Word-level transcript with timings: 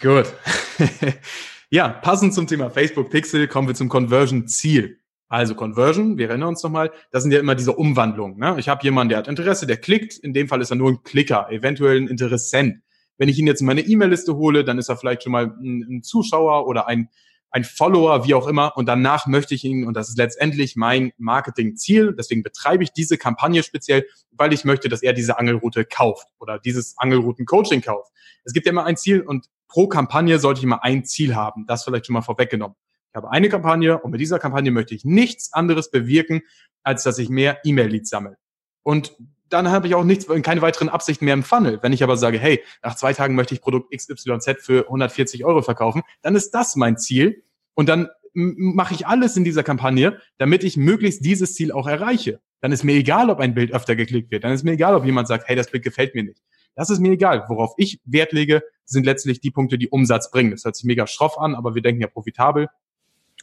Gut. 0.00 0.32
ja, 1.70 1.88
passend 1.88 2.32
zum 2.32 2.46
Thema 2.46 2.70
Facebook 2.70 3.10
Pixel 3.10 3.48
kommen 3.48 3.66
wir 3.66 3.74
zum 3.74 3.88
Conversion 3.88 4.46
Ziel. 4.46 5.00
Also 5.28 5.54
Conversion, 5.54 6.16
wir 6.16 6.28
erinnern 6.28 6.50
uns 6.50 6.62
nochmal, 6.62 6.92
das 7.10 7.22
sind 7.22 7.32
ja 7.32 7.40
immer 7.40 7.54
diese 7.54 7.72
Umwandlungen. 7.72 8.38
Ne? 8.38 8.56
Ich 8.58 8.68
habe 8.68 8.82
jemanden, 8.84 9.10
der 9.10 9.18
hat 9.18 9.28
Interesse, 9.28 9.66
der 9.66 9.76
klickt, 9.76 10.16
in 10.16 10.32
dem 10.32 10.48
Fall 10.48 10.62
ist 10.62 10.70
er 10.70 10.76
nur 10.76 10.90
ein 10.90 11.02
Klicker, 11.02 11.50
eventuell 11.50 12.00
ein 12.00 12.06
Interessent. 12.06 12.82
Wenn 13.18 13.28
ich 13.28 13.38
ihn 13.38 13.46
jetzt 13.46 13.60
in 13.60 13.66
meine 13.66 13.80
E-Mail-Liste 13.80 14.36
hole, 14.36 14.64
dann 14.64 14.78
ist 14.78 14.88
er 14.88 14.96
vielleicht 14.96 15.24
schon 15.24 15.32
mal 15.32 15.46
ein, 15.60 15.84
ein 15.90 16.02
Zuschauer 16.02 16.66
oder 16.68 16.86
ein, 16.86 17.08
ein 17.50 17.64
Follower, 17.64 18.24
wie 18.24 18.34
auch 18.34 18.46
immer. 18.46 18.76
Und 18.76 18.86
danach 18.86 19.26
möchte 19.26 19.54
ich 19.54 19.64
ihn, 19.64 19.84
und 19.84 19.94
das 19.94 20.08
ist 20.08 20.16
letztendlich 20.16 20.76
mein 20.76 21.10
Marketingziel, 21.18 22.14
deswegen 22.16 22.42
betreibe 22.42 22.84
ich 22.84 22.92
diese 22.92 23.18
Kampagne 23.18 23.62
speziell, 23.64 24.06
weil 24.30 24.52
ich 24.52 24.64
möchte, 24.64 24.88
dass 24.88 25.02
er 25.02 25.12
diese 25.12 25.38
Angelroute 25.38 25.84
kauft 25.84 26.28
oder 26.38 26.60
dieses 26.60 26.96
Angelrouten-Coaching 26.96 27.82
kauft. 27.82 28.12
Es 28.44 28.52
gibt 28.52 28.64
ja 28.64 28.72
immer 28.72 28.84
ein 28.84 28.96
Ziel 28.96 29.20
und 29.20 29.46
pro 29.68 29.86
Kampagne 29.86 30.38
sollte 30.38 30.58
ich 30.58 30.64
immer 30.64 30.82
ein 30.82 31.04
Ziel 31.04 31.36
haben. 31.36 31.66
Das 31.66 31.84
vielleicht 31.84 32.06
schon 32.06 32.14
mal 32.14 32.22
vorweggenommen. 32.22 32.76
Ich 33.10 33.16
habe 33.16 33.30
eine 33.30 33.48
Kampagne 33.48 33.98
und 33.98 34.10
mit 34.10 34.20
dieser 34.20 34.38
Kampagne 34.38 34.70
möchte 34.70 34.94
ich 34.94 35.04
nichts 35.04 35.52
anderes 35.52 35.90
bewirken, 35.90 36.42
als 36.82 37.02
dass 37.02 37.18
ich 37.18 37.28
mehr 37.28 37.58
E-Mail-Leads 37.64 38.10
sammle. 38.10 38.36
Und 38.82 39.16
dann 39.48 39.70
habe 39.70 39.86
ich 39.86 39.94
auch 39.94 40.04
nichts, 40.04 40.26
keine 40.42 40.62
weiteren 40.62 40.88
Absichten 40.88 41.24
mehr 41.24 41.34
im 41.34 41.42
Funnel. 41.42 41.78
Wenn 41.82 41.92
ich 41.92 42.02
aber 42.02 42.16
sage, 42.16 42.38
hey, 42.38 42.62
nach 42.82 42.96
zwei 42.96 43.12
Tagen 43.14 43.34
möchte 43.34 43.54
ich 43.54 43.62
Produkt 43.62 43.94
XYZ 43.96 44.56
für 44.60 44.84
140 44.84 45.44
Euro 45.44 45.62
verkaufen, 45.62 46.02
dann 46.22 46.34
ist 46.34 46.50
das 46.50 46.76
mein 46.76 46.98
Ziel. 46.98 47.44
Und 47.74 47.88
dann 47.88 48.08
mache 48.34 48.94
ich 48.94 49.06
alles 49.06 49.36
in 49.36 49.44
dieser 49.44 49.62
Kampagne, 49.62 50.20
damit 50.36 50.64
ich 50.64 50.76
möglichst 50.76 51.24
dieses 51.24 51.54
Ziel 51.54 51.72
auch 51.72 51.86
erreiche. 51.86 52.40
Dann 52.60 52.72
ist 52.72 52.84
mir 52.84 52.94
egal, 52.94 53.30
ob 53.30 53.40
ein 53.40 53.54
Bild 53.54 53.72
öfter 53.72 53.96
geklickt 53.96 54.30
wird. 54.30 54.44
Dann 54.44 54.52
ist 54.52 54.64
mir 54.64 54.72
egal, 54.72 54.94
ob 54.94 55.04
jemand 55.04 55.28
sagt, 55.28 55.48
hey, 55.48 55.56
das 55.56 55.70
Bild 55.70 55.84
gefällt 55.84 56.14
mir 56.14 56.24
nicht. 56.24 56.42
Das 56.78 56.90
ist 56.90 57.00
mir 57.00 57.10
egal. 57.10 57.44
Worauf 57.48 57.74
ich 57.76 58.00
Wert 58.04 58.32
lege, 58.32 58.62
sind 58.84 59.04
letztlich 59.04 59.40
die 59.40 59.50
Punkte, 59.50 59.78
die 59.78 59.88
Umsatz 59.88 60.30
bringen. 60.30 60.52
Das 60.52 60.64
hört 60.64 60.76
sich 60.76 60.84
mega 60.84 61.08
schroff 61.08 61.36
an, 61.36 61.56
aber 61.56 61.74
wir 61.74 61.82
denken 61.82 62.00
ja 62.00 62.06
profitabel. 62.06 62.68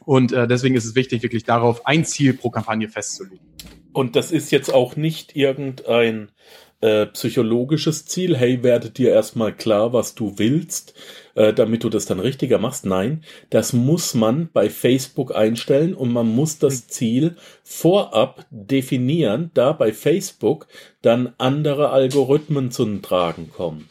Und 0.06 0.32
äh, 0.32 0.48
deswegen 0.48 0.74
ist 0.74 0.86
es 0.86 0.94
wichtig, 0.94 1.22
wirklich 1.22 1.44
darauf 1.44 1.84
ein 1.84 2.06
Ziel 2.06 2.32
pro 2.32 2.48
Kampagne 2.48 2.88
festzulegen. 2.88 3.44
Und 3.92 4.16
das 4.16 4.32
ist 4.32 4.50
jetzt 4.52 4.72
auch 4.72 4.96
nicht 4.96 5.36
irgendein 5.36 6.30
äh, 6.80 7.06
psychologisches 7.06 8.06
Ziel, 8.06 8.36
hey, 8.36 8.62
werde 8.62 8.90
dir 8.90 9.10
erstmal 9.10 9.54
klar, 9.54 9.92
was 9.92 10.14
du 10.14 10.34
willst, 10.38 10.94
äh, 11.34 11.52
damit 11.52 11.84
du 11.84 11.88
das 11.88 12.06
dann 12.06 12.20
richtiger 12.20 12.58
machst. 12.58 12.84
Nein, 12.84 13.24
das 13.50 13.72
muss 13.72 14.14
man 14.14 14.50
bei 14.52 14.68
Facebook 14.68 15.34
einstellen 15.34 15.94
und 15.94 16.12
man 16.12 16.28
muss 16.28 16.58
das 16.58 16.88
Ziel 16.88 17.36
vorab 17.62 18.46
definieren, 18.50 19.50
da 19.54 19.72
bei 19.72 19.92
Facebook 19.92 20.66
dann 21.02 21.32
andere 21.38 21.90
Algorithmen 21.90 22.70
zum 22.70 23.02
Tragen 23.02 23.50
kommen. 23.50 23.88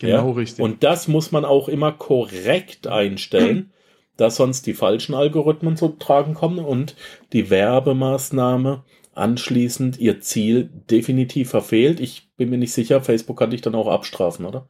Genau, 0.00 0.30
ja? 0.30 0.34
richtig. 0.34 0.64
Und 0.64 0.82
das 0.82 1.08
muss 1.08 1.30
man 1.30 1.44
auch 1.44 1.68
immer 1.68 1.92
korrekt 1.92 2.86
einstellen 2.86 3.72
da 4.20 4.30
sonst 4.30 4.66
die 4.66 4.74
falschen 4.74 5.14
Algorithmen 5.14 5.76
zu 5.76 5.88
tragen 5.88 6.34
kommen 6.34 6.58
und 6.58 6.94
die 7.32 7.48
Werbemaßnahme 7.48 8.84
anschließend 9.14 9.98
ihr 9.98 10.20
Ziel 10.20 10.70
definitiv 10.90 11.50
verfehlt. 11.50 12.00
Ich 12.00 12.30
bin 12.36 12.50
mir 12.50 12.58
nicht 12.58 12.72
sicher, 12.72 13.00
Facebook 13.00 13.38
kann 13.38 13.50
dich 13.50 13.60
dann 13.60 13.74
auch 13.74 13.88
abstrafen, 13.88 14.46
oder? 14.46 14.68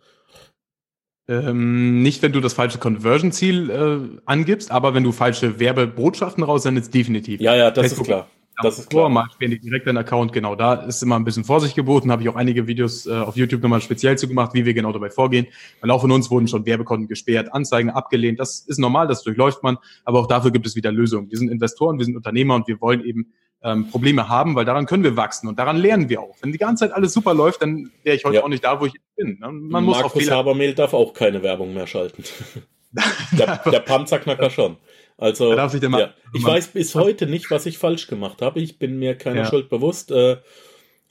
Ähm, 1.29 2.03
nicht, 2.03 2.23
wenn 2.23 2.33
du 2.33 2.41
das 2.41 2.55
falsche 2.55 2.79
Conversion-Ziel 2.79 3.71
äh, 3.71 4.21
angibst, 4.25 4.73
aber 4.73 4.95
wenn 4.95 5.05
du 5.05 5.13
falsche 5.13 5.61
Werbebotschaften 5.61 6.43
raussendest, 6.43 6.93
definitiv. 6.93 7.41
Ja, 7.41 7.55
ja, 7.55 7.71
das 7.71 7.87
Facebook 7.87 8.09
ist 8.09 8.09
klar. 8.09 8.27
Das 8.63 8.79
ist 8.79 8.91
klar. 8.91 9.09
Mal 9.09 9.27
direkt 9.41 9.87
deinen 9.87 9.99
Account, 9.99 10.33
genau. 10.33 10.55
Da 10.55 10.75
ist 10.75 11.03
immer 11.03 11.17
ein 11.17 11.25
bisschen 11.25 11.45
Vorsicht 11.45 11.75
geboten. 11.75 12.11
Habe 12.11 12.23
ich 12.23 12.29
auch 12.29 12.37
einige 12.37 12.67
Videos 12.67 13.07
äh, 13.07 13.13
auf 13.13 13.37
YouTube 13.37 13.63
nochmal 13.63 13.81
speziell 13.81 14.19
zu 14.19 14.29
gemacht, 14.29 14.55
wie 14.55 14.65
wir 14.65 14.75
genau 14.75 14.93
dabei 14.93 15.09
vorgehen. 15.09 15.47
Weil 15.81 15.91
auch 15.91 16.01
von 16.01 16.11
uns 16.11 16.31
wurden 16.31 16.49
schon 16.49 16.67
Werbekonten 16.67 17.09
gesperrt, 17.09 17.55
Anzeigen 17.55 17.91
abgelehnt. 17.91 18.39
Das 18.39 18.61
ist 18.61 18.79
normal, 18.79 19.07
das 19.07 19.23
durchläuft 19.23 19.63
man. 19.63 19.79
Aber 20.05 20.21
auch 20.21 20.27
dafür 20.27 20.51
gibt 20.51 20.67
es 20.67 20.77
wieder 20.77 20.93
Lösungen. 20.93 21.31
Wir 21.31 21.39
sind 21.39 21.49
Investoren, 21.49 21.99
wir 21.99 22.05
sind 22.05 22.17
Unternehmer 22.17 22.55
und 22.55 22.69
wir 22.69 22.81
wollen 22.81 23.03
eben 23.05 23.33
ähm, 23.63 23.91
Probleme 23.91 24.29
haben, 24.29 24.55
weil 24.55 24.65
daran 24.65 24.87
können 24.87 25.05
wir 25.05 25.17
wachsen 25.17 25.49
und 25.49 25.59
daran 25.59 25.77
lernen 25.77 26.09
wir 26.09 26.21
auch. 26.21 26.37
Wenn 26.41 26.53
die 26.53 26.59
ganze 26.59 26.85
Zeit 26.87 26.95
alles 26.95 27.13
super 27.13 27.35
läuft, 27.35 27.63
dann 27.63 27.91
wäre 28.03 28.17
ich 28.17 28.25
heute 28.25 28.37
ja. 28.37 28.43
auch 28.43 28.49
nicht 28.49 28.65
da, 28.65 28.81
wo 28.81 28.87
ich 28.87 28.95
bin. 29.17 29.39
Ne? 29.41 29.53
Man 29.53 29.85
Markus 29.85 29.87
muss 29.87 30.05
auch 30.05 30.13
Fehler 30.13 30.37
Habermehl 30.37 30.75
darf 30.75 30.95
auch 30.95 31.13
keine 31.13 31.43
Werbung 31.43 31.75
mehr 31.75 31.87
schalten. 31.87 32.25
der, 33.33 33.61
der 33.71 33.81
Panzerknacker 33.81 34.51
schon. 34.51 34.77
Also, 35.19 35.55
ja, 35.55 35.71
ich 36.33 36.43
weiß 36.43 36.69
bis 36.69 36.95
heute 36.95 37.27
nicht, 37.27 37.51
was 37.51 37.67
ich 37.67 37.77
falsch 37.77 38.07
gemacht 38.07 38.41
habe. 38.41 38.61
Ich 38.61 38.79
bin 38.79 38.99
mir 38.99 39.17
keiner 39.17 39.43
ja. 39.43 39.47
Schuld 39.47 39.69
bewusst. 39.69 40.11
Äh, 40.11 40.39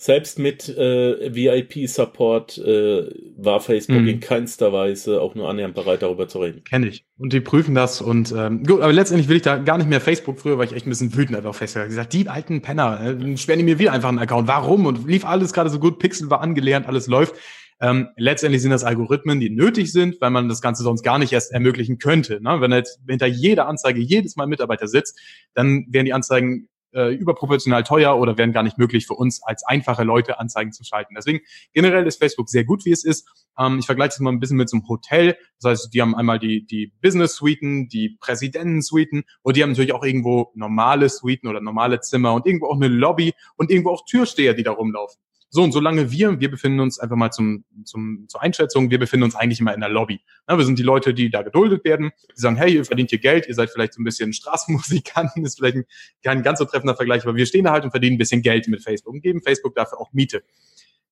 selbst 0.01 0.39
mit 0.39 0.69
äh, 0.69 1.35
VIP-Support 1.35 2.57
äh, 2.57 3.09
war 3.35 3.59
Facebook 3.59 3.99
mhm. 3.99 4.07
in 4.07 4.19
keinster 4.21 4.71
Weise 4.71 5.21
auch 5.21 5.35
nur 5.35 5.49
annähernd 5.49 5.75
bereit, 5.75 6.03
darüber 6.03 6.29
zu 6.29 6.39
reden. 6.39 6.63
Kenne 6.63 6.87
ich. 6.87 7.03
Und 7.17 7.33
die 7.33 7.41
prüfen 7.41 7.75
das 7.75 7.99
und 7.99 8.31
ähm, 8.31 8.63
gut, 8.63 8.79
aber 8.79 8.93
letztendlich 8.93 9.27
will 9.27 9.35
ich 9.35 9.41
da 9.41 9.57
gar 9.57 9.77
nicht 9.77 9.89
mehr 9.89 9.99
Facebook. 9.99 10.39
Früher 10.39 10.57
war 10.57 10.63
ich 10.63 10.71
echt 10.71 10.87
ein 10.87 10.89
bisschen 10.89 11.13
wütend 11.17 11.35
einfach 11.35 11.49
auf 11.49 11.57
Facebook. 11.57 11.83
Ich 11.83 11.89
gesagt, 11.89 12.13
die 12.13 12.29
alten 12.29 12.61
Penner, 12.61 13.17
äh, 13.19 13.37
sperren 13.37 13.59
die 13.59 13.65
mir 13.65 13.77
wieder 13.77 13.91
einfach 13.91 14.07
einen 14.07 14.19
Account. 14.19 14.47
Warum? 14.47 14.85
Und 14.85 15.05
lief 15.05 15.25
alles 15.25 15.51
gerade 15.51 15.69
so 15.69 15.79
gut, 15.79 15.99
Pixel 15.99 16.29
war 16.29 16.39
angelernt, 16.39 16.87
alles 16.87 17.07
läuft. 17.07 17.35
Ähm, 17.81 18.07
letztendlich 18.15 18.61
sind 18.61 18.71
das 18.71 18.85
Algorithmen, 18.85 19.41
die 19.41 19.49
nötig 19.49 19.91
sind, 19.91 20.21
weil 20.21 20.29
man 20.29 20.47
das 20.47 20.61
Ganze 20.61 20.83
sonst 20.83 21.03
gar 21.03 21.19
nicht 21.19 21.33
erst 21.33 21.51
ermöglichen 21.51 21.97
könnte. 21.97 22.41
Ne? 22.41 22.61
Wenn 22.61 22.71
jetzt 22.71 23.01
hinter 23.05 23.27
jeder 23.27 23.67
Anzeige 23.67 23.99
jedes 23.99 24.37
Mal 24.37 24.43
ein 24.43 24.49
Mitarbeiter 24.49 24.87
sitzt, 24.87 25.19
dann 25.55 25.87
wären 25.89 26.05
die 26.05 26.13
Anzeigen 26.13 26.69
äh, 26.93 27.13
überproportional 27.13 27.83
teuer 27.83 28.17
oder 28.17 28.37
wären 28.37 28.51
gar 28.51 28.63
nicht 28.63 28.77
möglich 28.77 29.05
für 29.07 29.13
uns 29.13 29.43
als 29.43 29.63
einfache 29.65 30.03
Leute 30.03 30.39
Anzeigen 30.39 30.71
zu 30.71 30.83
schalten. 30.83 31.15
Deswegen 31.15 31.39
generell 31.73 32.05
ist 32.07 32.19
Facebook 32.19 32.49
sehr 32.49 32.63
gut, 32.63 32.85
wie 32.85 32.91
es 32.91 33.03
ist. 33.03 33.27
Ähm, 33.57 33.79
ich 33.79 33.85
vergleiche 33.85 34.13
es 34.13 34.19
mal 34.19 34.31
ein 34.31 34.39
bisschen 34.39 34.57
mit 34.57 34.69
so 34.69 34.77
einem 34.77 34.87
Hotel. 34.87 35.37
Das 35.61 35.71
heißt, 35.71 35.93
die 35.93 36.01
haben 36.01 36.15
einmal 36.15 36.39
die, 36.39 36.65
die 36.65 36.93
Business-Suiten, 37.01 37.89
die 37.89 38.17
Präsidenten-Suiten 38.19 39.23
und 39.41 39.57
die 39.57 39.63
haben 39.63 39.71
natürlich 39.71 39.93
auch 39.93 40.03
irgendwo 40.03 40.51
normale 40.55 41.09
Suiten 41.09 41.47
oder 41.47 41.61
normale 41.61 41.99
Zimmer 42.01 42.33
und 42.33 42.45
irgendwo 42.45 42.67
auch 42.67 42.75
eine 42.75 42.87
Lobby 42.87 43.33
und 43.55 43.71
irgendwo 43.71 43.91
auch 43.91 44.05
Türsteher, 44.05 44.53
die 44.53 44.63
da 44.63 44.71
rumlaufen. 44.71 45.19
So, 45.51 45.63
und 45.63 45.71
solange 45.71 46.11
wir, 46.11 46.39
wir 46.39 46.51
befinden 46.51 46.79
uns 46.79 46.99
einfach 46.99 47.15
mal 47.15 47.31
zum, 47.31 47.65
zum, 47.83 48.25
zur 48.27 48.41
Einschätzung, 48.41 48.91
wir 48.91 48.99
befinden 48.99 49.23
uns 49.23 49.35
eigentlich 49.35 49.59
immer 49.59 49.73
in 49.73 49.79
der 49.79 49.89
Lobby. 49.89 50.21
Ja, 50.47 50.57
wir 50.57 50.65
sind 50.65 50.77
die 50.77 50.83
Leute, 50.83 51.13
die 51.13 51.31
da 51.31 51.41
geduldet 51.41 51.83
werden, 51.83 52.11
die 52.35 52.39
sagen, 52.39 52.55
hey, 52.55 52.75
ihr 52.75 52.85
verdient 52.85 53.09
hier 53.09 53.19
Geld, 53.19 53.47
ihr 53.47 53.55
seid 53.55 53.71
vielleicht 53.71 53.93
so 53.93 54.01
ein 54.01 54.03
bisschen 54.03 54.31
Straßenmusikanten, 54.31 55.43
ist 55.45 55.57
vielleicht 55.57 55.77
ein, 55.77 55.85
kein 56.23 56.43
ganz 56.43 56.59
so 56.59 56.65
treffender 56.65 56.95
Vergleich, 56.95 57.23
aber 57.23 57.35
wir 57.35 57.47
stehen 57.47 57.65
da 57.65 57.71
halt 57.71 57.83
und 57.83 57.91
verdienen 57.91 58.15
ein 58.15 58.19
bisschen 58.19 58.43
Geld 58.43 58.67
mit 58.67 58.83
Facebook 58.83 59.13
und 59.13 59.21
geben 59.21 59.41
Facebook 59.41 59.73
dafür 59.73 59.99
auch 59.99 60.13
Miete. 60.13 60.43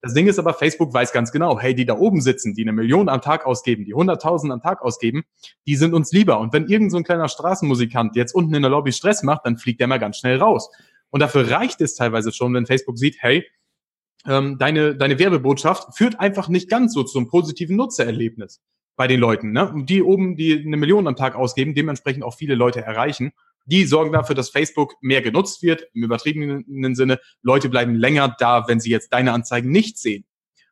Das 0.01 0.13
Ding 0.13 0.27
ist 0.27 0.37
aber, 0.37 0.53
Facebook 0.53 0.93
weiß 0.93 1.11
ganz 1.11 1.31
genau, 1.31 1.59
hey, 1.59 1.73
die 1.73 1.85
da 1.85 1.97
oben 1.97 2.21
sitzen, 2.21 2.53
die 2.53 2.61
eine 2.61 2.71
Million 2.71 3.09
am 3.09 3.21
Tag 3.21 3.47
ausgeben, 3.47 3.83
die 3.83 3.95
100.000 3.95 4.51
am 4.51 4.61
Tag 4.61 4.83
ausgeben, 4.83 5.23
die 5.65 5.75
sind 5.75 5.95
uns 5.95 6.11
lieber. 6.11 6.39
Und 6.39 6.53
wenn 6.53 6.67
irgend 6.67 6.91
so 6.91 6.97
ein 6.97 7.03
kleiner 7.03 7.27
Straßenmusikant 7.27 8.15
jetzt 8.15 8.35
unten 8.35 8.53
in 8.53 8.61
der 8.61 8.69
Lobby 8.69 8.91
Stress 8.91 9.23
macht, 9.23 9.45
dann 9.45 9.57
fliegt 9.57 9.79
der 9.79 9.87
mal 9.87 9.97
ganz 9.97 10.17
schnell 10.17 10.37
raus. 10.37 10.69
Und 11.09 11.21
dafür 11.21 11.49
reicht 11.49 11.81
es 11.81 11.95
teilweise 11.95 12.31
schon, 12.31 12.53
wenn 12.53 12.67
Facebook 12.67 12.99
sieht, 12.99 13.17
hey, 13.19 13.43
ähm, 14.27 14.57
deine, 14.57 14.95
deine 14.95 15.17
Werbebotschaft 15.19 15.97
führt 15.97 16.19
einfach 16.19 16.49
nicht 16.49 16.69
ganz 16.69 16.93
so 16.93 17.03
zum 17.03 17.27
positiven 17.27 17.75
Nutzererlebnis 17.75 18.61
bei 18.95 19.07
den 19.07 19.19
Leuten. 19.19 19.51
Ne? 19.51 19.73
Die 19.87 20.03
oben, 20.03 20.35
die 20.35 20.63
eine 20.65 20.77
Million 20.77 21.07
am 21.07 21.15
Tag 21.15 21.35
ausgeben, 21.35 21.73
dementsprechend 21.73 22.23
auch 22.23 22.35
viele 22.35 22.55
Leute 22.55 22.81
erreichen. 22.81 23.31
Die 23.65 23.85
sorgen 23.85 24.13
dafür, 24.13 24.35
dass 24.35 24.49
Facebook 24.49 24.95
mehr 25.01 25.21
genutzt 25.21 25.61
wird, 25.61 25.87
im 25.93 26.03
übertriebenen 26.03 26.95
Sinne. 26.95 27.19
Leute 27.41 27.69
bleiben 27.69 27.95
länger 27.95 28.35
da, 28.39 28.67
wenn 28.67 28.79
sie 28.79 28.89
jetzt 28.89 29.11
deine 29.13 29.33
Anzeigen 29.33 29.71
nicht 29.71 29.97
sehen. 29.97 30.25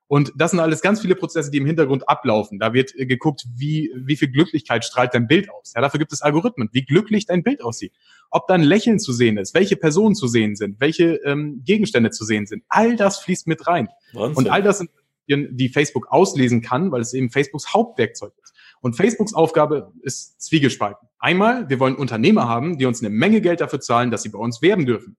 Und 0.08 0.34
das 0.36 0.52
sind 0.52 0.60
alles 0.60 0.82
ganz 0.82 1.02
viele 1.02 1.16
Prozesse, 1.16 1.50
die 1.50 1.58
im 1.58 1.66
Hintergrund 1.66 2.08
ablaufen. 2.08 2.60
Da 2.60 2.74
wird 2.74 2.94
äh, 2.96 3.06
geguckt, 3.06 3.46
wie, 3.56 3.92
wie 3.96 4.16
viel 4.16 4.30
Glücklichkeit 4.30 4.86
strahlt 4.86 5.14
dein 5.14 5.28
Bild 5.28 5.50
aus. 5.50 5.74
Ja, 5.76 5.82
dafür 5.82 5.98
gibt 5.98 6.14
es 6.14 6.22
Algorithmen, 6.22 6.70
wie 6.74 6.86
glücklich 6.86 7.26
dein 7.26 7.44
Bild 7.44 7.64
aussieht. 7.64 7.94
Ob 8.30 8.48
da 8.48 8.54
ein 8.54 8.62
Lächeln 8.62 9.00
zu 9.00 9.14
sehen 9.14 9.38
ist, 9.38 9.56
welche 9.56 9.76
Personen 9.76 10.14
zu 10.14 10.28
sehen 10.28 10.56
sind, 10.56 10.80
welche 10.80 11.16
ähm, 11.26 11.62
Gegenstände 11.66 12.12
zu 12.12 12.24
sehen 12.24 12.46
sind. 12.46 12.64
All 12.70 12.96
das 12.96 13.20
fließt 13.20 13.48
mit 13.48 13.66
rein. 13.68 13.90
Wahnsinn. 14.14 14.38
Und 14.38 14.50
all 14.52 14.62
das 14.62 14.80
sind 14.80 14.92
die 15.28 15.70
Facebook 15.70 16.08
auslesen 16.12 16.62
kann, 16.62 16.92
weil 16.92 17.02
es 17.02 17.14
eben 17.14 17.32
Facebooks 17.32 17.74
Hauptwerkzeug 17.74 18.34
ist. 18.44 18.54
Und 18.82 18.96
Facebooks 18.96 19.34
Aufgabe 19.34 19.92
ist 20.04 20.40
zwiegespalten. 20.40 21.08
Einmal, 21.18 21.68
wir 21.70 21.80
wollen 21.80 21.96
Unternehmer 21.96 22.48
haben, 22.48 22.78
die 22.78 22.86
uns 22.86 23.02
eine 23.02 23.10
Menge 23.10 23.42
Geld 23.42 23.62
dafür 23.62 23.80
zahlen, 23.80 24.12
dass 24.12 24.22
sie 24.22 24.30
bei 24.30 24.38
uns 24.38 24.62
werben 24.62 24.86
dürfen. 24.86 25.18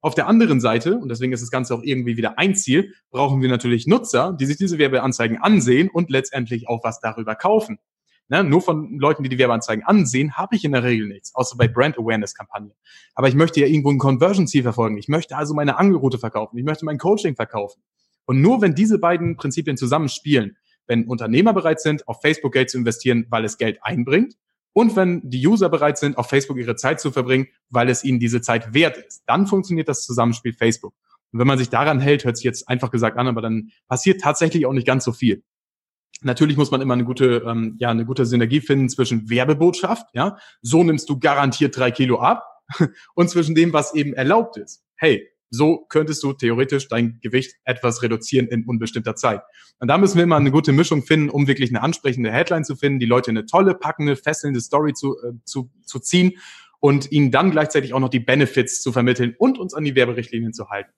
Auf 0.00 0.14
der 0.14 0.26
anderen 0.26 0.60
Seite, 0.60 0.98
und 0.98 1.08
deswegen 1.08 1.32
ist 1.32 1.42
das 1.42 1.50
Ganze 1.50 1.74
auch 1.74 1.82
irgendwie 1.82 2.16
wieder 2.16 2.38
ein 2.38 2.54
Ziel, 2.54 2.94
brauchen 3.10 3.42
wir 3.42 3.48
natürlich 3.48 3.86
Nutzer, 3.86 4.36
die 4.38 4.46
sich 4.46 4.56
diese 4.56 4.78
Werbeanzeigen 4.78 5.38
ansehen 5.38 5.88
und 5.88 6.10
letztendlich 6.10 6.68
auch 6.68 6.84
was 6.84 7.00
darüber 7.00 7.34
kaufen. 7.34 7.78
Ne, 8.28 8.42
nur 8.42 8.60
von 8.60 8.98
Leuten, 8.98 9.22
die 9.22 9.28
die 9.28 9.38
Werbeanzeigen 9.38 9.84
ansehen, 9.84 10.36
habe 10.36 10.56
ich 10.56 10.64
in 10.64 10.72
der 10.72 10.82
Regel 10.82 11.06
nichts, 11.06 11.32
außer 11.34 11.56
bei 11.56 11.68
Brand 11.68 11.96
Awareness 11.96 12.34
Kampagnen. 12.34 12.72
Aber 13.14 13.28
ich 13.28 13.36
möchte 13.36 13.60
ja 13.60 13.68
irgendwo 13.68 13.90
ein 13.90 13.98
Conversion-Ziel 13.98 14.64
verfolgen. 14.64 14.98
Ich 14.98 15.06
möchte 15.06 15.36
also 15.36 15.54
meine 15.54 15.78
Angelroute 15.78 16.18
verkaufen. 16.18 16.58
Ich 16.58 16.64
möchte 16.64 16.84
mein 16.84 16.98
Coaching 16.98 17.36
verkaufen. 17.36 17.80
Und 18.24 18.40
nur 18.40 18.60
wenn 18.62 18.74
diese 18.74 18.98
beiden 18.98 19.36
Prinzipien 19.36 19.76
zusammenspielen, 19.76 20.56
wenn 20.88 21.06
Unternehmer 21.06 21.52
bereit 21.52 21.80
sind, 21.80 22.06
auf 22.08 22.20
Facebook 22.20 22.52
Geld 22.52 22.68
zu 22.68 22.78
investieren, 22.78 23.26
weil 23.30 23.44
es 23.44 23.58
Geld 23.58 23.78
einbringt, 23.82 24.34
und 24.76 24.94
wenn 24.94 25.22
die 25.24 25.46
User 25.46 25.70
bereit 25.70 25.96
sind, 25.96 26.18
auf 26.18 26.28
Facebook 26.28 26.58
ihre 26.58 26.76
Zeit 26.76 27.00
zu 27.00 27.10
verbringen, 27.10 27.46
weil 27.70 27.88
es 27.88 28.04
ihnen 28.04 28.20
diese 28.20 28.42
Zeit 28.42 28.74
wert 28.74 28.98
ist, 28.98 29.22
dann 29.24 29.46
funktioniert 29.46 29.88
das 29.88 30.04
Zusammenspiel 30.04 30.52
Facebook. 30.52 30.92
Und 31.32 31.38
wenn 31.38 31.46
man 31.46 31.56
sich 31.56 31.70
daran 31.70 31.98
hält, 31.98 32.26
hört 32.26 32.36
sich 32.36 32.44
jetzt 32.44 32.68
einfach 32.68 32.90
gesagt 32.90 33.16
an, 33.16 33.26
aber 33.26 33.40
dann 33.40 33.70
passiert 33.88 34.20
tatsächlich 34.20 34.66
auch 34.66 34.74
nicht 34.74 34.86
ganz 34.86 35.02
so 35.04 35.12
viel. 35.12 35.42
Natürlich 36.20 36.58
muss 36.58 36.70
man 36.70 36.82
immer 36.82 36.92
eine 36.92 37.04
gute, 37.04 37.42
ähm, 37.46 37.76
ja, 37.78 37.88
eine 37.88 38.04
gute 38.04 38.26
Synergie 38.26 38.60
finden 38.60 38.90
zwischen 38.90 39.30
Werbebotschaft, 39.30 40.08
ja, 40.12 40.36
so 40.60 40.84
nimmst 40.84 41.08
du 41.08 41.18
garantiert 41.18 41.74
drei 41.74 41.90
Kilo 41.90 42.20
ab, 42.20 42.44
und 43.14 43.30
zwischen 43.30 43.54
dem, 43.54 43.72
was 43.72 43.94
eben 43.94 44.12
erlaubt 44.12 44.58
ist. 44.58 44.84
Hey, 44.94 45.26
so 45.50 45.86
könntest 45.88 46.22
du 46.22 46.32
theoretisch 46.32 46.88
dein 46.88 47.18
Gewicht 47.22 47.54
etwas 47.64 48.02
reduzieren 48.02 48.48
in 48.48 48.64
unbestimmter 48.64 49.14
Zeit. 49.14 49.42
Und 49.78 49.88
da 49.88 49.98
müssen 49.98 50.16
wir 50.16 50.24
immer 50.24 50.36
eine 50.36 50.50
gute 50.50 50.72
Mischung 50.72 51.02
finden, 51.02 51.30
um 51.30 51.46
wirklich 51.46 51.70
eine 51.70 51.82
ansprechende 51.82 52.32
Headline 52.32 52.64
zu 52.64 52.76
finden, 52.76 52.98
die 52.98 53.06
Leute 53.06 53.30
eine 53.30 53.46
tolle, 53.46 53.74
packende, 53.74 54.16
fesselnde 54.16 54.60
Story 54.60 54.94
zu, 54.94 55.16
äh, 55.22 55.32
zu, 55.44 55.70
zu 55.84 55.98
ziehen 55.98 56.32
und 56.80 57.10
ihnen 57.12 57.30
dann 57.30 57.50
gleichzeitig 57.50 57.94
auch 57.94 58.00
noch 58.00 58.08
die 58.08 58.20
Benefits 58.20 58.80
zu 58.80 58.92
vermitteln 58.92 59.34
und 59.38 59.58
uns 59.58 59.74
an 59.74 59.84
die 59.84 59.94
Werberichtlinien 59.94 60.52
zu 60.52 60.68
halten. 60.68 60.92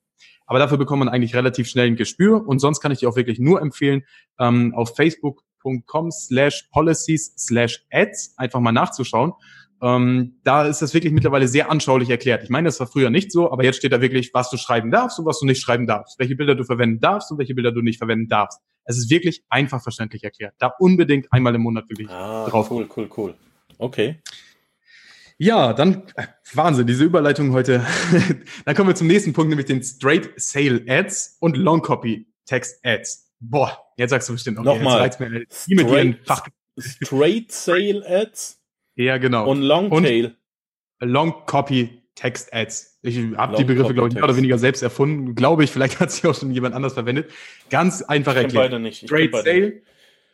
Aber 0.47 0.59
dafür 0.59 0.79
bekommt 0.79 1.00
man 1.00 1.09
eigentlich 1.09 1.35
relativ 1.35 1.69
schnell 1.69 1.87
ein 1.87 1.97
Gespür 1.97 2.47
und 2.47 2.59
sonst 2.59 2.81
kann 2.81 2.91
ich 2.91 3.00
dir 3.00 3.09
auch 3.09 3.17
wirklich 3.17 3.39
nur 3.39 3.61
empfehlen, 3.61 4.05
ähm, 4.39 4.75
auf 4.75 4.97
facebook.com 4.97 6.11
slash 6.11 6.69
policies 6.73 7.35
slash 7.37 7.85
ads 7.93 8.35
einfach 8.39 8.61
mal 8.61 8.73
nachzuschauen. 8.73 9.33
Ähm, 9.81 10.41
da 10.43 10.67
ist 10.67 10.83
das 10.83 10.93
wirklich 10.95 11.13
mittlerweile 11.13 11.47
sehr 11.47 11.71
anschaulich 11.71 12.11
erklärt. 12.11 12.43
Ich 12.43 12.51
meine, 12.51 12.67
das 12.67 12.81
war 12.81 12.87
früher 12.87 13.11
nicht 13.11 13.31
so, 13.31 13.53
aber 13.53 13.65
jetzt 13.65 13.77
steht 13.77 13.93
da 13.93 14.01
wirklich, 14.01 14.33
was 14.35 14.51
du 14.51 14.57
schreiben 14.57 14.91
darfst 14.91 15.19
und 15.19 15.27
was 15.27 15.39
du 15.39 15.47
nicht 15.47 15.61
schreiben 15.61 15.87
darfst, 15.87 16.19
welche 16.19 16.35
Bilder 16.35 16.55
du 16.55 16.65
verwenden 16.65 17.01
darfst 17.01 17.31
und 17.31 17.39
welche 17.39 17.55
Bilder 17.55 17.71
du 17.71 17.81
nicht 17.81 17.99
verwenden 17.99 18.29
darfst. 18.29 18.61
Es 18.85 18.99
ist 18.99 19.11
wirklich 19.11 19.45
einfach 19.49 19.83
verständlich 19.83 20.25
erklärt. 20.25 20.55
Da 20.59 20.73
unbedingt 20.79 21.33
einmal 21.33 21.55
im 21.55 21.63
Monat 21.63 21.89
wirklich 21.89 22.09
ah, 22.09 22.49
drauf. 22.49 22.71
Cool, 22.71 22.89
cool, 22.97 23.09
cool. 23.17 23.35
Okay. 23.79 24.21
Ja, 25.37 25.73
dann 25.73 26.03
äh, 26.17 26.27
Wahnsinn, 26.55 26.89
diese 26.89 27.05
Überleitung 27.05 27.53
heute. 27.53 27.87
dann 28.65 28.75
kommen 28.75 28.89
wir 28.89 28.97
zum 28.97 29.07
nächsten 29.07 29.33
Punkt, 29.33 29.51
nämlich 29.51 29.67
den 29.67 29.83
Straight 29.85 30.33
Sale 30.37 30.85
Ads 30.89 31.37
und 31.39 31.57
Long 31.57 31.81
Copy 31.81 32.27
Text 32.45 32.85
Ads. 32.85 33.31
Boah, 33.39 33.79
jetzt 33.97 34.11
sagst 34.11 34.29
du 34.29 34.33
bestimmt, 34.33 34.59
okay, 34.59 34.67
Nochmal. 34.67 35.13
Straight, 35.13 36.19
Straight 36.81 37.53
Sale 37.53 38.03
Ads? 38.05 38.58
Ja, 38.99 39.17
genau. 39.19 39.49
Und 39.49 39.62
Long 39.62 39.91
Tail? 40.03 40.37
Und 41.00 41.09
Long 41.09 41.35
Copy 41.47 42.03
Text 42.17 42.53
Ads. 42.53 42.99
Ich 43.03 43.17
habe 43.37 43.56
die 43.56 43.62
Begriffe, 43.62 43.95
glaube 43.95 44.09
ich, 44.09 44.15
mehr 44.15 44.25
oder 44.25 44.37
weniger 44.37 44.59
selbst 44.59 44.83
erfunden. 44.83 45.37
Glaube 45.37 45.62
ich, 45.62 45.71
vielleicht 45.71 46.00
hat 46.00 46.11
sie 46.11 46.27
auch 46.27 46.35
schon 46.35 46.50
jemand 46.50 46.75
anders 46.75 46.95
verwendet. 46.95 47.31
Ganz 47.71 48.03
einfach 48.03 48.35
erklärt. 48.35 48.53
Ich 48.53 48.71
beide 48.71 48.81
nicht. 48.81 49.05
Ich 49.05 49.09
Straight 49.09 49.33
Sale. 49.37 49.83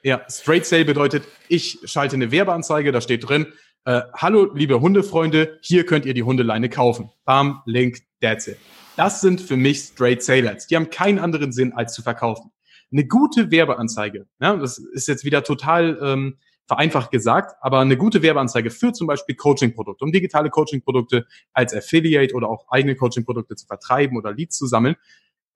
Ja, 0.02 0.22
Straight 0.30 0.64
Sale 0.64 0.86
bedeutet, 0.86 1.24
ich 1.48 1.78
schalte 1.84 2.16
eine 2.16 2.30
Werbeanzeige, 2.30 2.90
da 2.90 3.00
steht 3.02 3.28
drin, 3.28 3.46
äh, 3.84 4.00
hallo, 4.14 4.50
liebe 4.54 4.80
Hundefreunde, 4.80 5.58
hier 5.62 5.84
könnt 5.84 6.06
ihr 6.06 6.14
die 6.14 6.22
Hundeleine 6.22 6.70
kaufen. 6.70 7.10
Bam, 7.26 7.62
Link, 7.66 7.98
that's 8.20 8.46
it. 8.46 8.56
Das 8.96 9.20
sind 9.20 9.40
für 9.40 9.56
mich 9.56 9.80
Straight 9.80 10.22
Sailors. 10.22 10.66
Die 10.66 10.76
haben 10.76 10.88
keinen 10.88 11.18
anderen 11.18 11.52
Sinn, 11.52 11.74
als 11.74 11.92
zu 11.92 12.02
verkaufen. 12.02 12.50
Eine 12.92 13.06
gute 13.06 13.50
Werbeanzeige, 13.50 14.26
ja, 14.40 14.56
das 14.56 14.78
ist 14.78 15.08
jetzt 15.08 15.24
wieder 15.24 15.42
total 15.42 15.98
ähm, 16.00 16.38
vereinfacht 16.66 17.10
gesagt, 17.10 17.56
aber 17.60 17.80
eine 17.80 17.96
gute 17.96 18.22
Werbeanzeige 18.22 18.70
für 18.70 18.92
zum 18.92 19.06
Beispiel 19.06 19.34
Coaching-Produkte, 19.34 20.04
um 20.04 20.12
digitale 20.12 20.50
Coaching-Produkte 20.50 21.26
als 21.52 21.74
Affiliate 21.74 22.34
oder 22.34 22.48
auch 22.48 22.66
eigene 22.68 22.96
Coaching-Produkte 22.96 23.56
zu 23.56 23.66
vertreiben 23.66 24.16
oder 24.16 24.32
Leads 24.32 24.56
zu 24.56 24.66
sammeln, 24.66 24.96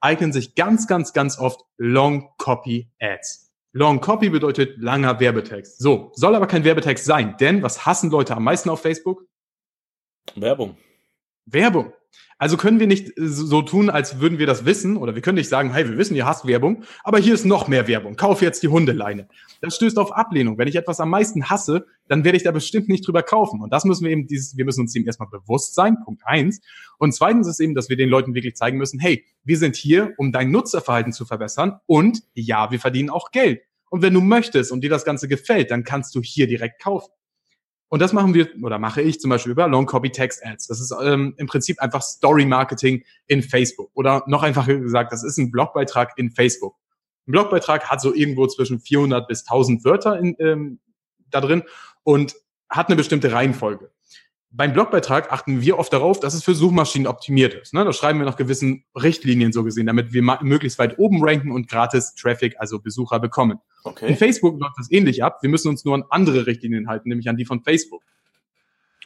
eignen 0.01 0.33
sich 0.33 0.55
ganz, 0.55 0.87
ganz, 0.87 1.13
ganz 1.13 1.39
oft 1.39 1.63
Long 1.77 2.31
Copy 2.39 2.91
Ads. 3.01 3.53
Long 3.73 4.01
Copy 4.01 4.31
bedeutet 4.31 4.79
langer 4.79 5.21
Werbetext. 5.21 5.79
So, 5.79 6.13
soll 6.15 6.35
aber 6.35 6.47
kein 6.47 6.65
Werbetext 6.65 7.05
sein, 7.05 7.37
denn 7.39 7.63
was 7.63 7.87
hassen 7.87 8.11
Leute 8.11 8.37
am 8.37 8.45
meisten 8.45 8.71
auf 8.71 8.81
Facebook? 8.81 9.27
Werbung. 10.35 10.77
Werbung. 11.47 11.93
Also 12.41 12.57
können 12.57 12.79
wir 12.79 12.87
nicht 12.87 13.13
so 13.17 13.63
tun, 13.63 13.91
als 13.91 14.21
würden 14.21 14.39
wir 14.39 14.47
das 14.47 14.65
wissen, 14.65 14.97
oder 14.97 15.17
wir 15.17 15.23
können 15.23 15.39
nicht 15.39 15.49
sagen, 15.49 15.73
hey, 15.73 15.89
wir 15.89 15.99
wissen, 15.99 16.15
ihr 16.15 16.25
hasst 16.25 16.47
Werbung, 16.47 16.85
aber 17.03 17.19
hier 17.19 17.35
ist 17.35 17.45
noch 17.45 17.67
mehr 17.67 17.89
Werbung. 17.89 18.15
Kauf 18.15 18.43
jetzt 18.43 18.63
die 18.63 18.69
Hundeleine. 18.69 19.29
Das 19.61 19.75
stößt 19.75 19.99
auf 19.99 20.13
Ablehnung. 20.13 20.57
Wenn 20.57 20.69
ich 20.69 20.77
etwas 20.77 21.01
am 21.01 21.11
meisten 21.11 21.51
hasse, 21.51 21.87
dann 22.07 22.25
werde 22.25 22.37
ich 22.37 22.45
da 22.45 22.53
bestimmt 22.53 22.89
nicht 22.89 23.07
drüber 23.07 23.25
kaufen. 23.25 23.61
Und 23.61 23.73
das 23.73 23.85
müssen 23.85 24.05
wir 24.05 24.13
eben 24.13 24.29
dieses, 24.29 24.57
wir 24.57 24.65
müssen 24.65 24.83
uns 24.83 24.93
dem 24.93 25.05
erstmal 25.05 25.29
bewusst 25.29 25.75
sein. 25.75 25.97
Punkt 26.05 26.23
eins. 26.25 26.61
Und 26.99 27.13
zweitens 27.13 27.49
ist 27.49 27.59
eben, 27.59 27.75
dass 27.75 27.89
wir 27.89 27.97
den 27.97 28.09
Leuten 28.09 28.35
wirklich 28.35 28.55
zeigen 28.55 28.79
müssen, 28.79 29.01
hey, 29.01 29.25
wir 29.43 29.59
sind 29.59 29.75
hier, 29.75 30.15
um 30.17 30.31
dein 30.31 30.53
Nutzerverhalten 30.53 31.13
zu 31.13 31.27
verbessern 31.27 31.81
und 31.87 32.23
ja, 32.35 32.71
wir 32.71 32.79
verdienen 32.79 33.11
auch 33.11 33.33
Geld. 33.33 33.63
Und 33.91 34.03
wenn 34.03 34.15
du 34.15 34.21
möchtest 34.21 34.71
und 34.71 34.83
dir 34.83 34.91
das 34.91 35.05
Ganze 35.05 35.27
gefällt, 35.27 35.73
dann 35.73 35.83
kannst 35.83 36.15
du 36.15 36.23
hier 36.23 36.47
direkt 36.47 36.81
kaufen. 36.81 37.11
Und 37.89 38.01
das 38.01 38.13
machen 38.13 38.35
wir 38.35 38.49
oder 38.63 38.79
mache 38.79 39.01
ich 39.01 39.21
zum 39.21 39.31
Beispiel 39.31 39.53
über 39.53 39.67
Long 39.67 39.87
Copy 39.87 40.11
Text 40.11 40.45
Ads. 40.45 40.67
Das 40.67 40.81
ist 40.81 40.95
ähm, 41.03 41.35
im 41.39 41.47
Prinzip 41.47 41.81
einfach 41.81 42.03
Story 42.03 42.45
Marketing 42.45 43.03
in 43.27 43.43
Facebook. 43.43 43.91
Oder 43.95 44.25
noch 44.27 44.43
einfacher 44.43 44.77
gesagt, 44.79 45.13
das 45.13 45.25
ist 45.25 45.39
ein 45.39 45.51
Blogbeitrag 45.51 46.13
in 46.17 46.31
Facebook. 46.31 46.77
Ein 47.27 47.33
Blogbeitrag 47.33 47.91
hat 47.91 48.01
so 48.01 48.15
irgendwo 48.15 48.47
zwischen 48.47 48.81
400 48.81 49.27
bis 49.27 49.47
1000 49.47 49.85
Wörter 49.85 50.19
in, 50.19 50.37
ähm, 50.39 50.81
da 51.31 51.41
drin 51.41 51.63
und 52.03 52.37
hat 52.69 52.89
eine 52.89 52.97
bestimmte 52.97 53.33
Reihenfolge. 53.33 53.91
Beim 54.51 54.73
Blogbeitrag 54.73 55.31
achten 55.31 55.61
wir 55.61 55.79
oft 55.79 55.93
darauf, 55.93 56.21
dass 56.21 56.33
es 56.33 56.43
für 56.43 56.55
Suchmaschinen 56.55 57.07
optimiert 57.07 57.55
ist. 57.55 57.75
Ne? 57.75 57.85
Da 57.85 57.93
schreiben 57.93 58.19
wir 58.19 58.27
nach 58.27 58.37
gewissen 58.37 58.85
Richtlinien 58.95 59.53
so 59.53 59.63
gesehen, 59.63 59.87
damit 59.87 60.13
wir 60.13 60.23
möglichst 60.23 60.79
weit 60.79 60.99
oben 60.99 61.23
ranken 61.23 61.53
und 61.53 61.69
gratis 61.69 62.15
Traffic, 62.15 62.57
also 62.59 62.79
Besucher 62.81 63.21
bekommen. 63.21 63.61
Okay. 63.85 64.09
In 64.09 64.17
Facebook 64.17 64.61
läuft 64.61 64.79
das 64.79 64.91
ähnlich 64.91 65.23
ab. 65.23 65.39
Wir 65.43 65.51
müssen 65.51 65.69
uns 65.69 65.85
nur 65.85 65.95
an 65.95 66.05
andere 66.11 66.47
Richtlinien 66.47 66.89
halten, 66.89 67.09
nämlich 67.09 67.29
an 67.29 67.37
die 67.37 67.45
von 67.45 67.63
Facebook. 67.63 68.03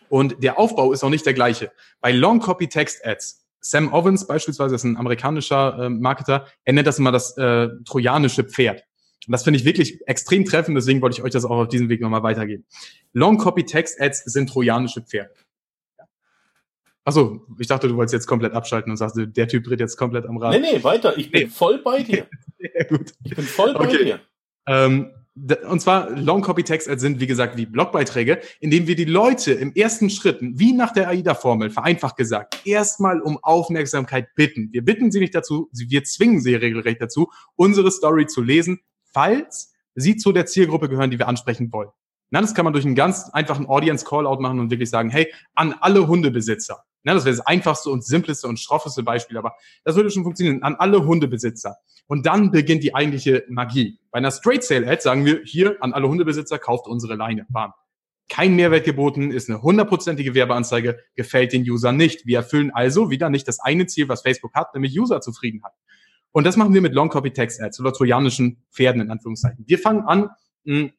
Und 0.08 0.42
der 0.42 0.58
Aufbau 0.58 0.92
ist 0.92 1.04
auch 1.04 1.10
nicht 1.10 1.24
der 1.24 1.34
gleiche. 1.34 1.72
Bei 2.00 2.12
Long 2.12 2.40
Copy 2.40 2.68
Text 2.68 3.04
Ads, 3.06 3.46
Sam 3.60 3.92
Ovens 3.92 4.26
beispielsweise 4.26 4.74
ist 4.74 4.84
ein 4.84 4.96
amerikanischer 4.96 5.84
äh, 5.84 5.88
Marketer, 5.88 6.46
er 6.64 6.72
nennt 6.72 6.86
das 6.86 6.98
immer 6.98 7.12
das 7.12 7.36
äh, 7.38 7.68
trojanische 7.84 8.44
Pferd. 8.44 8.84
Und 9.26 9.32
das 9.32 9.44
finde 9.44 9.58
ich 9.58 9.64
wirklich 9.64 10.00
extrem 10.06 10.44
treffend, 10.44 10.76
deswegen 10.76 11.00
wollte 11.00 11.16
ich 11.16 11.24
euch 11.24 11.30
das 11.30 11.44
auch 11.44 11.50
auf 11.50 11.68
diesem 11.68 11.88
Weg 11.88 12.00
nochmal 12.00 12.24
weitergeben. 12.24 12.64
Long 13.12 13.38
Copy 13.38 13.64
Text 13.64 14.00
Ads 14.00 14.24
sind 14.24 14.48
trojanische 14.48 15.00
Pferde. 15.00 15.32
Achso, 17.04 17.46
ich 17.58 17.66
dachte, 17.66 17.88
du 17.88 17.96
wolltest 17.96 18.14
jetzt 18.14 18.26
komplett 18.26 18.52
abschalten 18.52 18.90
und 18.90 18.96
sagst, 18.96 19.16
der 19.18 19.48
Typ 19.48 19.64
dreht 19.64 19.80
jetzt 19.80 19.96
komplett 19.96 20.26
am 20.26 20.36
Rad. 20.36 20.52
Nee, 20.52 20.74
nee, 20.74 20.84
weiter. 20.84 21.16
Ich 21.16 21.30
bin 21.30 21.44
nee. 21.44 21.48
voll 21.48 21.78
bei 21.78 22.02
dir. 22.02 22.26
Sehr 22.58 22.84
gut. 22.84 23.12
Ich 23.24 23.34
bin 23.34 23.44
voll 23.44 23.72
bei 23.74 23.86
okay. 23.86 24.04
dir. 24.04 24.20
Ähm, 24.66 25.10
und 25.68 25.80
zwar 25.80 26.10
Long 26.10 26.42
Copy 26.42 26.62
Text 26.62 26.88
Ads 26.88 27.00
sind, 27.00 27.20
wie 27.20 27.26
gesagt, 27.26 27.56
wie 27.56 27.64
Blogbeiträge, 27.64 28.40
in 28.60 28.70
denen 28.70 28.86
wir 28.86 28.96
die 28.96 29.06
Leute 29.06 29.52
im 29.52 29.72
ersten 29.74 30.10
Schritt, 30.10 30.38
wie 30.40 30.74
nach 30.74 30.92
der 30.92 31.08
AIDA-Formel, 31.08 31.70
vereinfacht 31.70 32.16
gesagt, 32.16 32.60
erstmal 32.66 33.20
um 33.20 33.38
Aufmerksamkeit 33.42 34.34
bitten. 34.34 34.68
Wir 34.72 34.84
bitten 34.84 35.10
sie 35.10 35.20
nicht 35.20 35.34
dazu, 35.34 35.70
wir 35.72 36.04
zwingen 36.04 36.40
sie 36.40 36.54
regelrecht 36.54 37.00
dazu, 37.00 37.30
unsere 37.56 37.90
Story 37.90 38.26
zu 38.26 38.42
lesen, 38.42 38.80
falls 39.10 39.72
sie 39.94 40.16
zu 40.16 40.32
der 40.32 40.44
Zielgruppe 40.44 40.90
gehören, 40.90 41.10
die 41.10 41.18
wir 41.18 41.28
ansprechen 41.28 41.72
wollen. 41.72 41.90
Na, 42.30 42.40
das 42.40 42.54
kann 42.54 42.64
man 42.64 42.72
durch 42.72 42.84
einen 42.84 42.94
ganz 42.94 43.30
einfachen 43.30 43.66
Audience 43.66 44.04
Callout 44.04 44.40
machen 44.40 44.58
und 44.60 44.70
wirklich 44.70 44.90
sagen, 44.90 45.10
hey, 45.10 45.32
an 45.54 45.74
alle 45.80 46.08
Hundebesitzer. 46.08 46.84
Na, 47.04 47.14
das 47.14 47.24
wäre 47.24 47.36
das 47.36 47.46
einfachste 47.46 47.90
und 47.90 48.04
simpleste 48.04 48.46
und 48.46 48.60
schroffeste 48.60 49.02
Beispiel, 49.02 49.36
aber 49.36 49.54
das 49.84 49.96
würde 49.96 50.10
schon 50.10 50.22
funktionieren. 50.22 50.62
An 50.62 50.76
alle 50.76 51.04
Hundebesitzer. 51.04 51.76
Und 52.06 52.26
dann 52.26 52.50
beginnt 52.50 52.82
die 52.82 52.94
eigentliche 52.94 53.44
Magie. 53.48 53.98
Bei 54.10 54.18
einer 54.18 54.30
Straight 54.30 54.62
Sale 54.64 54.86
Ad 54.86 55.02
sagen 55.02 55.24
wir 55.24 55.40
hier 55.44 55.76
an 55.80 55.92
alle 55.92 56.08
Hundebesitzer, 56.08 56.58
kauft 56.58 56.86
unsere 56.86 57.14
Leine. 57.14 57.46
Bam. 57.48 57.72
Kein 58.28 58.54
Mehrwert 58.54 58.84
geboten, 58.84 59.30
ist 59.30 59.50
eine 59.50 59.62
hundertprozentige 59.62 60.34
Werbeanzeige, 60.34 60.98
gefällt 61.16 61.52
den 61.52 61.62
User 61.62 61.92
nicht. 61.92 62.24
Wir 62.24 62.38
erfüllen 62.38 62.70
also 62.72 63.10
wieder 63.10 63.30
nicht 63.30 63.46
das 63.48 63.60
eine 63.60 63.86
Ziel, 63.86 64.08
was 64.08 64.22
Facebook 64.22 64.54
hat, 64.54 64.74
nämlich 64.74 64.98
Userzufriedenheit. 64.98 65.72
Und 66.30 66.46
das 66.46 66.56
machen 66.56 66.72
wir 66.72 66.80
mit 66.80 66.94
Long 66.94 67.10
Copy 67.10 67.32
Text 67.32 67.60
Ads 67.60 67.80
oder 67.80 67.92
trojanischen 67.92 68.64
Pferden 68.72 69.02
in 69.02 69.10
Anführungszeichen. 69.10 69.64
Wir 69.66 69.78
fangen 69.78 70.02
an 70.02 70.30
mh, 70.64 70.90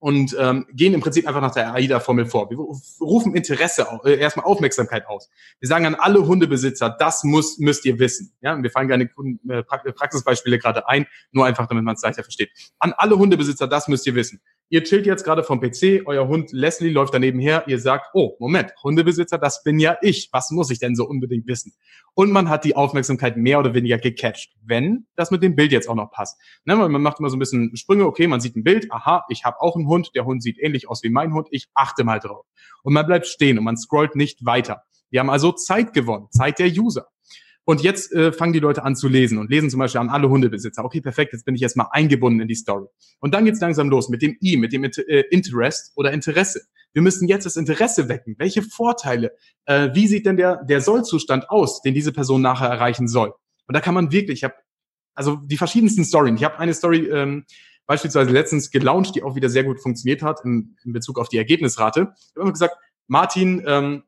und 0.00 0.34
ähm, 0.38 0.66
gehen 0.72 0.94
im 0.94 1.00
Prinzip 1.00 1.28
einfach 1.28 1.42
nach 1.42 1.52
der 1.52 1.74
AIDA-Formel 1.74 2.26
vor. 2.26 2.50
Wir 2.50 2.56
rufen 3.00 3.34
Interesse, 3.34 3.86
äh, 4.04 4.18
erstmal 4.18 4.46
Aufmerksamkeit 4.46 5.06
aus. 5.06 5.30
Wir 5.60 5.68
sagen 5.68 5.84
an 5.86 5.94
alle 5.94 6.26
Hundebesitzer, 6.26 6.96
das 6.98 7.22
muss, 7.22 7.58
müsst 7.58 7.84
ihr 7.84 7.98
wissen. 7.98 8.32
Ja, 8.40 8.60
wir 8.60 8.70
fallen 8.70 8.88
gerne 8.88 9.10
äh, 9.48 9.62
Praxisbeispiele 9.62 10.58
gerade 10.58 10.88
ein, 10.88 11.06
nur 11.32 11.44
einfach, 11.44 11.66
damit 11.66 11.84
man 11.84 11.96
es 11.96 12.02
leichter 12.02 12.22
versteht. 12.22 12.50
An 12.78 12.94
alle 12.96 13.18
Hundebesitzer, 13.18 13.68
das 13.68 13.88
müsst 13.88 14.06
ihr 14.06 14.14
wissen. 14.14 14.40
Ihr 14.72 14.84
chillt 14.84 15.04
jetzt 15.04 15.24
gerade 15.24 15.42
vom 15.42 15.60
PC, 15.60 16.02
euer 16.06 16.28
Hund 16.28 16.52
Leslie 16.52 16.90
läuft 16.90 17.12
daneben 17.12 17.40
her, 17.40 17.64
ihr 17.66 17.80
sagt, 17.80 18.10
oh, 18.14 18.36
Moment, 18.38 18.72
Hundebesitzer, 18.84 19.36
das 19.36 19.64
bin 19.64 19.80
ja 19.80 19.96
ich. 20.00 20.28
Was 20.30 20.52
muss 20.52 20.70
ich 20.70 20.78
denn 20.78 20.94
so 20.94 21.08
unbedingt 21.08 21.48
wissen? 21.48 21.72
Und 22.14 22.30
man 22.30 22.48
hat 22.48 22.64
die 22.64 22.76
Aufmerksamkeit 22.76 23.36
mehr 23.36 23.58
oder 23.58 23.74
weniger 23.74 23.98
gecatcht, 23.98 24.54
wenn 24.62 25.06
das 25.16 25.32
mit 25.32 25.42
dem 25.42 25.56
Bild 25.56 25.72
jetzt 25.72 25.88
auch 25.88 25.96
noch 25.96 26.12
passt. 26.12 26.40
Ne, 26.64 26.76
man 26.76 27.02
macht 27.02 27.18
immer 27.18 27.30
so 27.30 27.36
ein 27.36 27.40
bisschen 27.40 27.76
Sprünge, 27.76 28.06
okay, 28.06 28.28
man 28.28 28.40
sieht 28.40 28.54
ein 28.54 28.62
Bild, 28.62 28.92
aha, 28.92 29.24
ich 29.28 29.44
habe 29.44 29.60
auch 29.60 29.74
einen 29.74 29.88
Hund, 29.88 30.12
der 30.14 30.24
Hund 30.24 30.40
sieht 30.40 30.56
ähnlich 30.60 30.88
aus 30.88 31.02
wie 31.02 31.10
mein 31.10 31.34
Hund, 31.34 31.48
ich 31.50 31.66
achte 31.74 32.04
mal 32.04 32.20
drauf. 32.20 32.46
Und 32.84 32.92
man 32.92 33.06
bleibt 33.06 33.26
stehen 33.26 33.58
und 33.58 33.64
man 33.64 33.76
scrollt 33.76 34.14
nicht 34.14 34.46
weiter. 34.46 34.84
Wir 35.10 35.18
haben 35.18 35.30
also 35.30 35.50
Zeit 35.50 35.92
gewonnen, 35.94 36.28
Zeit 36.30 36.60
der 36.60 36.68
User. 36.68 37.08
Und 37.64 37.82
jetzt 37.82 38.12
äh, 38.12 38.32
fangen 38.32 38.52
die 38.52 38.58
Leute 38.58 38.82
an 38.82 38.96
zu 38.96 39.08
lesen 39.08 39.38
und 39.38 39.50
lesen 39.50 39.70
zum 39.70 39.78
Beispiel 39.78 40.00
an 40.00 40.08
alle 40.08 40.28
Hundebesitzer. 40.28 40.84
Okay, 40.84 41.00
perfekt, 41.00 41.32
jetzt 41.32 41.44
bin 41.44 41.54
ich 41.54 41.60
jetzt 41.60 41.76
mal 41.76 41.88
eingebunden 41.92 42.40
in 42.40 42.48
die 42.48 42.54
Story. 42.54 42.86
Und 43.20 43.34
dann 43.34 43.44
geht's 43.44 43.60
langsam 43.60 43.90
los 43.90 44.08
mit 44.08 44.22
dem 44.22 44.36
I, 44.42 44.56
mit 44.56 44.72
dem 44.72 44.84
äh, 44.84 45.24
Interest 45.30 45.92
oder 45.96 46.12
Interesse. 46.12 46.62
Wir 46.92 47.02
müssen 47.02 47.28
jetzt 47.28 47.44
das 47.46 47.56
Interesse 47.56 48.08
wecken. 48.08 48.34
Welche 48.38 48.62
Vorteile, 48.62 49.32
äh, 49.66 49.90
wie 49.94 50.06
sieht 50.06 50.26
denn 50.26 50.36
der, 50.36 50.64
der 50.64 50.80
Sollzustand 50.80 51.48
aus, 51.50 51.82
den 51.82 51.94
diese 51.94 52.12
Person 52.12 52.42
nachher 52.42 52.68
erreichen 52.68 53.06
soll? 53.06 53.32
Und 53.66 53.74
da 53.74 53.80
kann 53.80 53.94
man 53.94 54.10
wirklich, 54.10 54.40
ich 54.40 54.44
habe 54.44 54.54
also 55.14 55.36
die 55.36 55.56
verschiedensten 55.56 56.04
Storys. 56.04 56.34
Ich 56.36 56.44
habe 56.44 56.58
eine 56.58 56.74
Story 56.74 57.08
ähm, 57.08 57.44
beispielsweise 57.86 58.30
letztens 58.30 58.70
gelauncht, 58.70 59.14
die 59.14 59.22
auch 59.22 59.34
wieder 59.36 59.48
sehr 59.48 59.64
gut 59.64 59.80
funktioniert 59.80 60.22
hat 60.22 60.40
in, 60.44 60.76
in 60.84 60.92
Bezug 60.92 61.18
auf 61.18 61.28
die 61.28 61.38
Ergebnisrate. 61.38 62.12
Ich 62.16 62.30
habe 62.36 62.42
immer 62.42 62.52
gesagt, 62.52 62.76
Martin, 63.06 63.62
ähm, 63.66 64.04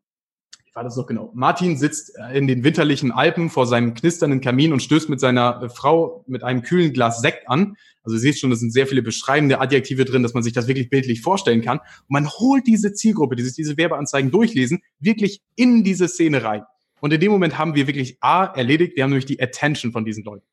war 0.75 0.85
das 0.85 0.97
noch 0.97 1.07
genau? 1.07 1.31
Martin 1.35 1.77
sitzt 1.77 2.17
äh, 2.17 2.37
in 2.37 2.47
den 2.47 2.65
winterlichen 2.65 3.13
Alpen 3.13 3.51
vor 3.51 3.67
seinem 3.67 3.95
knisternden 3.95 4.41
Kamin 4.41 4.73
und 4.73 4.83
stößt 4.83 5.09
mit 5.09 5.21
seiner 5.21 5.63
äh, 5.63 5.69
Frau 5.69 6.25
mit 6.27 6.43
einem 6.43 6.63
kühlen 6.63 6.93
Glas 6.93 7.21
Sekt 7.21 7.49
an. 7.49 7.77
Also 8.03 8.17
ihr 8.17 8.21
seht 8.21 8.39
schon, 8.39 8.51
da 8.51 8.57
sind 8.57 8.73
sehr 8.73 8.87
viele 8.87 9.03
beschreibende 9.03 9.61
Adjektive 9.61 10.05
drin, 10.05 10.23
dass 10.23 10.35
man 10.35 10.43
sich 10.43 10.53
das 10.53 10.69
wirklich 10.69 10.89
bildlich 10.89 11.21
vorstellen 11.21 11.63
kann. 11.63 11.79
Und 11.79 12.11
man 12.11 12.29
holt 12.29 12.67
diese 12.67 12.93
Zielgruppe, 12.95 13.37
die 13.37 13.43
sich 13.43 13.55
diese 13.55 13.77
Werbeanzeigen 13.77 14.31
durchlesen, 14.31 14.83
wirklich 14.99 15.43
in 15.57 15.85
diese 15.85 16.09
Szene 16.09 16.43
rein. 16.43 16.65
Und 17.01 17.13
in 17.13 17.21
dem 17.21 17.33
Moment 17.33 17.59
haben 17.59 17.75
wir 17.75 17.87
wirklich 17.87 18.17
A 18.21 18.45
erledigt, 18.45 18.97
wir 18.97 19.03
haben 19.03 19.11
nämlich 19.11 19.27
die 19.27 19.43
Attention 19.43 19.93
von 19.93 20.05
diesen 20.05 20.25
Leuten. 20.25 20.47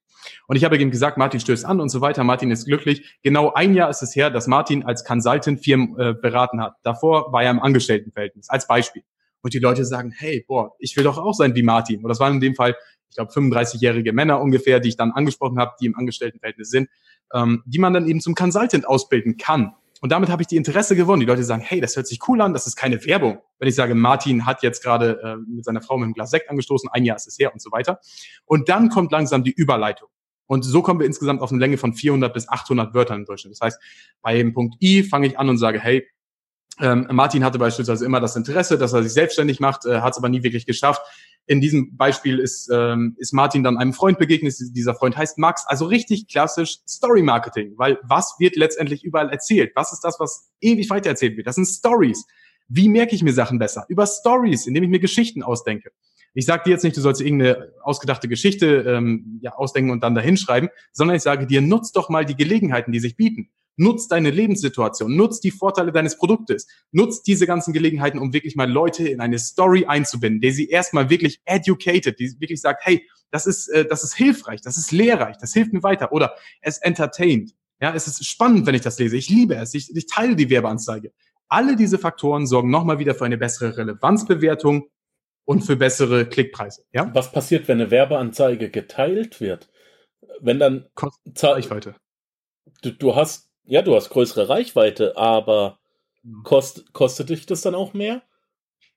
Und 0.48 0.58
ich 0.58 0.66
habe 0.66 0.78
ihm 0.78 0.92
gesagt, 0.92 1.18
Martin 1.18 1.40
stößt 1.40 1.64
an 1.64 1.80
und 1.80 1.90
so 1.90 2.02
weiter. 2.02 2.24
Martin 2.24 2.52
ist 2.52 2.66
glücklich. 2.66 3.18
Genau 3.24 3.54
ein 3.54 3.74
Jahr 3.74 3.90
ist 3.90 4.02
es 4.02 4.16
her, 4.16 4.30
dass 4.30 4.48
Martin 4.48 4.84
als 4.84 5.06
Consultant 5.06 5.64
Firmen 5.64 5.98
äh, 5.98 6.14
beraten 6.14 6.62
hat. 6.62 6.76
Davor 6.84 7.32
war 7.32 7.44
er 7.44 7.52
im 7.52 7.60
Angestelltenverhältnis, 7.60 8.50
als 8.50 8.68
Beispiel 8.68 9.04
und 9.42 9.54
die 9.54 9.60
Leute 9.60 9.86
sagen, 9.86 10.12
hey, 10.16 10.44
boah, 10.48 10.76
ich 10.80 10.96
will 10.98 11.04
doch 11.04 11.18
auch 11.18 11.34
sein 11.34 11.56
wie 11.56 11.64
Martin. 11.64 12.04
Und 12.04 12.10
das 12.10 12.20
waren 12.20 12.36
in 12.36 12.40
dem 12.40 12.56
Fall, 12.56 12.76
ich 13.10 13.16
glaube, 13.16 13.32
35-jährige 13.32 14.14
Männer 14.14 14.42
ungefähr, 14.42 14.80
die 14.80 14.90
ich 14.90 14.98
dann 14.98 15.12
angesprochen 15.12 15.60
habe, 15.60 15.74
die 15.82 15.88
im 15.88 15.96
Angestelltenverhältnis 15.96 16.70
sind, 16.70 16.90
ähm, 17.34 17.64
die 17.66 17.80
man 17.80 17.94
dann 17.94 18.08
eben 18.08 18.22
zum 18.22 18.36
Consultant 18.36 18.88
ausbilden 18.88 19.38
kann. 19.38 19.74
Und 20.02 20.12
damit 20.12 20.30
habe 20.30 20.42
ich 20.42 20.48
die 20.48 20.56
Interesse 20.56 20.96
gewonnen. 20.96 21.20
Die 21.20 21.26
Leute 21.26 21.44
sagen, 21.44 21.62
hey, 21.62 21.82
das 21.82 21.96
hört 21.96 22.08
sich 22.08 22.20
cool 22.28 22.40
an, 22.42 22.54
das 22.54 22.68
ist 22.68 22.76
keine 22.76 23.04
Werbung. 23.06 23.40
Wenn 23.58 23.68
ich 23.68 23.76
sage, 23.76 23.96
Martin 23.96 24.46
hat 24.46 24.64
jetzt 24.64 24.82
gerade 24.82 25.20
äh, 25.22 25.36
mit 25.36 25.66
seiner 25.66 25.82
Frau 25.82 25.98
mit 25.98 26.06
einem 26.06 26.14
Glas 26.14 26.32
Sekt 26.32 26.50
angestoßen, 26.50 26.90
ein 26.92 27.04
Jahr 27.04 27.18
ist 27.18 27.28
es 27.28 27.38
her 27.38 27.52
und 27.52 27.62
so 27.62 27.72
weiter. 27.72 28.00
Und 28.46 28.70
dann 28.70 28.90
kommt 28.90 29.12
langsam 29.12 29.44
die 29.44 29.52
Überleitung. 29.52 30.08
Und 30.48 30.64
so 30.64 30.82
kommen 30.82 31.00
wir 31.00 31.06
insgesamt 31.06 31.42
auf 31.42 31.52
eine 31.52 31.60
Länge 31.60 31.78
von 31.78 31.94
400 31.94 32.34
bis 32.34 32.50
800 32.50 32.94
Wörtern 32.94 33.20
im 33.20 33.26
Durchschnitt. 33.26 33.54
Das 33.54 33.62
heißt, 33.62 33.80
bei 34.22 34.36
dem 34.36 34.54
Punkt 34.54 34.82
I 34.82 35.04
fange 35.04 35.28
ich 35.28 35.38
an 35.38 35.50
und 35.50 35.58
sage, 35.58 35.80
hey, 35.80 36.08
ähm, 36.80 37.08
Martin 37.12 37.44
hatte 37.44 37.60
beispielsweise 37.60 38.06
immer 38.06 38.20
das 38.20 38.36
Interesse, 38.36 38.78
dass 38.78 38.94
er 38.94 39.04
sich 39.04 39.14
selbstständig 39.14 39.60
macht, 39.60 39.86
äh, 39.86 40.02
hat 40.02 40.14
es 40.14 40.18
aber 40.18 40.30
nie 40.30 40.44
wirklich 40.44 40.66
geschafft. 40.66 41.02
In 41.46 41.62
diesem 41.62 41.98
Beispiel 41.98 42.40
ist, 42.40 42.70
ähm, 42.72 43.16
ist 43.18 43.34
Martin 43.34 43.64
dann 43.64 43.78
einem 43.78 43.94
Freund 43.94 44.20
begegnet. 44.20 44.56
Dieser 44.60 44.94
Freund 44.94 45.18
heißt 45.18 45.38
Max. 45.38 45.66
Also 45.66 45.86
richtig 45.86 46.28
klassisch 46.28 46.78
Story 46.88 47.24
Marketing, 47.24 47.74
weil 47.76 47.98
was 48.04 48.36
wird 48.40 48.56
letztendlich 48.56 49.04
überall 49.04 49.30
erzählt? 49.30 49.72
Was 49.76 49.92
ist 49.92 50.02
das, 50.02 50.20
was 50.20 50.52
ewig 50.62 50.90
weitererzählt 50.90 51.38
wird? 51.38 51.48
Das 51.48 51.56
sind 51.56 51.66
Stories. 51.66 52.26
Wie 52.68 52.88
merke 52.88 53.16
ich 53.16 53.24
mir 53.24 53.34
Sachen 53.34 53.58
besser? 53.58 53.86
Über 53.90 54.06
Stories, 54.06 54.68
indem 54.68 54.84
ich 54.84 54.90
mir 54.90 55.00
Geschichten 55.00 55.42
ausdenke. 55.42 55.92
Ich 56.36 56.46
sage 56.46 56.64
dir 56.66 56.72
jetzt 56.72 56.84
nicht, 56.84 56.96
du 56.96 57.02
sollst 57.02 57.20
irgendeine 57.20 57.74
ausgedachte 57.82 58.28
Geschichte 58.28 58.86
ähm, 58.88 59.40
ja, 59.42 59.54
ausdenken 59.54 59.90
und 59.90 60.04
dann 60.04 60.14
dahinschreiben, 60.14 60.70
sondern 60.92 61.18
ich 61.18 61.24
sage 61.24 61.48
dir, 61.48 61.62
nutz 61.62 61.92
doch 61.92 62.10
mal 62.10 62.26
die 62.26 62.36
Gelegenheiten, 62.36 62.92
die 62.92 63.00
sich 63.00 63.18
bieten. 63.18 63.50
Nutz 63.80 64.10
deine 64.10 64.30
Lebenssituation, 64.30 65.16
nutz 65.16 65.40
die 65.40 65.52
Vorteile 65.52 65.94
deines 65.94 66.18
Produktes, 66.18 66.68
nutz 66.92 67.24
diese 67.24 67.48
ganzen 67.48 67.72
Gelegenheiten, 67.72 68.20
um 68.20 68.34
wirklich 68.34 68.58
mal 68.58 68.70
Leute 68.70 69.08
in 69.08 69.22
eine 69.22 69.40
Story 69.40 69.86
einzubinden, 69.86 70.42
der 70.42 70.52
sie 70.52 70.68
erstmal 70.68 71.10
wirklich 71.10 71.42
educated, 71.46 72.20
die 72.20 72.36
wirklich 72.40 72.60
sagt, 72.60 72.86
hey, 72.86 73.08
das 73.32 73.48
ist, 73.48 73.70
äh, 73.70 73.86
das 73.86 74.04
ist 74.04 74.16
hilfreich, 74.16 74.60
das 74.60 74.78
ist 74.78 74.92
lehrreich, 74.92 75.38
das 75.38 75.54
hilft 75.54 75.72
mir 75.72 75.82
weiter 75.82 76.12
oder 76.12 76.36
es 76.62 76.80
entertained. 76.80 77.54
Ja, 77.82 77.94
es 77.96 78.08
ist 78.08 78.26
spannend, 78.26 78.68
wenn 78.68 78.76
ich 78.76 78.82
das 78.82 79.00
lese. 79.00 79.16
Ich 79.16 79.30
liebe 79.30 79.56
es. 79.56 79.74
Ich, 79.74 79.96
ich 79.96 80.06
teile 80.08 80.36
die 80.36 80.50
Werbeanzeige. 80.50 81.14
Alle 81.48 81.78
diese 81.78 81.98
Faktoren 81.98 82.46
sorgen 82.46 82.70
nochmal 82.70 83.00
wieder 83.00 83.16
für 83.16 83.24
eine 83.24 83.38
bessere 83.38 83.78
Relevanzbewertung 83.78 84.90
und 85.46 85.62
für 85.62 85.78
bessere 85.78 86.28
Klickpreise. 86.28 86.84
Ja? 86.92 87.10
Was 87.14 87.32
passiert, 87.32 87.70
wenn 87.70 87.80
eine 87.80 87.92
Werbeanzeige 87.92 88.70
geteilt 88.70 89.40
wird? 89.40 89.70
Wenn 90.42 90.60
dann 90.60 90.90
Kostet 90.96 91.42
Reichweite. 91.42 91.96
Du, 92.82 92.92
du 92.92 93.16
hast 93.16 93.49
ja, 93.70 93.82
du 93.82 93.96
hast 93.96 94.10
größere 94.10 94.50
Reichweite, 94.50 95.16
aber 95.16 95.80
kost, 96.44 96.92
kostet 96.94 97.30
dich 97.30 97.46
das 97.46 97.62
dann 97.62 97.76
auch 97.76 97.94
mehr? 97.94 98.24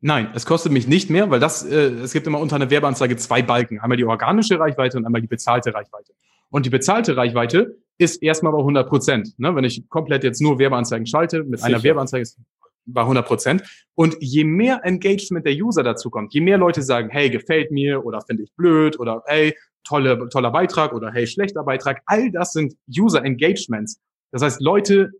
Nein, 0.00 0.30
es 0.34 0.46
kostet 0.46 0.72
mich 0.72 0.88
nicht 0.88 1.10
mehr, 1.10 1.30
weil 1.30 1.38
das, 1.38 1.64
äh, 1.64 1.90
es 2.02 2.12
gibt 2.12 2.26
immer 2.26 2.40
unter 2.40 2.56
einer 2.56 2.70
Werbeanzeige 2.70 3.16
zwei 3.16 3.42
Balken. 3.42 3.78
Einmal 3.78 3.96
die 3.96 4.04
organische 4.04 4.58
Reichweite 4.58 4.98
und 4.98 5.06
einmal 5.06 5.20
die 5.20 5.28
bezahlte 5.28 5.72
Reichweite. 5.74 6.12
Und 6.50 6.66
die 6.66 6.70
bezahlte 6.70 7.16
Reichweite 7.16 7.76
ist 7.98 8.22
erstmal 8.22 8.52
bei 8.52 8.58
100 8.58 8.88
Prozent. 8.88 9.38
Ne? 9.38 9.54
Wenn 9.54 9.64
ich 9.64 9.88
komplett 9.88 10.24
jetzt 10.24 10.40
nur 10.40 10.58
Werbeanzeigen 10.58 11.06
schalte, 11.06 11.44
mit 11.44 11.60
Sicher. 11.60 11.68
einer 11.68 11.82
Werbeanzeige 11.82 12.22
ist 12.22 12.38
bei 12.84 13.02
100 13.02 13.26
Prozent. 13.26 13.62
Und 13.94 14.16
je 14.20 14.44
mehr 14.44 14.80
Engagement 14.82 15.46
der 15.46 15.54
User 15.54 15.82
dazu 15.82 16.10
kommt, 16.10 16.34
je 16.34 16.40
mehr 16.40 16.58
Leute 16.58 16.82
sagen, 16.82 17.10
hey, 17.10 17.30
gefällt 17.30 17.70
mir 17.70 18.04
oder 18.04 18.20
finde 18.22 18.42
ich 18.42 18.52
blöd 18.56 18.98
oder 18.98 19.22
hey, 19.26 19.54
tolle, 19.84 20.28
toller 20.30 20.50
Beitrag 20.50 20.92
oder 20.92 21.12
hey, 21.12 21.26
schlechter 21.26 21.62
Beitrag, 21.62 22.02
all 22.06 22.30
das 22.32 22.52
sind 22.52 22.74
User 22.88 23.24
Engagements. 23.24 24.00
Das 24.32 24.42
heißt, 24.42 24.60
Leute, 24.60 25.12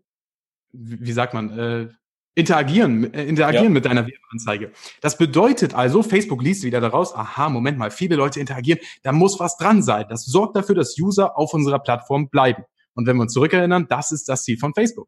wie 0.73 1.11
sagt 1.11 1.33
man, 1.33 1.57
äh, 1.57 1.87
interagieren, 2.35 3.13
äh, 3.13 3.25
interagieren 3.25 3.65
ja. 3.65 3.69
mit 3.69 3.85
deiner 3.85 4.07
Werbeanzeige. 4.07 4.71
Das 5.01 5.17
bedeutet 5.17 5.75
also, 5.75 6.03
Facebook 6.03 6.41
liest 6.41 6.63
wieder 6.63 6.81
daraus, 6.81 7.13
aha, 7.15 7.49
Moment 7.49 7.77
mal, 7.77 7.91
viele 7.91 8.15
Leute 8.15 8.39
interagieren, 8.39 8.79
da 9.03 9.11
muss 9.11 9.39
was 9.39 9.57
dran 9.57 9.83
sein. 9.83 10.05
Das 10.09 10.25
sorgt 10.25 10.55
dafür, 10.55 10.75
dass 10.75 10.97
User 10.99 11.37
auf 11.37 11.53
unserer 11.53 11.79
Plattform 11.79 12.29
bleiben. 12.29 12.63
Und 12.95 13.07
wenn 13.07 13.15
wir 13.17 13.23
uns 13.23 13.33
zurückerinnern, 13.33 13.87
das 13.87 14.11
ist 14.11 14.27
das 14.29 14.43
Ziel 14.43 14.57
von 14.57 14.73
Facebook. 14.73 15.07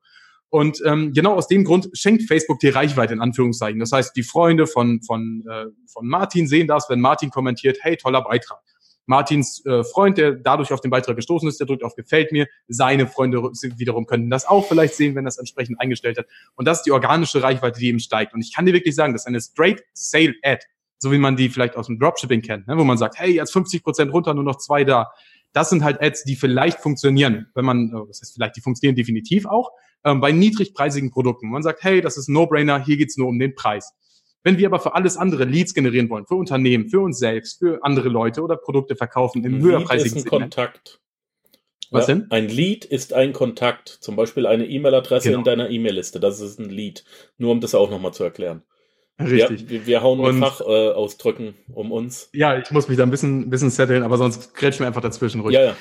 Und 0.49 0.81
ähm, 0.85 1.11
genau 1.11 1.33
aus 1.33 1.47
dem 1.47 1.63
Grund 1.63 1.89
schenkt 1.93 2.23
Facebook 2.23 2.59
die 2.59 2.69
Reichweite 2.69 3.13
in 3.13 3.21
Anführungszeichen. 3.21 3.79
Das 3.79 3.91
heißt, 3.91 4.15
die 4.15 4.23
Freunde 4.23 4.67
von, 4.67 5.01
von, 5.01 5.43
äh, 5.49 5.65
von 5.87 6.07
Martin 6.07 6.47
sehen 6.47 6.67
das, 6.67 6.89
wenn 6.89 7.01
Martin 7.01 7.29
kommentiert, 7.29 7.79
hey, 7.81 7.97
toller 7.97 8.21
Beitrag. 8.21 8.59
Martins 9.05 9.63
äh, 9.65 9.83
Freund, 9.83 10.17
der 10.17 10.33
dadurch 10.33 10.71
auf 10.73 10.81
den 10.81 10.91
Beitrag 10.91 11.15
gestoßen 11.15 11.47
ist, 11.47 11.59
der 11.59 11.67
drückt 11.67 11.83
auf 11.83 11.95
Gefällt 11.95 12.31
mir. 12.31 12.47
Seine 12.67 13.07
Freunde 13.07 13.41
wiederum 13.77 14.05
könnten 14.05 14.29
das 14.29 14.45
auch 14.45 14.67
vielleicht 14.67 14.95
sehen, 14.95 15.15
wenn 15.15 15.25
das 15.25 15.37
entsprechend 15.37 15.79
eingestellt 15.79 16.17
hat. 16.17 16.25
Und 16.55 16.67
das 16.67 16.79
ist 16.79 16.83
die 16.83 16.91
organische 16.91 17.41
Reichweite, 17.41 17.79
die 17.79 17.87
eben 17.87 17.99
steigt. 17.99 18.33
Und 18.33 18.41
ich 18.41 18.53
kann 18.53 18.65
dir 18.65 18.73
wirklich 18.73 18.95
sagen, 18.95 19.13
das 19.13 19.23
ist 19.23 19.27
eine 19.27 19.41
Straight 19.41 19.83
Sale 19.93 20.33
Ad, 20.43 20.65
so 20.97 21.11
wie 21.11 21.17
man 21.17 21.35
die 21.35 21.49
vielleicht 21.49 21.75
aus 21.75 21.87
dem 21.87 21.99
Dropshipping 21.99 22.41
kennt, 22.41 22.67
ne? 22.67 22.77
wo 22.77 22.83
man 22.83 22.97
sagt, 22.97 23.19
hey, 23.19 23.33
jetzt 23.35 23.53
50 23.53 23.83
Prozent 23.83 24.13
runter, 24.13 24.33
nur 24.33 24.43
noch 24.43 24.57
zwei 24.57 24.83
da. 24.83 25.11
Das 25.53 25.69
sind 25.69 25.83
halt 25.83 26.01
Ads, 26.01 26.23
die 26.23 26.35
vielleicht 26.35 26.79
funktionieren, 26.79 27.47
wenn 27.55 27.63
man, 27.63 27.89
äh, 27.89 28.07
das 28.07 28.21
heißt 28.21 28.33
vielleicht, 28.33 28.57
die 28.57 28.61
funktionieren 28.61 28.95
definitiv 28.95 29.45
auch, 29.45 29.71
ähm, 30.03 30.19
bei 30.19 30.31
niedrigpreisigen 30.31 31.11
Produkten. 31.11 31.49
Man 31.49 31.63
sagt, 31.63 31.83
hey, 31.83 32.01
das 32.01 32.17
ist 32.17 32.27
No-Brainer, 32.27 32.83
hier 32.83 32.97
geht's 32.97 33.17
nur 33.17 33.27
um 33.27 33.39
den 33.39 33.55
Preis. 33.55 33.93
Wenn 34.45 34.59
wir 34.59 34.67
aber 34.67 34.79
für 34.79 34.93
alles 34.93 35.17
andere 35.17 35.43
Leads 35.43 35.73
generieren 35.73 36.07
wollen, 36.11 36.27
für 36.27 36.35
Unternehmen, 36.35 36.87
für 36.87 36.99
uns 36.99 37.17
selbst, 37.17 37.57
für 37.57 37.83
andere 37.83 38.09
Leute 38.09 38.43
oder 38.43 38.55
Produkte 38.55 38.95
verkaufen 38.95 39.43
im 39.43 39.59
höherpreisigen 39.59 40.19
ist 40.19 40.25
ein 40.25 40.29
Kontakt. 40.29 41.01
Was 41.89 42.07
ja, 42.07 42.13
denn? 42.13 42.27
Ein 42.29 42.47
Lead 42.47 42.85
ist 42.85 43.13
ein 43.13 43.33
Kontakt, 43.33 43.89
zum 43.89 44.15
Beispiel 44.15 44.45
eine 44.45 44.67
E-Mail-Adresse 44.67 45.29
genau. 45.29 45.39
in 45.39 45.45
deiner 45.45 45.69
E-Mail-Liste. 45.71 46.19
Das 46.19 46.39
ist 46.39 46.59
ein 46.59 46.69
Lead. 46.69 47.03
Nur 47.39 47.51
um 47.51 47.59
das 47.59 47.73
auch 47.73 47.89
nochmal 47.89 48.13
zu 48.13 48.23
erklären. 48.23 48.61
Richtig. 49.19 49.61
Ja, 49.61 49.69
wir, 49.69 49.87
wir 49.87 50.03
hauen 50.03 50.21
mit 50.21 50.43
Fachausdrücken 50.43 51.47
äh, 51.47 51.73
um 51.73 51.91
uns. 51.91 52.29
Ja, 52.33 52.55
ich 52.57 52.69
muss 52.69 52.87
mich 52.87 52.97
da 52.97 53.03
ein 53.03 53.11
bisschen, 53.11 53.49
bisschen 53.49 53.71
setteln, 53.71 54.03
aber 54.03 54.17
sonst 54.17 54.53
grätsch 54.53 54.79
mir 54.79 54.85
einfach 54.85 55.01
dazwischen 55.01 55.41
ruhig. 55.41 55.55
Ja, 55.55 55.63
ja. 55.63 55.75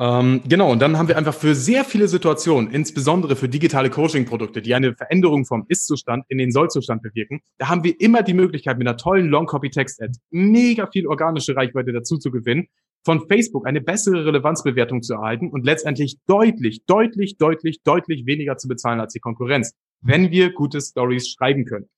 Ähm, 0.00 0.40
genau, 0.48 0.72
und 0.72 0.80
dann 0.80 0.96
haben 0.96 1.08
wir 1.08 1.18
einfach 1.18 1.34
für 1.34 1.54
sehr 1.54 1.84
viele 1.84 2.08
Situationen, 2.08 2.70
insbesondere 2.70 3.36
für 3.36 3.50
digitale 3.50 3.90
Coaching-Produkte, 3.90 4.62
die 4.62 4.74
eine 4.74 4.94
Veränderung 4.94 5.44
vom 5.44 5.66
Ist-Zustand 5.68 6.24
in 6.28 6.38
den 6.38 6.52
Soll-Zustand 6.52 7.02
bewirken, 7.02 7.42
da 7.58 7.68
haben 7.68 7.84
wir 7.84 8.00
immer 8.00 8.22
die 8.22 8.32
Möglichkeit, 8.32 8.78
mit 8.78 8.88
einer 8.88 8.96
tollen 8.96 9.28
Long-Copy-Text-Ad 9.28 10.14
mega 10.30 10.86
viel 10.86 11.06
organische 11.06 11.54
Reichweite 11.54 11.92
dazu 11.92 12.16
zu 12.16 12.30
gewinnen, 12.30 12.68
von 13.04 13.28
Facebook 13.28 13.66
eine 13.66 13.82
bessere 13.82 14.24
Relevanzbewertung 14.24 15.02
zu 15.02 15.14
erhalten 15.14 15.50
und 15.50 15.66
letztendlich 15.66 16.16
deutlich, 16.26 16.86
deutlich, 16.86 17.36
deutlich, 17.36 17.82
deutlich 17.82 18.24
weniger 18.24 18.56
zu 18.56 18.68
bezahlen 18.68 19.00
als 19.00 19.12
die 19.12 19.20
Konkurrenz, 19.20 19.74
wenn 20.00 20.30
wir 20.30 20.54
gute 20.54 20.80
Stories 20.80 21.28
schreiben 21.28 21.66
können. 21.66 21.90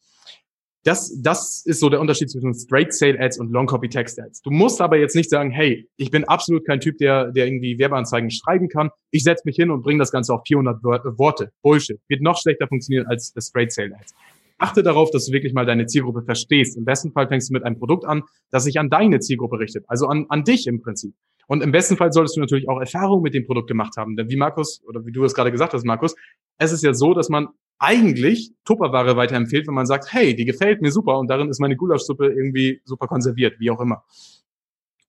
Das, 0.84 1.16
das 1.22 1.62
ist 1.64 1.78
so 1.78 1.88
der 1.88 2.00
Unterschied 2.00 2.28
zwischen 2.28 2.54
Straight 2.54 2.92
Sale 2.92 3.18
Ads 3.20 3.38
und 3.38 3.52
Long 3.52 3.66
Copy 3.66 3.88
Text 3.88 4.20
Ads. 4.20 4.42
Du 4.42 4.50
musst 4.50 4.80
aber 4.80 4.98
jetzt 4.98 5.14
nicht 5.14 5.30
sagen, 5.30 5.50
hey, 5.52 5.88
ich 5.96 6.10
bin 6.10 6.24
absolut 6.24 6.66
kein 6.66 6.80
Typ, 6.80 6.98
der, 6.98 7.30
der 7.30 7.46
irgendwie 7.46 7.78
Werbeanzeigen 7.78 8.30
schreiben 8.30 8.68
kann. 8.68 8.90
Ich 9.10 9.22
setze 9.22 9.42
mich 9.44 9.54
hin 9.54 9.70
und 9.70 9.82
bringe 9.82 10.00
das 10.00 10.10
Ganze 10.10 10.34
auf 10.34 10.42
400 10.46 10.82
Worte. 10.82 11.52
Bullshit. 11.62 12.00
Wird 12.08 12.20
noch 12.20 12.36
schlechter 12.36 12.66
funktionieren 12.66 13.06
als 13.06 13.32
Straight 13.38 13.72
Sale 13.72 13.94
Ads. 13.94 14.12
Achte 14.58 14.82
darauf, 14.82 15.10
dass 15.10 15.26
du 15.26 15.32
wirklich 15.32 15.54
mal 15.54 15.66
deine 15.66 15.86
Zielgruppe 15.86 16.22
verstehst. 16.22 16.76
Im 16.76 16.84
besten 16.84 17.12
Fall 17.12 17.28
fängst 17.28 17.50
du 17.50 17.52
mit 17.52 17.64
einem 17.64 17.78
Produkt 17.78 18.04
an, 18.04 18.22
das 18.50 18.64
sich 18.64 18.78
an 18.78 18.90
deine 18.90 19.20
Zielgruppe 19.20 19.58
richtet. 19.58 19.84
Also 19.88 20.06
an, 20.06 20.26
an 20.28 20.44
dich 20.44 20.66
im 20.66 20.80
Prinzip. 20.80 21.14
Und 21.46 21.62
im 21.62 21.72
besten 21.72 21.96
Fall 21.96 22.12
solltest 22.12 22.36
du 22.36 22.40
natürlich 22.40 22.68
auch 22.68 22.80
Erfahrung 22.80 23.22
mit 23.22 23.34
dem 23.34 23.44
Produkt 23.44 23.68
gemacht 23.68 23.96
haben. 23.96 24.16
Denn 24.16 24.28
wie 24.30 24.36
Markus, 24.36 24.82
oder 24.86 25.04
wie 25.04 25.12
du 25.12 25.24
es 25.24 25.34
gerade 25.34 25.50
gesagt 25.50 25.74
hast, 25.74 25.84
Markus, 25.84 26.14
es 26.58 26.72
ist 26.72 26.82
ja 26.82 26.94
so, 26.94 27.14
dass 27.14 27.28
man 27.28 27.48
eigentlich 27.82 28.52
Tupperware 28.64 29.16
weiterempfiehlt, 29.16 29.66
wenn 29.66 29.74
man 29.74 29.86
sagt, 29.86 30.12
hey, 30.12 30.36
die 30.36 30.44
gefällt 30.44 30.80
mir 30.82 30.92
super 30.92 31.18
und 31.18 31.28
darin 31.28 31.48
ist 31.48 31.60
meine 31.60 31.76
Gulaschsuppe 31.76 32.28
irgendwie 32.28 32.80
super 32.84 33.08
konserviert, 33.08 33.58
wie 33.58 33.70
auch 33.70 33.80
immer. 33.80 34.04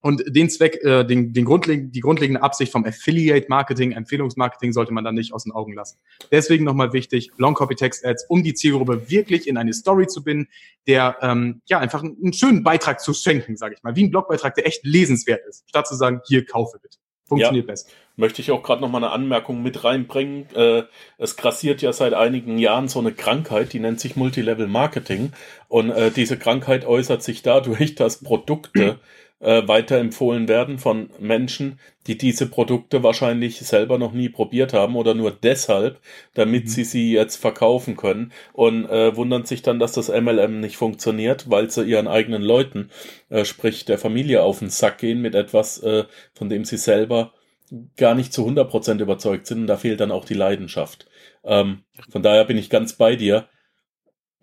Und 0.01 0.21
den 0.35 0.49
Zweck, 0.49 0.83
äh, 0.83 1.05
den, 1.05 1.31
den 1.31 1.45
grundleg 1.45 1.93
die 1.93 2.01
grundlegende 2.01 2.41
Absicht 2.41 2.73
vom 2.73 2.83
Affiliate-Marketing, 2.83 3.93
Empfehlungsmarketing 3.93 4.73
sollte 4.73 4.91
man 4.91 5.05
dann 5.05 5.15
nicht 5.15 5.33
aus 5.33 5.43
den 5.43 5.53
Augen 5.53 5.73
lassen. 5.73 5.97
Deswegen 6.29 6.65
nochmal 6.65 6.91
wichtig, 6.91 7.31
Long-Copy-Text-Ads, 7.37 8.25
um 8.27 8.43
die 8.43 8.53
Zielgruppe 8.53 9.09
wirklich 9.09 9.47
in 9.47 9.55
eine 9.55 9.71
Story 9.71 10.07
zu 10.07 10.21
binden, 10.21 10.49
der 10.87 11.15
ähm, 11.21 11.61
ja 11.67 11.79
einfach 11.79 12.03
einen 12.03 12.33
schönen 12.33 12.63
Beitrag 12.63 12.99
zu 12.99 13.13
schenken, 13.13 13.55
sage 13.55 13.75
ich 13.77 13.83
mal, 13.83 13.95
wie 13.95 14.03
ein 14.03 14.11
Blogbeitrag, 14.11 14.55
der 14.55 14.67
echt 14.67 14.85
lesenswert 14.85 15.39
ist, 15.47 15.63
statt 15.69 15.87
zu 15.87 15.95
sagen, 15.95 16.19
hier 16.27 16.43
kaufe 16.43 16.79
bitte. 16.81 16.97
Funktioniert 17.25 17.65
ja. 17.65 17.71
besser. 17.71 17.87
Möchte 18.15 18.41
ich 18.41 18.51
auch 18.51 18.61
gerade 18.61 18.81
noch 18.81 18.89
mal 18.89 18.97
eine 18.97 19.11
Anmerkung 19.11 19.63
mit 19.63 19.83
reinbringen. 19.83 20.47
Äh, 20.55 20.83
es 21.17 21.35
grassiert 21.35 21.81
ja 21.81 21.93
seit 21.93 22.13
einigen 22.13 22.57
Jahren 22.59 22.87
so 22.87 22.99
eine 22.99 23.11
Krankheit, 23.11 23.73
die 23.73 23.79
nennt 23.79 23.99
sich 23.99 24.15
Multilevel 24.15 24.67
Marketing. 24.67 25.31
Und 25.67 25.89
äh, 25.89 26.11
diese 26.11 26.37
Krankheit 26.37 26.85
äußert 26.85 27.23
sich 27.23 27.41
dadurch, 27.41 27.95
dass 27.95 28.23
Produkte 28.23 28.99
äh, 29.43 29.67
weiterempfohlen 29.67 30.47
werden 30.47 30.79
von 30.79 31.09
Menschen, 31.19 31.79
die 32.07 32.17
diese 32.17 32.47
Produkte 32.47 33.03
wahrscheinlich 33.03 33.59
selber 33.59 33.97
noch 33.97 34.13
nie 34.13 34.29
probiert 34.29 34.73
haben 34.73 34.95
oder 34.95 35.13
nur 35.13 35.31
deshalb, 35.31 35.99
damit 36.33 36.65
mhm. 36.65 36.67
sie 36.69 36.83
sie 36.85 37.11
jetzt 37.11 37.35
verkaufen 37.35 37.97
können 37.97 38.31
und 38.53 38.85
äh, 38.85 39.15
wundern 39.15 39.45
sich 39.45 39.61
dann, 39.61 39.79
dass 39.79 39.91
das 39.91 40.07
MLM 40.07 40.61
nicht 40.61 40.77
funktioniert, 40.77 41.49
weil 41.49 41.69
sie 41.69 41.83
ihren 41.83 42.07
eigenen 42.07 42.41
Leuten, 42.41 42.89
äh, 43.29 43.43
sprich 43.43 43.83
der 43.85 43.97
Familie 43.97 44.43
auf 44.43 44.59
den 44.59 44.69
Sack 44.69 44.99
gehen 44.99 45.21
mit 45.21 45.35
etwas, 45.35 45.79
äh, 45.83 46.05
von 46.33 46.47
dem 46.47 46.63
sie 46.63 46.77
selber 46.77 47.33
gar 47.97 48.15
nicht 48.15 48.33
zu 48.33 48.45
100% 48.47 49.01
überzeugt 49.01 49.47
sind 49.47 49.67
da 49.67 49.77
fehlt 49.77 49.99
dann 49.99 50.11
auch 50.11 50.25
die 50.25 50.33
Leidenschaft. 50.33 51.07
Ähm, 51.43 51.83
von 52.09 52.23
daher 52.23 52.45
bin 52.45 52.57
ich 52.57 52.69
ganz 52.69 52.93
bei 52.93 53.15
dir 53.15 53.47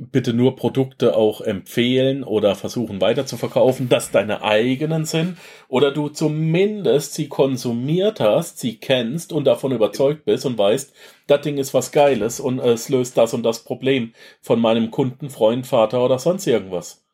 bitte 0.00 0.32
nur 0.32 0.56
Produkte 0.56 1.14
auch 1.14 1.40
empfehlen 1.40 2.24
oder 2.24 2.54
versuchen 2.54 3.00
weiter 3.00 3.26
zu 3.26 3.36
verkaufen, 3.36 3.88
dass 3.88 4.10
deine 4.10 4.42
eigenen 4.42 5.04
sind 5.04 5.36
oder 5.68 5.92
du 5.92 6.08
zumindest 6.08 7.14
sie 7.14 7.28
konsumiert 7.28 8.18
hast, 8.20 8.58
sie 8.58 8.78
kennst 8.78 9.32
und 9.32 9.44
davon 9.44 9.72
überzeugt 9.72 10.24
bist 10.24 10.46
und 10.46 10.56
weißt, 10.56 10.94
das 11.26 11.40
Ding 11.42 11.58
ist 11.58 11.74
was 11.74 11.92
Geiles 11.92 12.40
und 12.40 12.58
es 12.60 12.88
löst 12.88 13.16
das 13.18 13.34
und 13.34 13.42
das 13.42 13.62
Problem 13.64 14.14
von 14.40 14.60
meinem 14.60 14.90
Kunden, 14.90 15.28
Freund, 15.28 15.66
Vater 15.66 16.02
oder 16.04 16.18
sonst 16.18 16.46
irgendwas. 16.46 17.04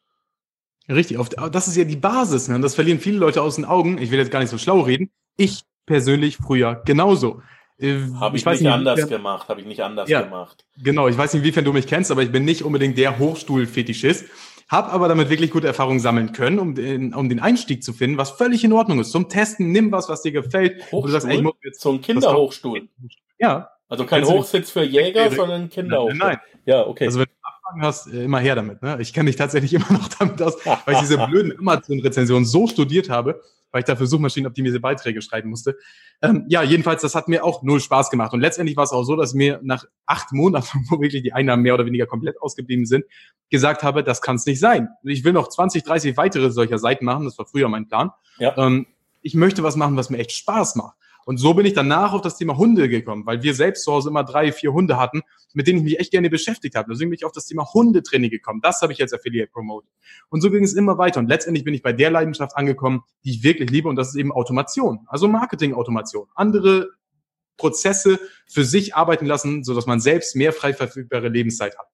Richtig, 0.89 1.19
das 1.51 1.67
ist 1.67 1.77
ja 1.77 1.85
die 1.85 1.97
Basis. 1.97 2.47
Ne? 2.47 2.61
Das 2.61 2.77
verlieren 2.77 3.01
viele 3.01 3.19
Leute 3.19 3.43
aus 3.43 3.57
den 3.57 3.65
Augen. 3.65 3.99
Ich 3.99 4.13
will 4.13 4.21
jetzt 4.21 4.31
gar 4.31 4.39
nicht 4.39 4.51
so 4.51 4.59
schlau 4.59 4.81
reden. 4.81 5.11
Ich 5.37 5.63
persönlich 5.87 6.37
früher 6.37 6.83
genauso. 6.85 7.43
Äh, 7.79 7.99
habe 8.19 8.37
ich, 8.37 8.43
ich 8.43 8.47
nicht, 8.47 8.63
nicht 8.63 8.73
anders 8.73 8.99
inwiefern, 8.99 9.19
gemacht, 9.19 9.49
habe 9.49 9.61
ich 9.61 9.67
nicht 9.67 9.83
anders 9.83 10.09
ja, 10.09 10.23
gemacht. 10.23 10.65
Genau, 10.79 11.09
ich 11.09 11.19
weiß 11.19 11.35
nicht, 11.35 11.43
inwiefern 11.43 11.65
du 11.65 11.73
mich 11.73 11.87
kennst, 11.87 12.11
aber 12.11 12.23
ich 12.23 12.33
bin 12.33 12.45
nicht 12.45 12.63
unbedingt 12.63 12.97
der 12.97 13.19
Hochstuhlfetischist, 13.19 14.25
habe 14.69 14.91
aber 14.91 15.09
damit 15.09 15.29
wirklich 15.29 15.51
gute 15.51 15.67
Erfahrungen 15.67 16.01
sammeln 16.01 16.33
können, 16.33 16.59
um 16.59 16.75
den, 16.75 17.15
um 17.15 17.29
den 17.29 17.39
Einstieg 17.39 17.85
zu 17.85 17.93
finden, 17.93 18.17
was 18.17 18.31
völlig 18.31 18.65
in 18.65 18.73
Ordnung 18.73 18.99
ist. 19.01 19.13
Zum 19.13 19.29
Testen, 19.29 19.73
nimm 19.73 19.93
was, 19.93 20.09
was 20.09 20.23
dir 20.23 20.33
gefällt. 20.33 20.81
Hochstuhl? 20.85 21.03
Du 21.03 21.09
sagst, 21.09 21.27
ey, 21.29 21.37
ich 21.37 21.43
muss 21.43 21.55
jetzt 21.63 21.81
zum 21.81 22.01
Kinderhochstuhl. 22.01 22.89
Ja. 23.39 23.71
Also 23.89 24.05
kein 24.07 24.25
Hochsitz 24.25 24.71
für 24.71 24.83
Jäger, 24.83 25.31
sondern 25.31 25.69
Kinderhochstuhl. 25.69 26.19
Nein, 26.19 26.39
nein. 26.43 26.61
Ja, 26.65 26.87
okay. 26.87 27.05
Also 27.05 27.21
wenn 27.21 27.27
du 27.27 27.33
angefangen 27.43 27.83
hast, 27.83 28.07
äh, 28.13 28.25
immer 28.25 28.41
her 28.41 28.55
damit. 28.55 28.83
Ne? 28.83 28.99
Ich 29.01 29.13
kenne 29.13 29.27
dich 29.27 29.37
tatsächlich 29.37 29.75
immer 29.75 29.93
noch 29.93 30.09
damit 30.09 30.41
aus, 30.43 30.57
weil 30.65 30.95
ich 30.95 31.01
diese 31.01 31.19
blöden 31.27 31.57
Amazon-Rezensionen 31.59 32.45
so 32.45 32.67
studiert 32.67 33.11
habe, 33.11 33.43
weil 33.73 33.81
ich 33.81 33.85
dafür 33.85 34.07
Suchmaschinenoptimierte 34.07 34.81
Beiträge 34.81 35.21
schreiben 35.23 35.51
musste. 35.51 35.77
Ähm, 36.23 36.45
ja, 36.49 36.63
jedenfalls, 36.63 37.03
das 37.03 37.15
hat 37.15 37.29
mir 37.29 37.45
auch 37.45 37.63
null 37.63 37.81
Spaß 37.81 38.11
gemacht. 38.11 38.33
Und 38.33 38.41
letztendlich 38.41 38.77
war 38.77 38.85
es 38.85 38.93
auch 38.93 39.05
so, 39.05 39.17
dass 39.17 39.35
mir 39.35 39.61
nach 39.63 39.85
acht 40.07 40.33
Monaten, 40.33 40.85
wo 40.89 41.01
wirklich 41.01 41.23
die 41.23 41.33
Einnahmen 41.33 41.63
mehr 41.63 41.75
oder 41.75 41.87
weniger 41.87 42.07
komplett 42.07 42.41
ausgeblieben 42.41 42.87
sind, 42.87 43.05
gesagt 43.51 43.83
habe, 43.83 44.03
das 44.03 44.23
kann 44.23 44.37
es 44.37 44.47
nicht 44.47 44.61
sein. 44.61 44.89
Ich 45.03 45.25
will 45.25 45.33
noch 45.33 45.49
20, 45.49 45.83
30 45.83 46.17
weitere 46.17 46.51
solcher 46.51 46.79
Seiten 46.79 47.05
machen. 47.05 47.25
Das 47.25 47.39
war 47.39 47.47
früher 47.47 47.69
mein 47.69 47.87
Plan. 47.87 48.11
Ja. 48.39 48.57
Ähm, 48.57 48.87
ich 49.23 49.35
möchte 49.35 49.63
was 49.63 49.77
machen, 49.77 49.97
was 49.97 50.11
mir 50.11 50.19
echt 50.19 50.33
Spaß 50.33 50.77
macht. 50.77 50.97
Und 51.27 51.39
so 51.39 51.55
bin 51.55 51.67
ich 51.67 51.73
danach 51.73 52.13
auf 52.13 52.21
das 52.21 52.39
Thema 52.39 52.57
Hunde 52.57 52.89
gekommen, 52.89 53.27
weil 53.27 53.43
wir 53.43 53.53
selbst 53.53 53.83
zu 53.83 53.93
Hause 53.93 54.11
immer 54.11 54.23
drei, 54.23 54.53
vier 54.53 54.73
Hunde 54.73 54.97
hatten, 54.97 55.23
mit 55.55 55.67
denen 55.67 55.81
ich 55.81 55.85
mich 55.85 55.99
echt 55.99 56.13
gerne 56.13 56.31
beschäftigt 56.31 56.77
habe. 56.77 56.89
Deswegen 56.93 57.11
bin 57.11 57.17
ich 57.17 57.25
auf 57.25 57.33
das 57.33 57.47
Thema 57.47 57.67
Hundetraining 57.75 58.31
gekommen. 58.31 58.61
Das 58.63 58.81
habe 58.81 58.93
ich 58.93 59.01
jetzt 59.01 59.13
Affiliate 59.13 59.51
promoted. 59.51 59.91
Und 60.29 60.41
so 60.41 60.53
ging 60.53 60.63
es 60.63 60.75
immer 60.75 60.99
weiter. 60.99 61.19
Und 61.19 61.27
letztendlich 61.27 61.65
bin 61.65 61.75
ich 61.75 61.83
bei 61.83 61.93
der 61.93 62.13
Leidenschaft 62.13 62.57
angekommen, 62.57 63.03
die 63.25 63.31
ich 63.31 63.43
wirklich 63.43 63.71
liebe. 63.71 63.89
Und 63.89 63.97
das 63.97 64.11
ist 64.11 64.15
eben 64.15 64.31
Automation. 64.31 65.01
Also 65.09 65.27
Marketing-Automation. 65.27 66.29
Andere 66.37 66.91
Prozesse 67.57 68.21
für 68.47 68.65
sich 68.65 68.95
arbeiten 68.95 69.27
lassen, 69.27 69.65
so 69.65 69.75
dass 69.75 69.87
man 69.87 69.99
selbst 69.99 70.37
mehr 70.37 70.53
frei 70.53 70.75
verfügbare 70.75 71.29
Lebenszeit 71.29 71.77
hat. 71.77 71.89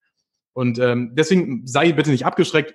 Und 0.52 0.78
ähm, 0.78 1.12
deswegen 1.14 1.66
sei 1.66 1.92
bitte 1.92 2.10
nicht 2.10 2.26
abgeschreckt, 2.26 2.74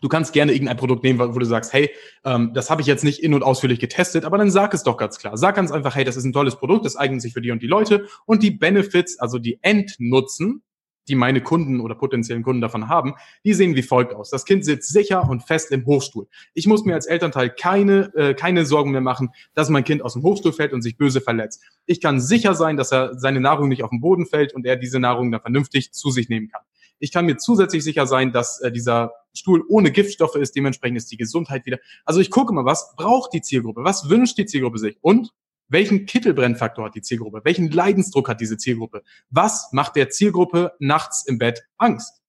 Du 0.00 0.08
kannst 0.08 0.32
gerne 0.32 0.52
irgendein 0.52 0.76
Produkt 0.76 1.04
nehmen, 1.04 1.18
wo 1.18 1.38
du 1.38 1.46
sagst, 1.46 1.72
hey, 1.72 1.90
ähm, 2.24 2.52
das 2.54 2.70
habe 2.70 2.80
ich 2.80 2.86
jetzt 2.86 3.04
nicht 3.04 3.22
in- 3.22 3.34
und 3.34 3.42
ausführlich 3.42 3.80
getestet, 3.80 4.24
aber 4.24 4.38
dann 4.38 4.50
sag 4.50 4.74
es 4.74 4.82
doch 4.82 4.96
ganz 4.96 5.18
klar. 5.18 5.36
Sag 5.36 5.56
ganz 5.56 5.70
einfach, 5.70 5.94
hey, 5.94 6.04
das 6.04 6.16
ist 6.16 6.24
ein 6.24 6.32
tolles 6.32 6.56
Produkt, 6.56 6.84
das 6.84 6.96
eignet 6.96 7.22
sich 7.22 7.32
für 7.32 7.40
die 7.40 7.50
und 7.50 7.62
die 7.62 7.66
Leute 7.66 8.06
und 8.26 8.42
die 8.42 8.50
Benefits, 8.50 9.18
also 9.18 9.38
die 9.38 9.58
Endnutzen, 9.62 10.62
die 11.08 11.16
meine 11.16 11.42
Kunden 11.42 11.80
oder 11.80 11.94
potenziellen 11.94 12.42
Kunden 12.42 12.60
davon 12.60 12.88
haben, 12.88 13.14
die 13.44 13.52
sehen 13.52 13.74
wie 13.74 13.82
folgt 13.82 14.14
aus. 14.14 14.30
Das 14.30 14.44
Kind 14.44 14.64
sitzt 14.64 14.92
sicher 14.92 15.28
und 15.28 15.42
fest 15.42 15.70
im 15.72 15.84
Hochstuhl. 15.84 16.28
Ich 16.54 16.66
muss 16.66 16.84
mir 16.84 16.94
als 16.94 17.06
Elternteil 17.06 17.50
keine, 17.50 18.14
äh, 18.14 18.34
keine 18.34 18.64
Sorgen 18.64 18.92
mehr 18.92 19.00
machen, 19.00 19.30
dass 19.54 19.68
mein 19.68 19.84
Kind 19.84 20.02
aus 20.02 20.14
dem 20.14 20.22
Hochstuhl 20.22 20.52
fällt 20.52 20.72
und 20.72 20.82
sich 20.82 20.96
böse 20.96 21.20
verletzt. 21.20 21.62
Ich 21.86 22.00
kann 22.00 22.20
sicher 22.20 22.54
sein, 22.54 22.76
dass 22.76 22.92
er 22.92 23.18
seine 23.18 23.40
Nahrung 23.40 23.68
nicht 23.68 23.82
auf 23.82 23.90
den 23.90 24.00
Boden 24.00 24.26
fällt 24.26 24.54
und 24.54 24.64
er 24.64 24.76
diese 24.76 25.00
Nahrung 25.00 25.32
dann 25.32 25.40
vernünftig 25.40 25.92
zu 25.92 26.10
sich 26.10 26.28
nehmen 26.28 26.48
kann. 26.48 26.62
Ich 27.00 27.12
kann 27.12 27.26
mir 27.26 27.38
zusätzlich 27.38 27.82
sicher 27.82 28.06
sein, 28.06 28.30
dass 28.32 28.60
äh, 28.60 28.70
dieser 28.70 29.12
Stuhl 29.34 29.64
ohne 29.68 29.90
Giftstoffe 29.90 30.36
ist, 30.36 30.56
dementsprechend 30.56 30.98
ist 30.98 31.10
die 31.10 31.16
Gesundheit 31.16 31.66
wieder. 31.66 31.78
Also 32.04 32.20
ich 32.20 32.30
gucke 32.30 32.52
mal, 32.52 32.64
was 32.64 32.94
braucht 32.96 33.32
die 33.32 33.42
Zielgruppe, 33.42 33.84
was 33.84 34.10
wünscht 34.10 34.38
die 34.38 34.46
Zielgruppe 34.46 34.78
sich 34.78 34.96
und 35.00 35.32
welchen 35.68 36.04
Kittelbrennfaktor 36.04 36.86
hat 36.86 36.94
die 36.94 37.02
Zielgruppe, 37.02 37.40
welchen 37.44 37.70
Leidensdruck 37.70 38.28
hat 38.28 38.40
diese 38.40 38.56
Zielgruppe, 38.56 39.02
was 39.30 39.68
macht 39.72 39.96
der 39.96 40.10
Zielgruppe 40.10 40.72
nachts 40.80 41.24
im 41.26 41.38
Bett 41.38 41.62
Angst. 41.78 42.20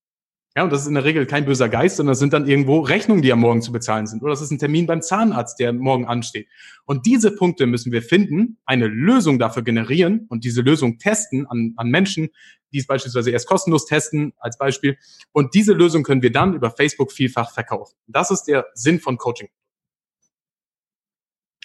Ja, 0.56 0.66
und 0.66 0.74
das 0.74 0.82
ist 0.82 0.88
in 0.88 0.96
der 0.96 1.06
Regel 1.06 1.26
kein 1.26 1.46
böser 1.46 1.70
Geist, 1.70 1.96
sondern 1.96 2.12
das 2.12 2.20
sind 2.20 2.34
dann 2.34 2.46
irgendwo 2.46 2.82
Rechnungen, 2.82 3.22
die 3.22 3.32
am 3.32 3.40
Morgen 3.40 3.62
zu 3.62 3.72
bezahlen 3.72 4.06
sind. 4.06 4.22
Oder 4.22 4.32
das 4.32 4.42
ist 4.42 4.52
ein 4.52 4.60
Termin 4.60 4.86
beim 4.86 5.02
Zahnarzt, 5.02 5.60
der 5.60 5.72
morgen 5.72 6.06
ansteht. 6.06 6.50
Und 6.84 7.06
diese 7.06 7.32
Punkte 7.32 7.68
müssen 7.68 7.94
wir 7.94 8.02
finden, 8.02 8.58
eine 8.66 8.88
Lösung 8.88 9.40
dafür 9.40 9.64
generieren 9.64 10.26
und 10.28 10.44
diese 10.44 10.62
Lösung 10.62 10.98
testen 10.98 11.48
an, 11.48 11.74
an 11.78 11.88
Menschen, 11.88 12.32
die 12.72 12.80
es 12.80 12.88
beispielsweise 12.88 13.32
erst 13.32 13.48
kostenlos 13.48 13.86
testen, 13.86 14.34
als 14.38 14.58
Beispiel. 14.58 14.98
Und 15.32 15.54
diese 15.54 15.74
Lösung 15.74 16.04
können 16.04 16.22
wir 16.22 16.32
dann 16.32 16.54
über 16.54 16.72
Facebook 16.72 17.12
vielfach 17.12 17.52
verkaufen. 17.52 17.96
Das 18.08 18.32
ist 18.32 18.44
der 18.44 18.68
Sinn 18.74 19.00
von 19.00 19.18
Coaching. 19.18 19.50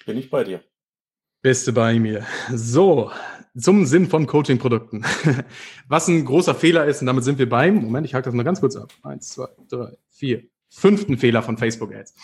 Bin 0.05 0.19
ich 0.19 0.31
bei 0.31 0.45
dir. 0.45 0.63
Bist 1.43 1.67
du 1.67 1.73
bei 1.73 1.99
mir. 1.99 2.25
So, 2.53 3.11
zum 3.59 3.87
Sinn 3.87 4.09
von 4.09 4.27
Coaching-Produkten. 4.27 5.05
Was 5.89 6.09
ein 6.09 6.25
großer 6.25 6.55
Fehler 6.55 6.87
ist, 6.87 7.01
und 7.01 7.07
damit 7.07 7.25
sind 7.25 7.39
wir 7.39 7.49
beim, 7.49 7.77
Moment, 7.77 8.07
ich 8.07 8.15
halte 8.15 8.29
das 8.29 8.35
mal 8.35 8.43
ganz 8.43 8.61
kurz 8.61 8.77
ab. 8.77 8.93
Eins, 9.03 9.31
zwei, 9.31 9.49
drei, 9.69 9.97
vier. 10.11 10.45
Fünften 10.69 11.19
Fehler 11.19 11.43
von 11.43 11.57
Facebook-Ads. 11.57 12.15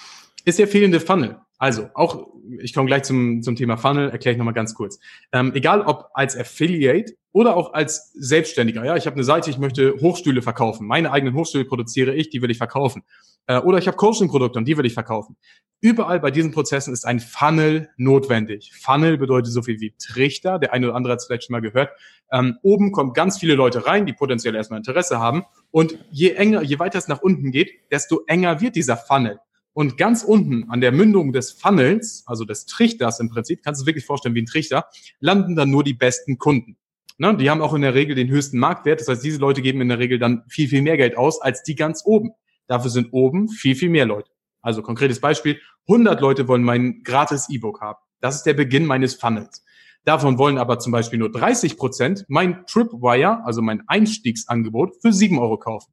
Ist 0.45 0.59
der 0.59 0.69
fehlende 0.69 1.01
Funnel. 1.01 1.41
Also, 1.63 1.91
auch, 1.95 2.27
ich 2.59 2.75
komme 2.75 2.89
gleich 2.89 3.05
zum, 3.05 3.41
zum 3.41 3.55
Thema 3.55 3.77
Funnel, 3.77 4.11
erkläre 4.11 4.33
ich 4.33 4.39
nochmal 4.39 4.53
ganz 4.53 4.75
kurz. 4.75 4.99
Ähm, 5.31 5.53
egal 5.55 5.83
ob 5.83 6.09
als 6.13 6.37
Affiliate 6.37 7.15
oder 7.31 7.57
auch 7.57 7.73
als 7.73 8.11
Selbstständiger. 8.15 8.85
Ja, 8.85 8.97
ich 8.97 9.07
habe 9.07 9.15
eine 9.15 9.23
Seite, 9.23 9.49
ich 9.49 9.59
möchte 9.59 9.95
Hochstühle 10.01 10.43
verkaufen. 10.43 10.89
Meine 10.89 11.13
eigenen 11.13 11.37
Hochstühle 11.37 11.65
produziere 11.65 12.17
ich, 12.17 12.31
die 12.31 12.43
will 12.43 12.51
ich 12.51 12.59
verkaufen. 12.59 13.05
Äh, 13.47 13.61
oder 13.61 13.79
ich 13.79 13.87
habe 13.87 13.97
Coaching-Produkte 13.97 14.59
und 14.59 14.65
die 14.67 14.77
will 14.77 14.87
ich 14.87 14.95
verkaufen. 14.95 15.37
Überall 15.81 16.19
bei 16.19 16.33
diesen 16.33 16.51
Prozessen 16.51 16.93
ist 16.93 17.05
ein 17.05 17.21
Funnel 17.21 17.91
notwendig. 17.97 18.73
Funnel 18.75 19.17
bedeutet 19.17 19.53
so 19.53 19.63
viel 19.63 19.79
wie 19.79 19.95
Trichter. 20.05 20.59
Der 20.59 20.73
eine 20.73 20.89
oder 20.89 20.97
andere 20.97 21.13
hat 21.13 21.21
es 21.21 21.27
vielleicht 21.27 21.45
schon 21.45 21.53
mal 21.53 21.61
gehört. 21.61 21.91
Ähm, 22.33 22.59
oben 22.63 22.91
kommen 22.91 23.13
ganz 23.13 23.39
viele 23.39 23.55
Leute 23.55 23.87
rein, 23.87 24.05
die 24.05 24.15
potenziell 24.15 24.57
erstmal 24.57 24.79
Interesse 24.81 25.21
haben. 25.21 25.45
Und 25.71 25.97
je 26.11 26.31
enger, 26.31 26.63
je 26.63 26.81
weiter 26.81 26.99
es 26.99 27.07
nach 27.07 27.23
unten 27.23 27.53
geht, 27.53 27.71
desto 27.93 28.23
enger 28.27 28.61
wird 28.61 28.75
dieser 28.75 28.97
Funnel. 28.97 29.39
Und 29.75 29.97
ganz 29.97 30.23
unten 30.23 30.71
an 30.71 30.81
der 30.81 30.93
Mündung 30.93 31.33
des 31.33 31.53
Funnels, 31.53 32.25
also 32.27 32.45
des 32.45 32.67
Trichters 32.67 33.21
im 33.21 33.31
Prinzip, 33.31 33.63
kannst 33.63 33.81
du 33.81 33.85
es 33.85 33.87
wirklich 33.87 34.05
vorstellen 34.05 34.35
wie 34.35 34.43
ein 34.43 34.47
Trichter, 34.47 34.85
landen 35.19 35.57
dann 35.57 35.71
nur 35.71 35.83
die 35.83 35.95
besten 35.95 36.39
Kunden. 36.39 36.77
Ne? 37.19 37.37
Die 37.37 37.49
haben 37.49 37.63
auch 37.63 37.75
in 37.75 37.83
der 37.83 37.95
Regel 37.95 38.15
den 38.15 38.29
höchsten 38.29 38.59
Marktwert. 38.59 39.01
Das 39.01 39.09
heißt, 39.09 39.25
diese 39.25 39.39
Leute 39.39 39.63
geben 39.63 39.81
in 39.81 39.89
der 39.89 39.99
Regel 39.99 40.19
dann 40.19 40.43
viel, 40.49 40.69
viel 40.69 40.83
mehr 40.83 40.97
Geld 40.97 41.17
aus 41.17 41.41
als 41.41 41.63
die 41.63 41.75
ganz 41.75 42.03
oben. 42.05 42.33
Dafür 42.67 42.91
sind 42.91 43.13
oben 43.13 43.49
viel, 43.49 43.75
viel 43.75 43.91
mehr 43.91 44.07
Leute. 44.07 44.31
Also 44.61 44.83
konkretes 44.83 45.21
Beispiel, 45.21 45.61
100 45.89 46.21
Leute 46.21 46.49
wollen 46.49 46.63
mein 46.63 47.03
gratis 47.03 47.49
E-Book 47.49 47.81
haben. 47.81 47.99
Das 48.21 48.37
ist 48.37 48.45
der 48.45 48.55
Beginn 48.55 48.87
meines 48.87 49.15
Funnels. 49.15 49.65
Davon 50.05 50.39
wollen 50.39 50.59
aber 50.59 50.79
zum 50.79 50.93
Beispiel 50.93 51.19
nur 51.19 51.31
30 51.31 51.77
Prozent 51.77 52.25
mein 52.29 52.67
Tripwire, 52.67 53.45
also 53.45 53.63
mein 53.63 53.83
Einstiegsangebot, 53.87 54.97
für 55.01 55.13
7 55.13 55.39
Euro 55.39 55.59
kaufen. 55.59 55.93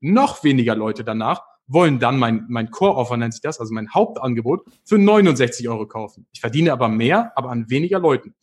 Noch 0.00 0.44
weniger 0.44 0.74
Leute 0.74 1.04
danach 1.04 1.42
wollen 1.66 1.98
dann 1.98 2.18
mein, 2.18 2.46
mein 2.48 2.70
Core-Offer 2.70 3.16
nennt 3.16 3.34
sich 3.34 3.42
das, 3.42 3.60
also 3.60 3.74
mein 3.74 3.92
Hauptangebot, 3.92 4.64
für 4.84 4.98
69 4.98 5.68
Euro 5.68 5.86
kaufen. 5.86 6.26
Ich 6.32 6.40
verdiene 6.40 6.72
aber 6.72 6.88
mehr, 6.88 7.32
aber 7.36 7.50
an 7.50 7.68
weniger 7.70 7.98
Leuten. 7.98 8.34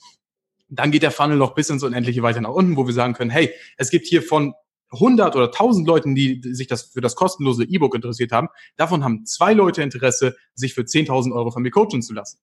Dann 0.70 0.92
geht 0.92 1.04
der 1.04 1.12
Funnel 1.12 1.38
noch 1.38 1.56
bis 1.56 1.70
ins 1.70 1.84
Unendliche 1.84 2.24
weiter 2.24 2.42
nach 2.42 2.50
unten, 2.50 2.76
wo 2.76 2.86
wir 2.86 2.94
sagen 2.94 3.14
können, 3.14 3.30
hey, 3.30 3.52
es 3.78 3.92
gibt 3.92 4.08
hier 4.08 4.24
von 4.24 4.54
100 4.92 5.36
oder 5.36 5.46
1000 5.46 5.88
Leuten, 5.88 6.16
die 6.16 6.42
sich 6.44 6.68
das 6.68 6.84
für 6.84 7.02
das 7.02 7.16
kostenlose 7.16 7.64
E-Book 7.64 7.96
interessiert 7.96 8.32
haben, 8.32 8.50
davon 8.76 9.04
haben 9.04 9.26
zwei 9.26 9.54
Leute 9.54 9.82
Interesse, 9.82 10.36
sich 10.54 10.74
für 10.74 10.82
10.000 10.82 11.34
Euro 11.34 11.52
von 11.52 11.64
mir 11.64 11.72
coachen 11.72 12.02
zu 12.02 12.14
lassen. 12.14 12.40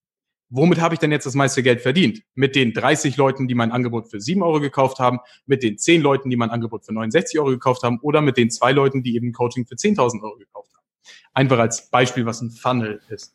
Womit 0.51 0.81
habe 0.81 0.95
ich 0.95 0.99
denn 0.99 1.13
jetzt 1.13 1.27
das 1.27 1.35
meiste 1.35 1.63
Geld 1.63 1.81
verdient? 1.81 2.23
Mit 2.35 2.57
den 2.57 2.73
30 2.73 3.17
Leuten, 3.17 3.47
die 3.47 3.55
mein 3.55 3.71
Angebot 3.71 4.11
für 4.11 4.21
7 4.21 4.43
Euro 4.43 4.61
gekauft 4.61 4.99
haben, 4.99 5.21
mit 5.47 5.63
den 5.63 5.79
10 5.79 6.03
Leuten, 6.03 6.29
die 6.29 6.37
mein 6.37 6.51
Angebot 6.51 6.85
für 6.85 6.93
69 6.93 7.39
Euro 7.39 7.51
gekauft 7.51 7.85
haben 7.85 8.01
oder 8.03 8.21
mit 8.21 8.37
den 8.37 8.51
zwei 8.51 8.73
Leuten, 8.73 9.05
die 9.05 9.15
eben 9.15 9.33
Coaching 9.33 9.65
für 9.65 9.77
10.000 9.77 10.23
Euro 10.23 10.37
gekauft 10.37 10.75
haben. 10.75 10.85
Einfach 11.33 11.59
als 11.59 11.89
Beispiel, 11.91 12.27
was 12.27 12.41
ein 12.41 12.51
Funnel 12.51 13.01
ist. 13.09 13.35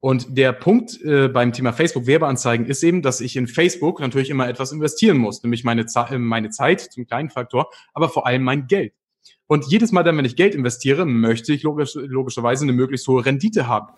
Und 0.00 0.36
der 0.36 0.52
Punkt 0.52 1.00
äh, 1.02 1.28
beim 1.28 1.52
Thema 1.52 1.72
Facebook-Werbeanzeigen 1.72 2.66
ist 2.66 2.82
eben, 2.82 3.02
dass 3.02 3.20
ich 3.20 3.36
in 3.36 3.46
Facebook 3.46 4.00
natürlich 4.00 4.30
immer 4.30 4.48
etwas 4.48 4.72
investieren 4.72 5.18
muss, 5.18 5.42
nämlich 5.42 5.62
meine, 5.62 5.86
Ze 5.86 6.18
meine 6.18 6.50
Zeit 6.50 6.80
zum 6.80 7.06
kleinen 7.06 7.28
Faktor, 7.28 7.70
aber 7.92 8.08
vor 8.08 8.26
allem 8.26 8.42
mein 8.42 8.66
Geld. 8.66 8.94
Und 9.46 9.66
jedes 9.66 9.92
Mal 9.92 10.02
dann, 10.02 10.16
wenn 10.16 10.24
ich 10.24 10.36
Geld 10.36 10.54
investiere, 10.54 11.04
möchte 11.04 11.52
ich 11.52 11.62
logisch, 11.64 11.94
logischerweise 11.94 12.64
eine 12.64 12.72
möglichst 12.72 13.06
hohe 13.08 13.24
Rendite 13.24 13.66
haben. 13.66 13.92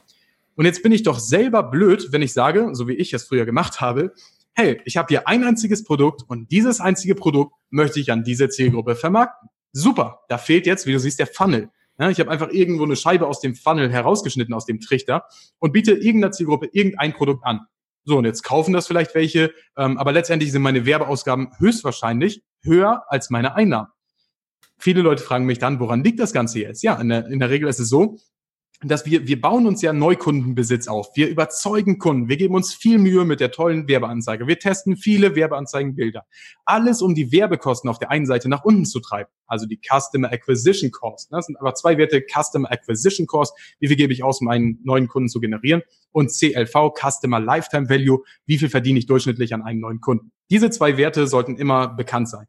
Und 0.54 0.64
jetzt 0.64 0.82
bin 0.82 0.92
ich 0.92 1.02
doch 1.02 1.18
selber 1.18 1.62
blöd, 1.62 2.08
wenn 2.10 2.22
ich 2.22 2.32
sage, 2.32 2.70
so 2.72 2.88
wie 2.88 2.94
ich 2.94 3.12
es 3.12 3.24
früher 3.24 3.46
gemacht 3.46 3.80
habe, 3.80 4.12
hey, 4.54 4.80
ich 4.84 4.96
habe 4.96 5.08
hier 5.08 5.28
ein 5.28 5.44
einziges 5.44 5.84
Produkt 5.84 6.22
und 6.28 6.50
dieses 6.50 6.80
einzige 6.80 7.14
Produkt 7.14 7.54
möchte 7.70 8.00
ich 8.00 8.12
an 8.12 8.22
diese 8.22 8.48
Zielgruppe 8.48 8.94
vermarkten. 8.94 9.48
Super, 9.72 10.20
da 10.28 10.36
fehlt 10.36 10.66
jetzt, 10.66 10.86
wie 10.86 10.92
du 10.92 11.00
siehst, 11.00 11.18
der 11.18 11.26
Funnel. 11.26 11.70
Ja, 11.98 12.10
ich 12.10 12.20
habe 12.20 12.30
einfach 12.30 12.50
irgendwo 12.50 12.84
eine 12.84 12.96
Scheibe 12.96 13.26
aus 13.26 13.40
dem 13.40 13.54
Funnel 13.54 13.90
herausgeschnitten, 13.90 14.52
aus 14.54 14.66
dem 14.66 14.80
Trichter 14.80 15.24
und 15.58 15.72
biete 15.72 15.92
irgendeiner 15.92 16.32
Zielgruppe 16.32 16.68
irgendein 16.72 17.12
Produkt 17.12 17.44
an. 17.44 17.60
So, 18.04 18.18
und 18.18 18.24
jetzt 18.24 18.42
kaufen 18.42 18.72
das 18.72 18.86
vielleicht 18.86 19.14
welche, 19.14 19.52
ähm, 19.76 19.96
aber 19.96 20.12
letztendlich 20.12 20.52
sind 20.52 20.62
meine 20.62 20.84
Werbeausgaben 20.84 21.52
höchstwahrscheinlich 21.58 22.42
höher 22.62 23.04
als 23.08 23.30
meine 23.30 23.54
Einnahmen. 23.54 23.88
Viele 24.78 25.02
Leute 25.02 25.22
fragen 25.22 25.44
mich 25.44 25.60
dann, 25.60 25.78
woran 25.78 26.02
liegt 26.02 26.18
das 26.18 26.32
Ganze 26.32 26.58
jetzt? 26.58 26.82
Ja, 26.82 27.00
in 27.00 27.08
der, 27.08 27.26
in 27.28 27.38
der 27.38 27.50
Regel 27.50 27.68
ist 27.68 27.78
es 27.78 27.88
so, 27.88 28.18
dass 28.84 29.06
wir, 29.06 29.26
wir 29.26 29.40
bauen 29.40 29.66
uns 29.66 29.82
ja 29.82 29.92
Neukundenbesitz 29.92 30.88
auf. 30.88 31.10
Wir 31.14 31.28
überzeugen 31.28 31.98
Kunden. 31.98 32.28
Wir 32.28 32.36
geben 32.36 32.54
uns 32.54 32.74
viel 32.74 32.98
Mühe 32.98 33.24
mit 33.24 33.40
der 33.40 33.50
tollen 33.50 33.88
Werbeanzeige. 33.88 34.46
Wir 34.46 34.58
testen 34.58 34.96
viele 34.96 35.36
Werbeanzeigenbilder. 35.36 36.24
Alles, 36.64 37.02
um 37.02 37.14
die 37.14 37.32
Werbekosten 37.32 37.88
auf 37.88 37.98
der 37.98 38.10
einen 38.10 38.26
Seite 38.26 38.48
nach 38.48 38.64
unten 38.64 38.84
zu 38.84 39.00
treiben. 39.00 39.30
Also 39.46 39.66
die 39.66 39.78
Customer 39.78 40.32
Acquisition 40.32 40.90
Cost. 40.90 41.30
Das 41.30 41.46
sind 41.46 41.56
aber 41.60 41.74
zwei 41.74 41.98
Werte. 41.98 42.22
Customer 42.22 42.70
Acquisition 42.70 43.26
Cost. 43.26 43.54
Wie 43.78 43.88
viel 43.88 43.96
gebe 43.96 44.12
ich 44.12 44.24
aus, 44.24 44.40
um 44.40 44.48
einen 44.48 44.80
neuen 44.82 45.08
Kunden 45.08 45.28
zu 45.28 45.40
generieren? 45.40 45.82
Und 46.10 46.30
CLV, 46.30 46.92
Customer 46.98 47.40
Lifetime 47.40 47.88
Value. 47.88 48.22
Wie 48.46 48.58
viel 48.58 48.68
verdiene 48.68 48.98
ich 48.98 49.06
durchschnittlich 49.06 49.54
an 49.54 49.62
einen 49.62 49.80
neuen 49.80 50.00
Kunden? 50.00 50.32
Diese 50.50 50.70
zwei 50.70 50.96
Werte 50.96 51.26
sollten 51.26 51.56
immer 51.56 51.88
bekannt 51.88 52.28
sein. 52.28 52.46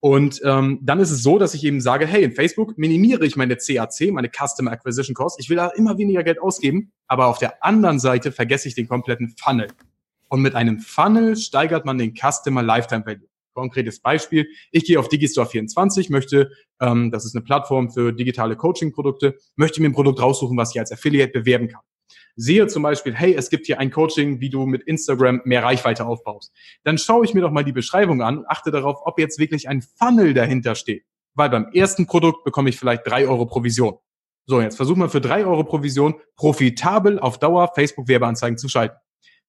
Und 0.00 0.40
ähm, 0.44 0.78
dann 0.82 0.98
ist 0.98 1.10
es 1.10 1.22
so, 1.22 1.38
dass 1.38 1.52
ich 1.52 1.62
eben 1.62 1.80
sage, 1.82 2.06
hey, 2.06 2.24
in 2.24 2.32
Facebook 2.32 2.78
minimiere 2.78 3.26
ich 3.26 3.36
meine 3.36 3.56
CAC, 3.56 4.10
meine 4.12 4.30
Customer 4.30 4.72
Acquisition 4.72 5.14
Cost. 5.14 5.38
Ich 5.38 5.50
will 5.50 5.56
da 5.56 5.68
immer 5.68 5.98
weniger 5.98 6.22
Geld 6.22 6.40
ausgeben, 6.40 6.92
aber 7.06 7.26
auf 7.26 7.38
der 7.38 7.62
anderen 7.62 8.00
Seite 8.00 8.32
vergesse 8.32 8.66
ich 8.68 8.74
den 8.74 8.88
kompletten 8.88 9.34
Funnel. 9.38 9.68
Und 10.28 10.40
mit 10.40 10.54
einem 10.54 10.78
Funnel 10.78 11.36
steigert 11.36 11.84
man 11.84 11.98
den 11.98 12.14
Customer 12.14 12.62
Lifetime 12.62 13.04
Value. 13.04 13.28
Konkretes 13.52 14.00
Beispiel, 14.00 14.48
ich 14.70 14.84
gehe 14.84 14.98
auf 14.98 15.08
Digistore 15.08 15.46
24, 15.46 16.08
möchte, 16.08 16.50
ähm, 16.80 17.10
das 17.10 17.26
ist 17.26 17.34
eine 17.34 17.44
Plattform 17.44 17.90
für 17.90 18.12
digitale 18.12 18.56
Coaching-Produkte, 18.56 19.36
möchte 19.56 19.82
mir 19.82 19.88
ein 19.88 19.92
Produkt 19.92 20.22
raussuchen, 20.22 20.56
was 20.56 20.72
ich 20.72 20.80
als 20.80 20.92
Affiliate 20.92 21.32
bewerben 21.32 21.68
kann 21.68 21.82
sehe 22.40 22.66
zum 22.66 22.82
Beispiel, 22.82 23.14
hey, 23.14 23.34
es 23.34 23.50
gibt 23.50 23.66
hier 23.66 23.78
ein 23.78 23.90
Coaching, 23.90 24.40
wie 24.40 24.48
du 24.48 24.64
mit 24.64 24.82
Instagram 24.82 25.42
mehr 25.44 25.62
Reichweite 25.62 26.06
aufbaust, 26.06 26.52
dann 26.84 26.96
schaue 26.96 27.24
ich 27.24 27.34
mir 27.34 27.42
doch 27.42 27.50
mal 27.50 27.64
die 27.64 27.72
Beschreibung 27.72 28.22
an 28.22 28.38
und 28.38 28.46
achte 28.46 28.70
darauf, 28.70 29.00
ob 29.04 29.18
jetzt 29.18 29.38
wirklich 29.38 29.68
ein 29.68 29.82
Funnel 29.82 30.32
dahinter 30.32 30.74
steht. 30.74 31.04
Weil 31.34 31.50
beim 31.50 31.68
ersten 31.72 32.06
Produkt 32.06 32.44
bekomme 32.44 32.70
ich 32.70 32.78
vielleicht 32.78 33.06
drei 33.06 33.28
Euro 33.28 33.46
Provision. 33.46 33.98
So, 34.46 34.60
jetzt 34.60 34.76
versuch 34.76 34.96
mal 34.96 35.08
für 35.08 35.20
drei 35.20 35.44
Euro 35.44 35.64
Provision 35.64 36.14
profitabel 36.36 37.18
auf 37.18 37.38
Dauer 37.38 37.72
Facebook-Werbeanzeigen 37.74 38.58
zu 38.58 38.68
schalten. 38.68 38.96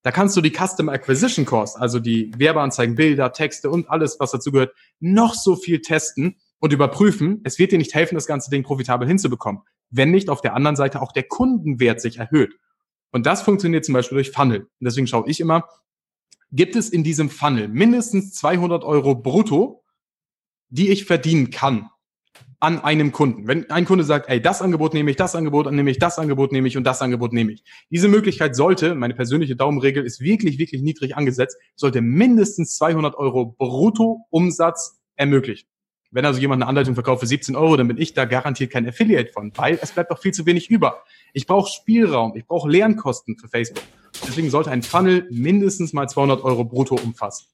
Da 0.04 0.12
kannst 0.12 0.36
du 0.36 0.42
die 0.42 0.52
Custom 0.52 0.90
Acquisition 0.90 1.46
Cost, 1.46 1.78
also 1.78 2.00
die 2.00 2.32
Werbeanzeigen, 2.36 2.96
Bilder, 2.96 3.32
Texte 3.32 3.70
und 3.70 3.90
alles, 3.90 4.20
was 4.20 4.32
dazu 4.32 4.52
gehört, 4.52 4.74
noch 5.00 5.34
so 5.34 5.56
viel 5.56 5.82
testen 5.82 6.38
und 6.60 6.74
überprüfen. 6.74 7.42
Es 7.44 7.58
wird 7.58 7.72
dir 7.72 7.78
nicht 7.78 7.94
helfen, 7.94 8.16
das 8.16 8.26
ganze 8.26 8.50
Ding 8.50 8.64
profitabel 8.64 9.08
hinzubekommen, 9.08 9.62
wenn 9.90 10.12
nicht 10.12 10.30
auf 10.30 10.42
der 10.42 10.56
anderen 10.56 10.76
Seite 10.76 11.02
auch 11.02 11.12
der 11.12 11.24
Kundenwert 11.24 12.02
sich 12.02 12.18
erhöht. 12.18 12.56
Und 13.12 13.26
das 13.26 13.42
funktioniert 13.42 13.86
zum 13.86 13.94
Beispiel 13.94 14.16
durch 14.16 14.32
Funnel. 14.32 14.62
Und 14.62 14.70
deswegen 14.86 15.08
schaue 15.08 15.30
ich 15.30 15.40
immer, 15.40 15.68
gibt 16.52 16.76
es 16.76 16.90
in 16.90 17.04
diesem 17.04 17.30
Funnel 17.30 17.68
mindestens 17.68 18.34
200 18.34 18.84
Euro 18.84 19.16
brutto, 19.16 19.84
die 20.70 20.90
ich 20.90 21.06
verdienen 21.06 21.50
kann 21.50 21.90
an 22.62 22.80
einem 22.80 23.12
Kunden. 23.12 23.48
Wenn 23.48 23.70
ein 23.72 23.86
Kunde 23.86 24.04
sagt, 24.04 24.30
ey, 24.30 24.40
das 24.40 24.62
Angebot 24.62 24.94
nehme 24.94 25.10
ich, 25.10 25.18
das 25.18 25.36
Angebot 25.36 25.72
nehme 25.72 25.90
ich, 25.90 25.98
das 25.98 26.20
Angebot 26.20 26.52
nehme 26.52 26.68
ich 26.68 26.78
und 26.78 26.84
das 26.84 27.02
Angebot 27.02 27.34
nehme 27.34 27.52
ich. 27.52 27.64
Diese 27.90 28.08
Möglichkeit 28.08 28.56
sollte, 28.56 28.94
meine 28.94 29.16
persönliche 29.16 29.56
Daumenregel 29.56 30.06
ist 30.06 30.22
wirklich, 30.22 30.60
wirklich 30.60 30.84
niedrig 30.84 31.18
angesetzt, 31.18 31.58
sollte 31.76 32.02
mindestens 32.02 32.76
200 32.78 33.16
Euro 33.16 33.48
brutto 33.58 34.28
Umsatz 34.30 35.02
ermöglichen. 35.16 35.68
Wenn 36.12 36.26
also 36.26 36.40
jemand 36.40 36.62
eine 36.62 36.70
Anleitung 36.70 36.94
verkauft 36.94 37.22
für 37.22 37.28
17 37.28 37.56
Euro, 37.56 37.78
dann 37.78 37.88
bin 37.88 37.98
ich 37.98 38.14
da 38.14 38.26
garantiert 38.26 38.72
kein 38.72 38.88
Affiliate 38.88 39.32
von, 39.32 39.52
weil 39.56 39.80
es 39.82 39.94
bleibt 39.94 40.12
doch 40.12 40.20
viel 40.20 40.34
zu 40.34 40.46
wenig 40.46 40.70
über. 40.70 41.04
Ich 41.32 41.48
brauche 41.48 41.72
Spielraum, 41.72 42.36
ich 42.36 42.46
brauche 42.46 42.70
Lernkosten 42.70 43.38
für 43.38 43.48
Facebook. 43.48 43.84
Deswegen 44.28 44.50
sollte 44.50 44.72
ein 44.72 44.84
Funnel 44.84 45.28
mindestens 45.32 45.94
mal 45.94 46.08
200 46.08 46.44
Euro 46.44 46.66
brutto 46.66 46.96
umfassen. 46.96 47.48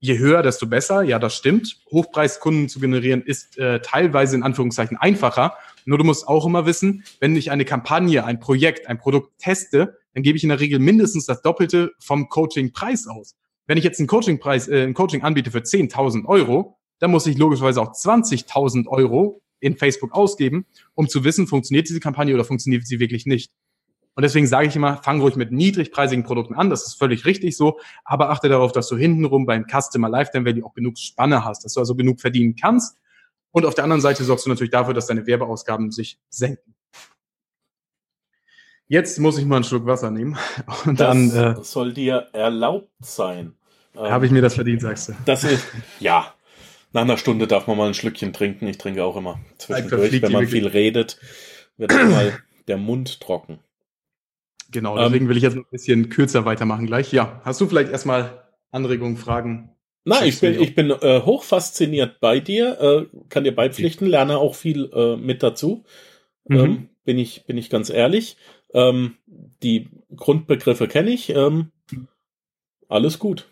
Je 0.00 0.18
höher, 0.18 0.42
desto 0.42 0.68
besser. 0.68 1.02
Ja, 1.02 1.18
das 1.18 1.34
stimmt. 1.34 1.80
Hochpreiskunden 1.90 2.68
zu 2.68 2.78
generieren 2.78 3.22
ist 3.22 3.58
äh, 3.58 3.80
teilweise 3.80 4.36
in 4.36 4.44
Anführungszeichen 4.44 4.96
einfacher. 4.96 5.54
Nur 5.84 5.98
du 5.98 6.04
musst 6.04 6.28
auch 6.28 6.46
immer 6.46 6.66
wissen, 6.66 7.02
wenn 7.18 7.34
ich 7.34 7.50
eine 7.50 7.64
Kampagne, 7.64 8.24
ein 8.24 8.38
Projekt, 8.38 8.86
ein 8.86 8.98
Produkt 8.98 9.38
teste, 9.40 9.98
dann 10.14 10.22
gebe 10.22 10.36
ich 10.36 10.44
in 10.44 10.50
der 10.50 10.60
Regel 10.60 10.78
mindestens 10.78 11.26
das 11.26 11.42
Doppelte 11.42 11.90
vom 11.98 12.28
Coachingpreis 12.28 13.08
aus. 13.08 13.36
Wenn 13.66 13.76
ich 13.76 13.84
jetzt 13.84 13.98
einen 13.98 14.06
Coachingpreis, 14.06 14.68
äh, 14.68 14.84
ein 14.84 14.94
Coaching 14.94 15.22
anbiete 15.22 15.50
für 15.50 15.58
10.000 15.58 16.26
Euro, 16.26 16.77
dann 16.98 17.10
muss 17.10 17.26
ich 17.26 17.38
logischerweise 17.38 17.80
auch 17.80 17.92
20.000 17.92 18.86
Euro 18.88 19.42
in 19.60 19.76
Facebook 19.76 20.12
ausgeben, 20.12 20.66
um 20.94 21.08
zu 21.08 21.24
wissen, 21.24 21.46
funktioniert 21.46 21.88
diese 21.88 22.00
Kampagne 22.00 22.34
oder 22.34 22.44
funktioniert 22.44 22.86
sie 22.86 23.00
wirklich 23.00 23.26
nicht. 23.26 23.52
Und 24.14 24.22
deswegen 24.22 24.48
sage 24.48 24.66
ich 24.66 24.74
immer, 24.74 25.00
fang 25.02 25.20
ruhig 25.20 25.36
mit 25.36 25.52
niedrigpreisigen 25.52 26.24
Produkten 26.24 26.54
an, 26.54 26.70
das 26.70 26.86
ist 26.86 26.94
völlig 26.94 27.24
richtig 27.24 27.56
so, 27.56 27.78
aber 28.04 28.30
achte 28.30 28.48
darauf, 28.48 28.72
dass 28.72 28.88
du 28.88 28.96
hintenrum 28.96 29.46
beim 29.46 29.64
Customer 29.64 30.08
Lifetime 30.08 30.44
Value 30.44 30.64
auch 30.64 30.74
genug 30.74 30.98
Spanne 30.98 31.44
hast, 31.44 31.64
dass 31.64 31.74
du 31.74 31.80
also 31.80 31.94
genug 31.94 32.20
verdienen 32.20 32.56
kannst. 32.56 32.98
Und 33.52 33.64
auf 33.64 33.74
der 33.74 33.84
anderen 33.84 34.00
Seite 34.00 34.24
sorgst 34.24 34.44
du 34.44 34.50
natürlich 34.50 34.72
dafür, 34.72 34.92
dass 34.92 35.06
deine 35.06 35.26
Werbeausgaben 35.26 35.92
sich 35.92 36.18
senken. 36.28 36.74
Jetzt 38.88 39.18
muss 39.20 39.38
ich 39.38 39.44
mal 39.44 39.56
einen 39.56 39.64
Schluck 39.64 39.86
Wasser 39.86 40.10
nehmen. 40.10 40.36
Und 40.84 40.98
das 40.98 41.06
dann 41.06 41.30
äh, 41.30 41.62
soll 41.62 41.92
dir 41.92 42.28
erlaubt 42.32 42.90
sein. 43.00 43.54
Habe 43.94 44.26
ich 44.26 44.32
mir 44.32 44.42
das 44.42 44.54
verdient, 44.54 44.80
sagst 44.80 45.08
du? 45.08 45.12
Das 45.24 45.44
ist, 45.44 45.64
ja, 45.98 46.32
nach 46.92 47.02
einer 47.02 47.18
Stunde 47.18 47.46
darf 47.46 47.66
man 47.66 47.76
mal 47.76 47.88
ein 47.88 47.94
Schlückchen 47.94 48.32
trinken. 48.32 48.66
Ich 48.66 48.78
trinke 48.78 49.04
auch 49.04 49.16
immer 49.16 49.40
zwischendurch. 49.58 50.22
Wenn 50.22 50.32
man 50.32 50.46
viel 50.46 50.66
redet, 50.66 51.18
wird 51.76 51.92
mal 51.92 52.38
der 52.66 52.76
Mund 52.76 53.20
trocken. 53.20 53.58
Genau, 54.70 54.98
deswegen 54.98 55.24
ähm, 55.24 55.30
will 55.30 55.36
ich 55.36 55.42
jetzt 55.42 55.56
ein 55.56 55.64
bisschen 55.70 56.10
kürzer 56.10 56.44
weitermachen 56.44 56.86
gleich. 56.86 57.12
Ja, 57.12 57.40
hast 57.44 57.60
du 57.60 57.66
vielleicht 57.66 57.90
erstmal 57.90 58.44
Anregungen, 58.70 59.16
Fragen? 59.16 59.70
Nein, 60.04 60.28
ich 60.28 60.40
bin, 60.40 60.60
ich 60.60 60.74
bin 60.74 60.90
äh, 60.90 61.22
hoch 61.22 61.42
fasziniert 61.42 62.20
bei 62.20 62.40
dir, 62.40 62.80
äh, 62.80 63.18
kann 63.28 63.44
dir 63.44 63.54
beipflichten, 63.54 64.06
lerne 64.06 64.38
auch 64.38 64.54
viel 64.54 64.90
äh, 64.94 65.16
mit 65.16 65.42
dazu. 65.42 65.84
Mhm. 66.46 66.58
Ähm, 66.58 66.88
bin, 67.04 67.18
ich, 67.18 67.44
bin 67.44 67.58
ich 67.58 67.70
ganz 67.70 67.90
ehrlich. 67.90 68.36
Ähm, 68.72 69.16
die 69.62 69.88
Grundbegriffe 70.14 70.88
kenne 70.88 71.10
ich. 71.10 71.30
Ähm, 71.30 71.72
alles 72.88 73.18
gut. 73.18 73.46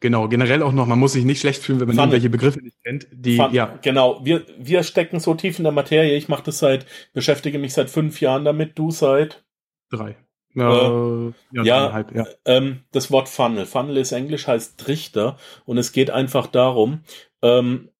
Genau, 0.00 0.28
generell 0.28 0.62
auch 0.62 0.72
noch, 0.72 0.86
man 0.86 0.98
muss 0.98 1.12
sich 1.12 1.24
nicht 1.24 1.40
schlecht 1.40 1.62
fühlen, 1.62 1.80
wenn 1.80 1.88
man 1.88 1.96
Fun. 1.96 2.04
irgendwelche 2.04 2.30
Begriffe 2.30 2.60
nicht 2.60 2.76
kennt. 2.84 3.06
Die, 3.12 3.36
ja. 3.36 3.78
Genau, 3.82 4.20
wir, 4.24 4.44
wir 4.58 4.82
stecken 4.82 5.20
so 5.20 5.34
tief 5.34 5.58
in 5.58 5.64
der 5.64 5.72
Materie. 5.72 6.16
Ich 6.16 6.28
mache 6.28 6.44
das 6.44 6.58
seit, 6.58 6.86
beschäftige 7.12 7.58
mich 7.58 7.74
seit 7.74 7.90
fünf 7.90 8.20
Jahren 8.20 8.44
damit, 8.44 8.78
du 8.78 8.90
seit 8.90 9.44
drei. 9.90 10.16
Äh, 10.56 10.60
ja, 10.60 11.62
ja, 11.62 12.04
ja. 12.14 12.26
Ähm, 12.44 12.80
das 12.90 13.10
Wort 13.10 13.28
Funnel. 13.28 13.66
Funnel 13.66 13.98
ist 13.98 14.12
Englisch, 14.12 14.46
heißt 14.46 14.78
Trichter 14.78 15.36
und 15.64 15.78
es 15.78 15.92
geht 15.92 16.10
einfach 16.10 16.46
darum, 16.46 17.00
ähm, 17.42 17.90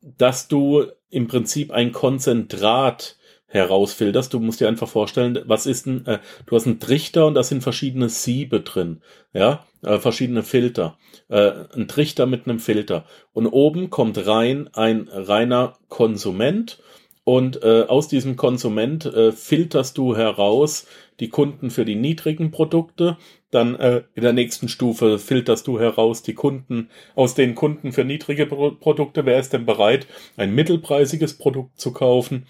dass 0.00 0.48
du 0.48 0.84
im 1.08 1.26
Prinzip 1.26 1.70
ein 1.70 1.92
Konzentrat 1.92 3.16
herausfilterst. 3.46 4.32
Du 4.32 4.40
musst 4.40 4.60
dir 4.60 4.68
einfach 4.68 4.88
vorstellen, 4.88 5.40
was 5.46 5.66
ist 5.66 5.86
ein, 5.86 6.06
äh, 6.06 6.18
du 6.46 6.56
hast 6.56 6.66
einen 6.66 6.80
Trichter 6.80 7.26
und 7.26 7.34
da 7.34 7.42
sind 7.42 7.62
verschiedene 7.62 8.08
Siebe 8.08 8.60
drin, 8.60 9.02
ja, 9.32 9.64
äh, 9.84 9.98
verschiedene 9.98 10.42
Filter. 10.42 10.98
Äh, 11.28 11.52
ein 11.74 11.88
Trichter 11.88 12.26
mit 12.26 12.46
einem 12.46 12.58
Filter. 12.58 13.04
Und 13.32 13.46
oben 13.46 13.90
kommt 13.90 14.26
rein 14.26 14.68
ein 14.72 15.08
reiner 15.08 15.74
Konsument 15.88 16.78
und 17.24 17.62
äh, 17.62 17.84
aus 17.88 18.08
diesem 18.08 18.36
Konsument 18.36 19.06
äh, 19.06 19.32
filterst 19.32 19.96
du 19.96 20.14
heraus 20.14 20.86
die 21.20 21.30
Kunden 21.30 21.70
für 21.70 21.86
die 21.86 21.94
niedrigen 21.94 22.50
Produkte. 22.50 23.16
Dann 23.50 23.74
äh, 23.76 24.02
in 24.14 24.22
der 24.22 24.34
nächsten 24.34 24.68
Stufe 24.68 25.18
filterst 25.18 25.66
du 25.66 25.80
heraus 25.80 26.22
die 26.22 26.34
Kunden 26.34 26.90
aus 27.14 27.34
den 27.34 27.54
Kunden 27.54 27.92
für 27.92 28.04
niedrige 28.04 28.44
Pro 28.44 28.72
Produkte. 28.72 29.24
Wer 29.24 29.40
ist 29.40 29.54
denn 29.54 29.64
bereit, 29.64 30.06
ein 30.36 30.54
mittelpreisiges 30.54 31.38
Produkt 31.38 31.80
zu 31.80 31.92
kaufen? 31.92 32.46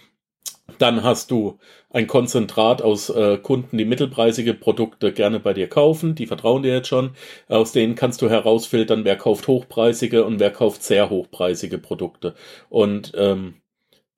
Dann 0.79 1.03
hast 1.03 1.31
du 1.31 1.59
ein 1.91 2.07
Konzentrat 2.07 2.83
aus 2.83 3.09
äh, 3.11 3.39
Kunden, 3.39 3.79
die 3.79 3.85
mittelpreisige 3.85 4.55
Produkte 4.55 5.13
gerne 5.13 5.41
bei 5.41 5.55
dir 5.55 5.69
kaufen. 5.69 6.15
Die 6.15 6.27
vertrauen 6.27 6.63
dir 6.63 6.75
jetzt 6.75 6.89
schon. 6.89 7.11
Aus 7.49 7.73
denen 7.73 7.95
kannst 7.95 8.23
du 8.23 8.29
herausfiltern, 8.29 9.05
wer 9.05 9.17
kauft 9.17 9.47
hochpreisige 9.49 10.25
und 10.25 10.41
wer 10.41 10.51
kauft 10.51 10.83
sehr 10.83 11.11
hochpreisige 11.11 11.79
Produkte. 11.79 12.35
Und 12.69 13.13
ähm, 13.17 13.63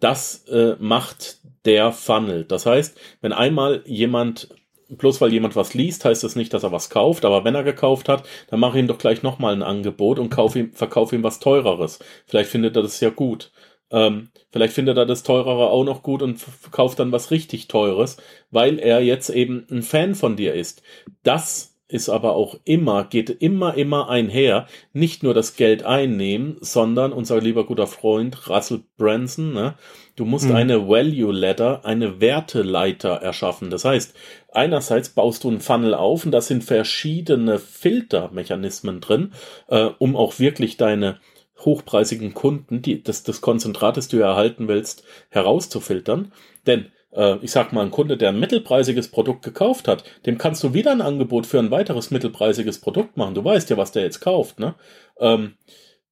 das 0.01 0.47
äh, 0.49 0.77
macht 0.79 1.41
der 1.65 1.93
Funnel. 1.93 2.45
Das 2.45 2.67
heißt, 2.67 2.99
wenn 3.21 3.33
einmal 3.33 3.83
jemand 3.87 4.49
bloß 4.89 5.21
weil 5.21 5.33
jemand 5.33 5.57
was 5.57 5.75
liest, 5.75 6.05
heißt 6.05 6.23
das 6.23 6.37
nicht, 6.37 6.55
dass 6.55 6.63
er 6.63 6.73
was 6.73 6.91
kauft. 6.91 7.25
Aber 7.25 7.45
wenn 7.45 7.55
er 7.55 7.65
gekauft 7.65 8.09
hat, 8.09 8.25
dann 8.49 8.61
mache 8.61 8.79
ihm 8.79 8.87
doch 8.87 8.99
gleich 8.99 9.23
nochmal 9.23 9.53
ein 9.53 9.63
Angebot 9.63 10.19
und 10.19 10.31
kauf 10.31 10.57
ihm, 10.57 10.73
verkauf 10.73 11.13
ihm 11.13 11.23
was 11.23 11.41
teureres. 11.41 11.99
Vielleicht 12.27 12.51
findet 12.51 12.77
er 12.77 12.83
das 12.83 13.01
ja 13.01 13.11
gut. 13.11 13.51
Ähm, 13.91 14.31
vielleicht 14.51 14.75
findet 14.75 14.97
er 14.97 15.07
das 15.07 15.23
teurere 15.23 15.71
auch 15.71 15.85
noch 15.85 16.03
gut 16.03 16.23
und 16.23 16.37
verkauft 16.37 16.99
dann 16.99 17.13
was 17.13 17.31
richtig 17.31 17.69
teures, 17.69 18.17
weil 18.51 18.79
er 18.79 19.01
jetzt 19.01 19.31
eben 19.31 19.67
ein 19.71 19.83
Fan 19.83 20.15
von 20.15 20.37
dir 20.37 20.55
ist. 20.55 20.83
Das 21.23 21.77
ist 21.89 22.09
aber 22.09 22.35
auch 22.35 22.59
immer, 22.65 23.05
geht 23.05 23.31
immer, 23.31 23.75
immer 23.75 24.09
einher, 24.09 24.67
nicht 24.93 25.23
nur 25.23 25.35
das 25.35 25.55
Geld 25.55 25.85
einnehmen, 25.85 26.57
sondern 26.61 27.13
unser 27.13 27.41
lieber 27.41 27.65
guter 27.65 27.87
Freund 27.87 28.49
Russell 28.49 28.83
Branson, 28.97 29.53
ne, 29.53 29.75
du 30.17 30.25
musst 30.25 30.49
mhm. 30.49 30.57
eine 30.57 30.89
Value 30.89 31.33
Ladder, 31.33 31.85
eine 31.85 32.21
Werteleiter 32.21 33.11
erschaffen. 33.11 33.71
Das 33.71 33.85
heißt, 33.85 34.17
einerseits 34.53 35.11
baust 35.11 35.45
du 35.45 35.49
einen 35.49 35.61
Funnel 35.61 35.95
auf 35.95 36.25
und 36.25 36.33
da 36.33 36.41
sind 36.41 36.65
verschiedene 36.65 37.61
Filtermechanismen 37.61 39.01
drin, 39.01 39.33
äh, 39.69 39.91
um 39.99 40.17
auch 40.17 40.41
wirklich 40.41 40.77
deine 40.77 41.21
hochpreisigen 41.65 42.35
Kunden, 42.35 42.83
die 42.83 43.03
das, 43.03 43.23
das 43.23 43.41
Konzentrat, 43.41 43.97
das 43.97 44.09
du 44.09 44.19
erhalten 44.19 44.69
willst, 44.69 45.05
herauszufiltern. 45.31 46.33
Denn 46.67 46.93
äh, 47.13 47.37
ich 47.43 47.51
sag 47.51 47.73
mal, 47.73 47.83
ein 47.83 47.91
Kunde, 47.91 48.17
der 48.17 48.29
ein 48.31 48.41
mittelpreisiges 48.41 49.09
Produkt 49.09 49.43
gekauft 49.43 49.89
hat, 49.89 50.05
dem 50.27 50.39
kannst 50.39 50.63
du 50.63 50.75
wieder 50.75 50.93
ein 50.93 51.03
Angebot 51.03 51.47
für 51.47 51.59
ein 51.59 51.71
weiteres 51.71 52.11
mittelpreisiges 52.11 52.81
Produkt 52.81 53.17
machen. 53.17 53.35
Du 53.35 53.45
weißt 53.45 53.71
ja, 53.71 53.77
was 53.77 53.93
der 53.93 54.03
jetzt 54.03 54.21
kauft. 54.21 54.61
Ne? 54.61 54.75
Ähm, 55.19 55.55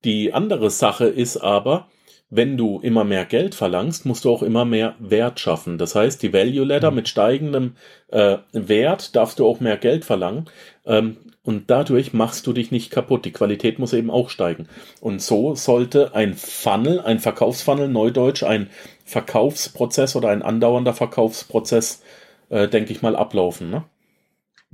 die 0.05 0.33
andere 0.33 0.71
Sache 0.71 1.07
ist 1.07 1.37
aber, 1.37 1.89
wenn 2.31 2.57
du 2.57 2.81
immer 2.81 3.05
mehr 3.05 3.25
Geld 3.25 3.55
verlangst, 3.55 4.07
musst 4.07 4.25
du 4.25 4.31
auch 4.31 4.43
immer 4.43 4.65
mehr 4.65 4.95
Wert 4.99 5.39
schaffen. 5.39 5.79
Das 5.79 5.95
heißt, 5.95 6.23
die 6.23 6.33
Value 6.33 6.65
Ladder 6.65 6.91
mhm. 6.91 6.97
mit 6.97 7.09
steigendem 7.09 7.77
äh, 8.09 8.39
Wert 8.53 9.15
darfst 9.15 9.39
du 9.39 9.47
auch 9.47 9.61
mehr 9.61 9.77
Geld 9.77 10.05
verlangen. 10.05 10.47
Ähm, 10.85 11.17
und 11.45 11.69
dadurch 11.71 12.15
machst 12.15 12.47
du 12.47 12.55
dich 12.55 12.71
nicht 12.71 12.91
kaputt. 12.91 13.27
Die 13.27 13.33
Qualität 13.33 13.79
muss 13.79 13.93
eben 13.93 14.11
auch 14.11 14.31
steigen. 14.31 14.67
Und 15.01 15.21
so 15.21 15.55
sollte 15.55 16.15
ein 16.15 16.35
Funnel, 16.35 17.01
ein 17.01 17.19
Verkaufsfunnel, 17.19 17.89
Neudeutsch, 17.89 18.43
ein 18.43 18.71
Verkaufsprozess 19.05 20.17
oder 20.17 20.31
ein 20.31 20.43
andauernder 20.43 20.95
Verkaufsprozess, 20.95 22.03
äh, 22.49 22.67
denke 22.67 22.93
ich 22.93 23.03
mal, 23.03 23.15
ablaufen. 23.15 23.71
Ne? 23.71 23.85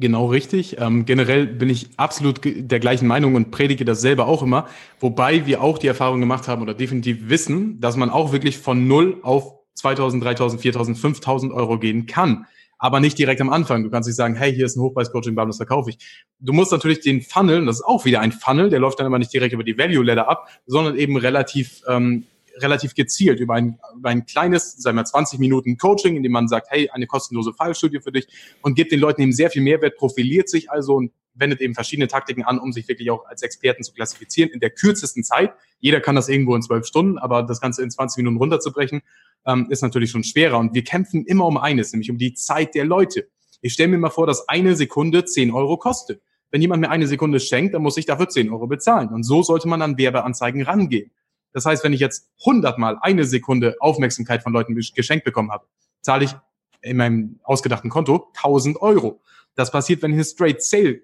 Genau 0.01 0.27
richtig. 0.27 0.81
Ähm, 0.81 1.05
generell 1.05 1.47
bin 1.47 1.69
ich 1.69 1.91
absolut 1.99 2.41
der 2.43 2.81
gleichen 2.81 3.07
Meinung 3.07 3.35
und 3.35 3.51
predige 3.51 3.85
das 3.85 4.01
selber 4.01 4.27
auch 4.27 4.43
immer. 4.43 4.67
Wobei 4.99 5.45
wir 5.45 5.63
auch 5.63 5.77
die 5.77 5.89
Erfahrung 5.89 6.21
gemacht 6.21 6.49
haben 6.49 6.63
oder 6.63 6.73
definitiv 6.73 7.29
wissen, 7.29 7.81
dass 7.81 7.97
man 7.97 8.09
auch 8.09 8.33
wirklich 8.33 8.57
von 8.57 8.89
null 8.89 9.19
auf 9.23 9.53
2000, 9.75 10.25
3000, 10.25 10.63
4000, 10.63 10.99
5000 10.99 11.53
Euro 11.53 11.79
gehen 11.79 12.07
kann 12.07 12.47
aber 12.81 12.99
nicht 12.99 13.19
direkt 13.19 13.41
am 13.43 13.51
Anfang. 13.51 13.85
Du 13.85 13.91
kannst 13.91 14.09
nicht 14.09 14.17
sagen, 14.17 14.35
hey, 14.35 14.53
hier 14.53 14.65
ist 14.65 14.75
ein 14.77 14.81
Hochpreis-Coaching, 14.81 15.37
das 15.37 15.59
verkaufe 15.59 15.91
ich. 15.91 15.99
Du 16.41 16.55
musst 16.55 16.73
natürlich 16.73 17.01
den 17.01 17.21
Funnel, 17.21 17.65
das 17.67 17.77
ist 17.77 17.85
auch 17.85 18.07
wieder 18.07 18.21
ein 18.21 18.33
Funnel, 18.33 18.71
der 18.71 18.81
läuft 18.81 18.99
dann 18.99 19.07
aber 19.07 19.19
nicht 19.19 19.33
direkt 19.33 19.53
über 19.53 19.63
die 19.63 19.77
Value-Ladder 19.77 20.29
ab, 20.29 20.49
sondern 20.67 20.97
eben 20.97 21.17
relativ 21.17 21.83
ähm, 21.87 22.25
relativ 22.63 22.95
gezielt 22.95 23.41
über 23.41 23.55
ein, 23.55 23.79
über 23.97 24.11
ein 24.11 24.27
kleines, 24.27 24.77
sagen 24.77 24.97
wir 24.97 25.05
20 25.05 25.39
Minuten 25.39 25.77
Coaching, 25.77 26.17
in 26.17 26.23
dem 26.23 26.33
man 26.33 26.49
sagt, 26.49 26.69
hey, 26.71 26.91
eine 26.91 27.07
kostenlose 27.07 27.53
Fallstudie 27.53 28.01
für 28.01 28.13
dich 28.13 28.27
und 28.63 28.75
gibt 28.75 28.93
den 28.93 29.01
Leuten 29.01 29.23
eben 29.23 29.33
sehr 29.33 29.51
viel 29.51 29.63
Mehrwert, 29.63 29.97
profiliert 29.97 30.49
sich 30.49 30.71
also 30.71 30.95
und 30.97 31.13
wendet 31.35 31.61
eben 31.61 31.75
verschiedene 31.75 32.09
Taktiken 32.09 32.45
an, 32.45 32.59
um 32.59 32.73
sich 32.73 32.89
wirklich 32.89 33.11
auch 33.11 33.27
als 33.27 33.43
Experten 33.43 33.83
zu 33.83 33.93
klassifizieren 33.93 34.51
in 34.51 34.61
der 34.61 34.71
kürzesten 34.71 35.25
Zeit. 35.25 35.53
Jeder 35.79 36.01
kann 36.01 36.17
das 36.17 36.29
irgendwo 36.29 36.55
in 36.55 36.63
zwölf 36.63 36.87
Stunden, 36.87 37.19
aber 37.19 37.43
das 37.43 37.61
Ganze 37.61 37.83
in 37.83 37.91
20 37.91 38.19
Minuten 38.19 38.37
runterzubrechen, 38.37 39.03
ähm, 39.47 39.67
ist 39.71 39.83
natürlich 39.83 40.11
schon 40.11 40.25
schwerer. 40.25 40.59
Und 40.59 40.75
wir 40.75 40.85
kämpfen 40.85 41.25
immer 41.25 41.47
um 41.47 41.57
eines, 41.57 41.93
nämlich 41.93 42.11
um 42.11 42.19
die 42.19 42.35
Zeit 42.35 42.75
der 42.75 42.85
Leute. 42.85 43.29
Ich 43.63 43.73
stelle 43.73 43.89
mir 43.89 43.99
mal 43.99 44.11
vor, 44.11 44.27
dass 44.27 44.49
eine 44.49 44.77
Sekunde 44.77 45.25
10 45.25 45.51
Euro 45.51 45.77
kostet. 45.77 46.23
Wenn 46.51 46.61
jemand 46.61 46.81
mir 46.81 46.91
eine 46.91 47.07
Sekunde 47.07 47.39
schenkt, 47.41 47.75
dann 47.75 47.83
muss 47.83 47.97
ich 47.97 48.07
dafür 48.07 48.29
10 48.29 48.51
Euro 48.51 48.67
bezahlen. 48.67 49.09
Und 49.11 49.23
so 49.23 49.43
sollte 49.43 49.69
man 49.69 49.83
an 49.83 49.99
Werbeanzeigen 49.99 50.63
rangehen. 50.63 51.11
Das 51.53 51.67
heißt, 51.67 51.85
wenn 51.85 51.93
ich 51.93 52.01
jetzt 52.01 52.31
100 52.41 52.79
mal 52.79 52.99
eine 53.01 53.25
Sekunde 53.25 53.77
Aufmerksamkeit 53.81 54.43
von 54.43 54.53
Leuten 54.53 54.75
geschenkt 54.75 55.25
bekommen 55.25 55.51
habe, 55.51 55.67
zahle 56.01 56.25
ich 56.25 56.35
in 56.83 56.97
meinem 56.97 57.41
ausgedachten 57.43 57.91
Konto 57.91 58.31
1000 58.37 58.81
Euro. 58.81 59.21
Das 59.55 59.71
passiert, 59.71 60.03
wenn 60.03 60.13
ich 60.13 60.17
eine 60.17 60.25
Straight 60.25 60.63
Sale, 60.63 61.01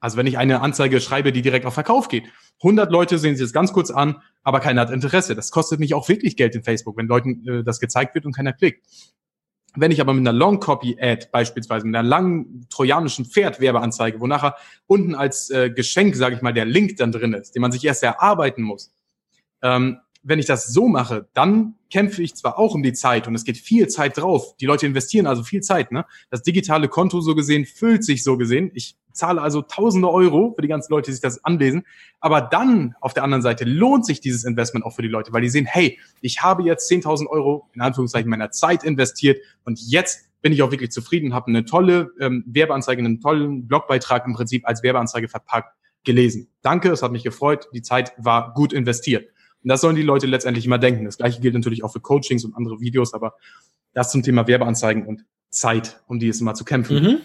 also 0.00 0.16
wenn 0.16 0.26
ich 0.26 0.36
eine 0.38 0.60
Anzeige 0.60 1.00
schreibe, 1.00 1.32
die 1.32 1.42
direkt 1.42 1.64
auf 1.64 1.74
Verkauf 1.74 2.08
geht. 2.08 2.24
100 2.62 2.90
Leute 2.90 3.18
sehen 3.18 3.36
sich 3.36 3.44
das 3.44 3.52
ganz 3.52 3.72
kurz 3.72 3.90
an, 3.90 4.20
aber 4.42 4.60
keiner 4.60 4.80
hat 4.80 4.90
Interesse. 4.90 5.36
Das 5.36 5.50
kostet 5.50 5.78
mich 5.78 5.94
auch 5.94 6.08
wirklich 6.08 6.36
Geld 6.36 6.54
in 6.54 6.64
Facebook, 6.64 6.96
wenn 6.96 7.06
Leuten 7.06 7.46
äh, 7.46 7.64
das 7.64 7.78
gezeigt 7.78 8.14
wird 8.14 8.26
und 8.26 8.34
keiner 8.34 8.52
klickt. 8.52 8.84
Wenn 9.74 9.90
ich 9.90 10.00
aber 10.00 10.12
mit 10.12 10.20
einer 10.20 10.36
Long 10.36 10.60
Copy 10.60 10.98
Ad 11.00 11.28
beispielsweise 11.32 11.86
mit 11.86 11.94
einer 11.94 12.06
langen 12.06 12.66
trojanischen 12.68 13.24
Pferd 13.24 13.60
Werbeanzeige, 13.60 14.20
wo 14.20 14.26
nachher 14.26 14.56
unten 14.86 15.14
als 15.14 15.50
äh, 15.50 15.70
Geschenk, 15.70 16.14
sage 16.14 16.34
ich 16.34 16.42
mal, 16.42 16.52
der 16.52 16.66
Link 16.66 16.96
dann 16.96 17.10
drin 17.10 17.32
ist, 17.32 17.54
den 17.54 17.62
man 17.62 17.72
sich 17.72 17.84
erst 17.84 18.02
erarbeiten 18.02 18.62
muss, 18.62 18.92
ähm, 19.62 19.98
wenn 20.22 20.38
ich 20.38 20.46
das 20.46 20.68
so 20.68 20.86
mache, 20.88 21.28
dann 21.34 21.74
kämpfe 21.90 22.22
ich 22.22 22.34
zwar 22.34 22.58
auch 22.58 22.74
um 22.74 22.82
die 22.82 22.92
Zeit 22.92 23.26
und 23.26 23.34
es 23.34 23.44
geht 23.44 23.58
viel 23.58 23.88
Zeit 23.88 24.16
drauf. 24.16 24.56
Die 24.58 24.66
Leute 24.66 24.86
investieren 24.86 25.26
also 25.26 25.42
viel 25.42 25.62
Zeit. 25.62 25.90
Ne? 25.90 26.06
Das 26.30 26.42
digitale 26.42 26.88
Konto 26.88 27.20
so 27.20 27.34
gesehen 27.34 27.66
füllt 27.66 28.04
sich 28.04 28.22
so 28.22 28.36
gesehen. 28.36 28.70
Ich 28.74 28.96
zahle 29.12 29.42
also 29.42 29.62
tausende 29.62 30.10
Euro 30.10 30.52
für 30.54 30.62
die 30.62 30.68
ganzen 30.68 30.92
Leute, 30.92 31.06
die 31.06 31.12
sich 31.12 31.20
das 31.20 31.44
anlesen. 31.44 31.84
Aber 32.20 32.40
dann 32.40 32.94
auf 33.00 33.14
der 33.14 33.24
anderen 33.24 33.42
Seite 33.42 33.64
lohnt 33.64 34.06
sich 34.06 34.20
dieses 34.20 34.44
Investment 34.44 34.86
auch 34.86 34.94
für 34.94 35.02
die 35.02 35.08
Leute, 35.08 35.32
weil 35.32 35.42
die 35.42 35.50
sehen, 35.50 35.66
hey, 35.66 35.98
ich 36.20 36.42
habe 36.42 36.62
jetzt 36.62 36.90
10.000 36.90 37.26
Euro 37.26 37.68
in 37.74 37.80
Anführungszeichen 37.80 38.30
meiner 38.30 38.50
Zeit 38.50 38.84
investiert 38.84 39.40
und 39.64 39.80
jetzt 39.80 40.28
bin 40.40 40.52
ich 40.52 40.62
auch 40.62 40.70
wirklich 40.70 40.90
zufrieden, 40.90 41.34
habe 41.34 41.48
eine 41.48 41.64
tolle 41.64 42.10
ähm, 42.20 42.42
Werbeanzeige, 42.46 43.00
einen 43.00 43.20
tollen 43.20 43.68
Blogbeitrag 43.68 44.26
im 44.26 44.34
Prinzip 44.34 44.66
als 44.66 44.82
Werbeanzeige 44.82 45.28
verpackt 45.28 45.72
gelesen. 46.04 46.48
Danke, 46.62 46.90
es 46.90 47.02
hat 47.02 47.12
mich 47.12 47.22
gefreut. 47.22 47.68
Die 47.72 47.82
Zeit 47.82 48.12
war 48.18 48.54
gut 48.54 48.72
investiert. 48.72 49.31
Und 49.62 49.68
das 49.68 49.80
sollen 49.80 49.96
die 49.96 50.02
Leute 50.02 50.26
letztendlich 50.26 50.66
immer 50.66 50.78
denken. 50.78 51.04
Das 51.04 51.18
gleiche 51.18 51.40
gilt 51.40 51.54
natürlich 51.54 51.84
auch 51.84 51.92
für 51.92 52.00
Coachings 52.00 52.44
und 52.44 52.54
andere 52.56 52.80
Videos, 52.80 53.14
aber 53.14 53.34
das 53.92 54.10
zum 54.10 54.22
Thema 54.22 54.46
Werbeanzeigen 54.46 55.06
und 55.06 55.24
Zeit, 55.50 56.00
um 56.06 56.18
die 56.18 56.28
es 56.28 56.40
immer 56.40 56.54
zu 56.54 56.64
kämpfen. 56.64 57.02
Mhm. 57.02 57.18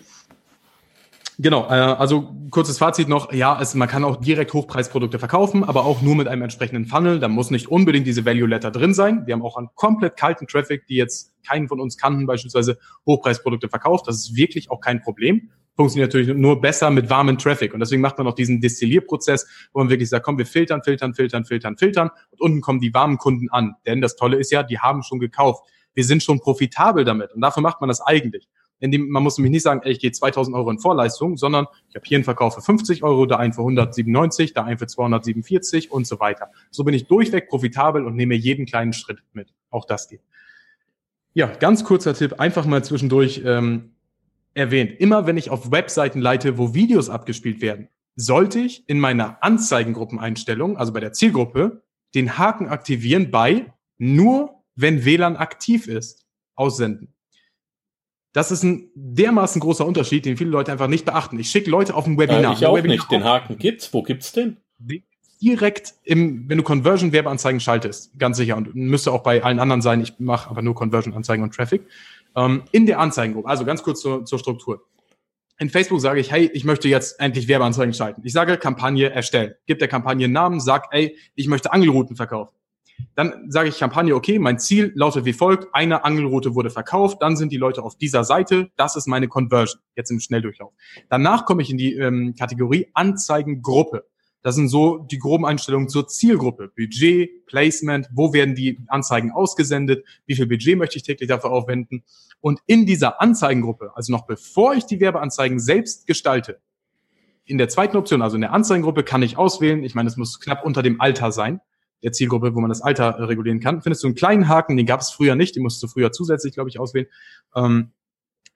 Genau, 1.39 1.65
äh, 1.67 1.73
also 1.73 2.35
kurzes 2.49 2.79
Fazit 2.79 3.07
noch, 3.07 3.31
ja, 3.31 3.59
es, 3.61 3.75
man 3.75 3.87
kann 3.87 4.03
auch 4.03 4.15
direkt 4.15 4.53
Hochpreisprodukte 4.53 5.19
verkaufen, 5.19 5.63
aber 5.63 5.85
auch 5.85 6.01
nur 6.01 6.15
mit 6.15 6.27
einem 6.27 6.41
entsprechenden 6.41 6.85
Funnel. 6.85 7.19
Da 7.19 7.27
muss 7.27 7.51
nicht 7.51 7.67
unbedingt 7.67 8.07
diese 8.07 8.25
Value 8.25 8.47
Letter 8.47 8.71
drin 8.71 8.95
sein. 8.95 9.27
Wir 9.27 9.35
haben 9.35 9.43
auch 9.43 9.55
einen 9.55 9.69
komplett 9.75 10.17
kalten 10.17 10.47
Traffic, 10.47 10.87
die 10.87 10.95
jetzt 10.95 11.33
keinen 11.45 11.67
von 11.67 11.79
uns 11.79 11.97
kannten, 11.97 12.25
beispielsweise 12.25 12.79
Hochpreisprodukte 13.05 13.69
verkauft. 13.69 14.07
Das 14.07 14.15
ist 14.15 14.35
wirklich 14.35 14.71
auch 14.71 14.81
kein 14.81 15.01
Problem 15.01 15.51
funktioniert 15.77 16.11
natürlich 16.11 16.35
nur 16.35 16.59
besser 16.59 16.89
mit 16.89 17.09
warmen 17.09 17.37
Traffic. 17.37 17.73
Und 17.73 17.79
deswegen 17.79 18.01
macht 18.01 18.17
man 18.17 18.27
auch 18.27 18.33
diesen 18.33 18.59
Destillierprozess, 18.59 19.47
wo 19.71 19.79
man 19.79 19.89
wirklich 19.89 20.09
sagt, 20.09 20.25
komm, 20.25 20.37
wir 20.39 20.45
filtern, 20.47 20.81
filtern, 20.83 21.13
filtern, 21.13 21.45
filtern, 21.45 21.77
filtern. 21.77 22.09
Und 22.31 22.41
unten 22.41 22.61
kommen 22.61 22.79
die 22.81 22.93
warmen 22.93 23.17
Kunden 23.17 23.49
an. 23.51 23.75
Denn 23.85 24.01
das 24.01 24.15
Tolle 24.15 24.37
ist 24.37 24.51
ja, 24.51 24.63
die 24.63 24.79
haben 24.79 25.03
schon 25.03 25.19
gekauft. 25.19 25.63
Wir 25.93 26.03
sind 26.03 26.23
schon 26.23 26.39
profitabel 26.39 27.05
damit. 27.05 27.31
Und 27.31 27.41
dafür 27.41 27.61
macht 27.61 27.79
man 27.79 27.87
das 27.87 28.01
eigentlich. 28.01 28.49
Indem, 28.79 29.09
man 29.09 29.23
muss 29.23 29.37
nämlich 29.37 29.51
nicht 29.51 29.63
sagen, 29.63 29.81
ey, 29.83 29.91
ich 29.91 29.99
gehe 29.99 30.11
2000 30.11 30.55
Euro 30.55 30.69
in 30.69 30.79
Vorleistung, 30.79 31.37
sondern 31.37 31.65
ich 31.89 31.95
habe 31.95 32.05
hier 32.05 32.17
einen 32.17 32.23
Verkauf 32.23 32.55
für 32.55 32.61
50 32.61 33.03
Euro, 33.03 33.25
da 33.25 33.37
einen 33.37 33.53
für 33.53 33.61
197, 33.61 34.53
da 34.53 34.63
einen 34.63 34.77
für 34.77 34.87
247 34.87 35.91
und 35.91 36.05
so 36.05 36.19
weiter. 36.19 36.51
So 36.69 36.83
bin 36.83 36.93
ich 36.93 37.07
durchweg 37.07 37.49
profitabel 37.49 38.05
und 38.05 38.15
nehme 38.15 38.35
jeden 38.35 38.65
kleinen 38.65 38.93
Schritt 38.93 39.19
mit. 39.33 39.53
Auch 39.69 39.85
das 39.85 40.07
geht. 40.07 40.21
Ja, 41.33 41.47
ganz 41.47 41.83
kurzer 41.83 42.13
Tipp, 42.13 42.39
einfach 42.39 42.65
mal 42.65 42.83
zwischendurch 42.83 43.41
ähm, 43.45 43.95
erwähnt, 44.53 44.99
immer 44.99 45.27
wenn 45.27 45.37
ich 45.37 45.49
auf 45.49 45.71
Webseiten 45.71 46.19
leite, 46.19 46.57
wo 46.57 46.73
Videos 46.73 47.09
abgespielt 47.09 47.61
werden, 47.61 47.89
sollte 48.15 48.59
ich 48.59 48.87
in 48.89 48.99
meiner 48.99 49.43
Anzeigengruppeneinstellung, 49.43 50.77
also 50.77 50.93
bei 50.93 50.99
der 50.99 51.13
Zielgruppe, 51.13 51.83
den 52.15 52.37
Haken 52.37 52.67
aktivieren 52.67 53.29
bei 53.31 53.73
nur 53.99 54.57
wenn 54.77 55.03
WLAN 55.05 55.35
aktiv 55.35 55.87
ist, 55.87 56.25
aussenden. 56.55 57.13
Das 58.37 58.51
ist 58.51 58.61
ein 58.61 58.91
dermaßen 58.93 59.59
großer 59.59 59.83
Unterschied, 59.83 60.23
den 60.23 60.37
viele 60.37 60.51
Leute 60.51 60.71
einfach 60.71 60.87
nicht 60.87 61.05
beachten. 61.05 61.39
Ich 61.39 61.49
schicke 61.49 61.71
Leute 61.71 61.95
auf 61.95 62.05
ein 62.05 62.19
Webinar. 62.19 62.51
Äh, 62.51 62.53
ich 62.53 62.67
auch 62.67 62.77
Webinar 62.77 62.97
nicht. 62.97 63.11
Den 63.11 63.23
Haken 63.23 63.57
gibt's. 63.57 63.91
Wo 63.91 64.03
gibt's 64.03 64.31
den? 64.31 64.57
Direkt 65.41 65.95
im, 66.03 66.47
wenn 66.47 66.59
du 66.59 66.63
Conversion-Werbeanzeigen 66.63 67.59
schaltest, 67.59 68.11
ganz 68.19 68.37
sicher. 68.37 68.55
Und 68.55 68.75
müsste 68.75 69.11
auch 69.11 69.23
bei 69.23 69.41
allen 69.41 69.59
anderen 69.59 69.81
sein. 69.81 70.01
Ich 70.01 70.19
mache 70.19 70.51
aber 70.51 70.61
nur 70.61 70.75
Conversion-Anzeigen 70.75 71.41
und 71.41 71.55
Traffic 71.55 71.81
ähm, 72.35 72.61
in 72.71 72.85
der 72.85 72.99
Anzeigengruppe. 72.99 73.49
Also 73.49 73.65
ganz 73.65 73.81
kurz 73.81 74.01
zur, 74.01 74.23
zur 74.23 74.37
Struktur. 74.37 74.83
In 75.57 75.71
Facebook 75.71 75.99
sage 75.99 76.19
ich, 76.19 76.31
hey, 76.31 76.47
ich 76.53 76.63
möchte 76.63 76.87
jetzt 76.87 77.19
endlich 77.19 77.47
Werbeanzeigen 77.47 77.95
schalten. 77.95 78.21
Ich 78.23 78.33
sage 78.33 78.57
Kampagne 78.57 79.09
erstellen. 79.09 79.55
Gib 79.65 79.79
der 79.79 79.87
Kampagne 79.87 80.25
einen 80.25 80.33
Namen, 80.33 80.59
sag, 80.59 80.89
ey, 80.91 81.17
ich 81.33 81.47
möchte 81.47 81.73
Angelrouten 81.73 82.15
verkaufen. 82.15 82.55
Dann 83.15 83.49
sage 83.49 83.69
ich 83.69 83.79
Kampagne, 83.79 84.15
okay, 84.15 84.39
mein 84.39 84.59
Ziel 84.59 84.91
lautet 84.95 85.25
wie 85.25 85.33
folgt, 85.33 85.73
eine 85.73 86.03
Angelroute 86.03 86.55
wurde 86.55 86.69
verkauft, 86.69 87.21
dann 87.21 87.35
sind 87.35 87.51
die 87.51 87.57
Leute 87.57 87.83
auf 87.83 87.97
dieser 87.97 88.23
Seite, 88.23 88.69
das 88.75 88.95
ist 88.95 89.07
meine 89.07 89.27
Conversion, 89.27 89.81
jetzt 89.95 90.11
im 90.11 90.19
Schnelldurchlauf. 90.19 90.73
Danach 91.09 91.45
komme 91.45 91.61
ich 91.61 91.69
in 91.69 91.77
die 91.77 91.93
ähm, 91.93 92.35
Kategorie 92.37 92.87
Anzeigengruppe. 92.93 94.05
Das 94.43 94.55
sind 94.55 94.69
so 94.69 94.99
die 94.99 95.17
groben 95.17 95.45
Einstellungen 95.45 95.89
zur 95.89 96.07
Zielgruppe. 96.07 96.71
Budget, 96.75 97.45
Placement, 97.47 98.07
wo 98.13 98.33
werden 98.33 98.55
die 98.55 98.79
Anzeigen 98.87 99.31
ausgesendet, 99.31 100.05
wie 100.25 100.35
viel 100.35 100.47
Budget 100.47 100.77
möchte 100.77 100.97
ich 100.97 101.03
täglich 101.03 101.27
dafür 101.27 101.51
aufwenden. 101.51 102.03
Und 102.39 102.59
in 102.65 102.85
dieser 102.85 103.19
Anzeigengruppe, 103.19 103.91
also 103.95 104.13
noch 104.13 104.25
bevor 104.25 104.73
ich 104.73 104.85
die 104.85 104.99
Werbeanzeigen 104.99 105.59
selbst 105.59 106.07
gestalte, 106.07 106.61
in 107.45 107.57
der 107.57 107.69
zweiten 107.69 107.97
Option, 107.97 108.21
also 108.21 108.35
in 108.35 108.41
der 108.41 108.53
Anzeigengruppe, 108.53 109.03
kann 109.03 109.21
ich 109.21 109.37
auswählen, 109.37 109.83
ich 109.83 109.95
meine, 109.95 110.07
es 110.07 110.17
muss 110.17 110.39
knapp 110.39 110.65
unter 110.65 110.83
dem 110.83 111.01
Alter 111.01 111.31
sein, 111.31 111.61
der 112.03 112.11
Zielgruppe, 112.11 112.55
wo 112.55 112.59
man 112.59 112.69
das 112.69 112.81
Alter 112.81 113.17
äh, 113.17 113.23
regulieren 113.23 113.59
kann. 113.59 113.81
Findest 113.81 114.03
du 114.03 114.07
einen 114.07 114.15
kleinen 114.15 114.47
Haken, 114.47 114.77
den 114.77 114.85
gab 114.85 115.01
es 115.01 115.09
früher 115.09 115.35
nicht, 115.35 115.55
den 115.55 115.63
musst 115.63 115.81
du 115.81 115.87
früher 115.87 116.11
zusätzlich, 116.11 116.53
glaube 116.53 116.69
ich, 116.69 116.79
auswählen. 116.79 117.07
Ähm, 117.55 117.91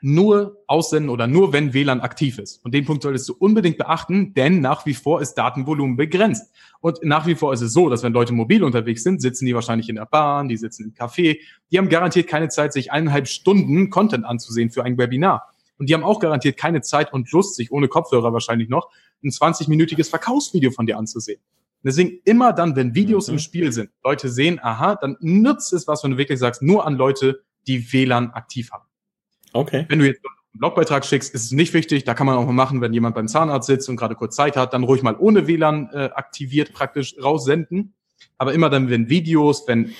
nur 0.01 0.57
aussenden 0.65 1.09
oder 1.09 1.27
nur 1.27 1.53
wenn 1.53 1.73
WLAN 1.73 2.01
aktiv 2.01 2.39
ist. 2.39 2.65
Und 2.65 2.73
den 2.73 2.85
Punkt 2.85 3.03
solltest 3.03 3.29
du 3.29 3.35
unbedingt 3.37 3.77
beachten, 3.77 4.33
denn 4.33 4.59
nach 4.59 4.85
wie 4.87 4.95
vor 4.95 5.21
ist 5.21 5.35
Datenvolumen 5.35 5.95
begrenzt. 5.95 6.51
Und 6.81 7.03
nach 7.03 7.27
wie 7.27 7.35
vor 7.35 7.53
ist 7.53 7.61
es 7.61 7.71
so, 7.71 7.87
dass 7.87 8.01
wenn 8.01 8.11
Leute 8.11 8.33
mobil 8.33 8.63
unterwegs 8.63 9.03
sind, 9.03 9.21
sitzen 9.21 9.45
die 9.45 9.53
wahrscheinlich 9.53 9.89
in 9.89 9.95
der 9.95 10.07
Bahn, 10.07 10.49
die 10.49 10.57
sitzen 10.57 10.85
im 10.85 10.93
Café, 10.93 11.39
die 11.71 11.77
haben 11.77 11.87
garantiert 11.87 12.27
keine 12.27 12.49
Zeit, 12.49 12.73
sich 12.73 12.91
eineinhalb 12.91 13.27
Stunden 13.27 13.91
Content 13.91 14.25
anzusehen 14.25 14.71
für 14.71 14.83
ein 14.83 14.97
Webinar. 14.97 15.49
Und 15.77 15.89
die 15.89 15.93
haben 15.93 16.03
auch 16.03 16.19
garantiert 16.19 16.57
keine 16.57 16.81
Zeit 16.81 17.13
und 17.13 17.31
Lust, 17.31 17.55
sich 17.55 17.71
ohne 17.71 17.87
Kopfhörer 17.87 18.33
wahrscheinlich 18.33 18.69
noch 18.69 18.89
ein 19.23 19.29
20-minütiges 19.29 20.09
Verkaufsvideo 20.09 20.71
von 20.71 20.87
dir 20.87 20.97
anzusehen. 20.97 21.41
Deswegen 21.83 22.19
immer 22.25 22.53
dann, 22.53 22.75
wenn 22.75 22.93
Videos 22.93 23.27
mhm. 23.27 23.33
im 23.33 23.39
Spiel 23.39 23.71
sind, 23.71 23.89
Leute 24.03 24.29
sehen, 24.29 24.59
aha, 24.61 24.95
dann 24.95 25.17
nützt 25.19 25.73
es 25.73 25.87
was, 25.87 26.03
wenn 26.03 26.11
du 26.11 26.17
wirklich 26.17 26.39
sagst, 26.39 26.61
nur 26.61 26.85
an 26.85 26.95
Leute, 26.95 27.43
die 27.67 27.91
WLAN 27.91 28.31
aktiv 28.31 28.71
haben. 28.71 28.85
Okay. 29.53 29.85
Wenn 29.89 29.99
du 29.99 30.05
jetzt 30.05 30.21
einen 30.25 30.59
Blogbeitrag 30.59 31.05
schickst, 31.05 31.33
ist 31.33 31.45
es 31.45 31.51
nicht 31.51 31.73
wichtig. 31.73 32.03
Da 32.03 32.13
kann 32.13 32.27
man 32.27 32.37
auch 32.37 32.45
mal 32.45 32.53
machen, 32.53 32.81
wenn 32.81 32.93
jemand 32.93 33.15
beim 33.15 33.27
Zahnarzt 33.27 33.67
sitzt 33.67 33.89
und 33.89 33.97
gerade 33.97 34.15
kurz 34.15 34.35
Zeit 34.35 34.55
hat, 34.57 34.73
dann 34.73 34.83
ruhig 34.83 35.01
mal 35.01 35.15
ohne 35.17 35.47
WLAN 35.47 35.89
äh, 35.91 36.09
aktiviert 36.13 36.73
praktisch 36.73 37.15
raussenden. 37.21 37.93
Aber 38.37 38.53
immer 38.53 38.69
dann, 38.69 38.89
wenn 38.89 39.09
Videos, 39.09 39.67
wenn, 39.67 39.93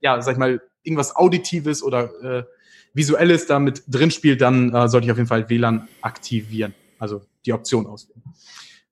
ja, 0.00 0.20
sag 0.22 0.32
ich 0.32 0.38
mal, 0.38 0.60
irgendwas 0.82 1.14
Auditives 1.16 1.82
oder 1.82 2.10
äh, 2.22 2.44
Visuelles 2.94 3.46
damit 3.46 3.82
drin 3.86 4.10
spielt, 4.10 4.40
dann 4.40 4.74
äh, 4.74 4.88
sollte 4.88 5.06
ich 5.06 5.12
auf 5.12 5.18
jeden 5.18 5.28
Fall 5.28 5.48
WLAN 5.48 5.88
aktivieren. 6.00 6.74
Also 6.98 7.22
die 7.46 7.52
Option 7.52 7.86
auswählen. 7.86 8.22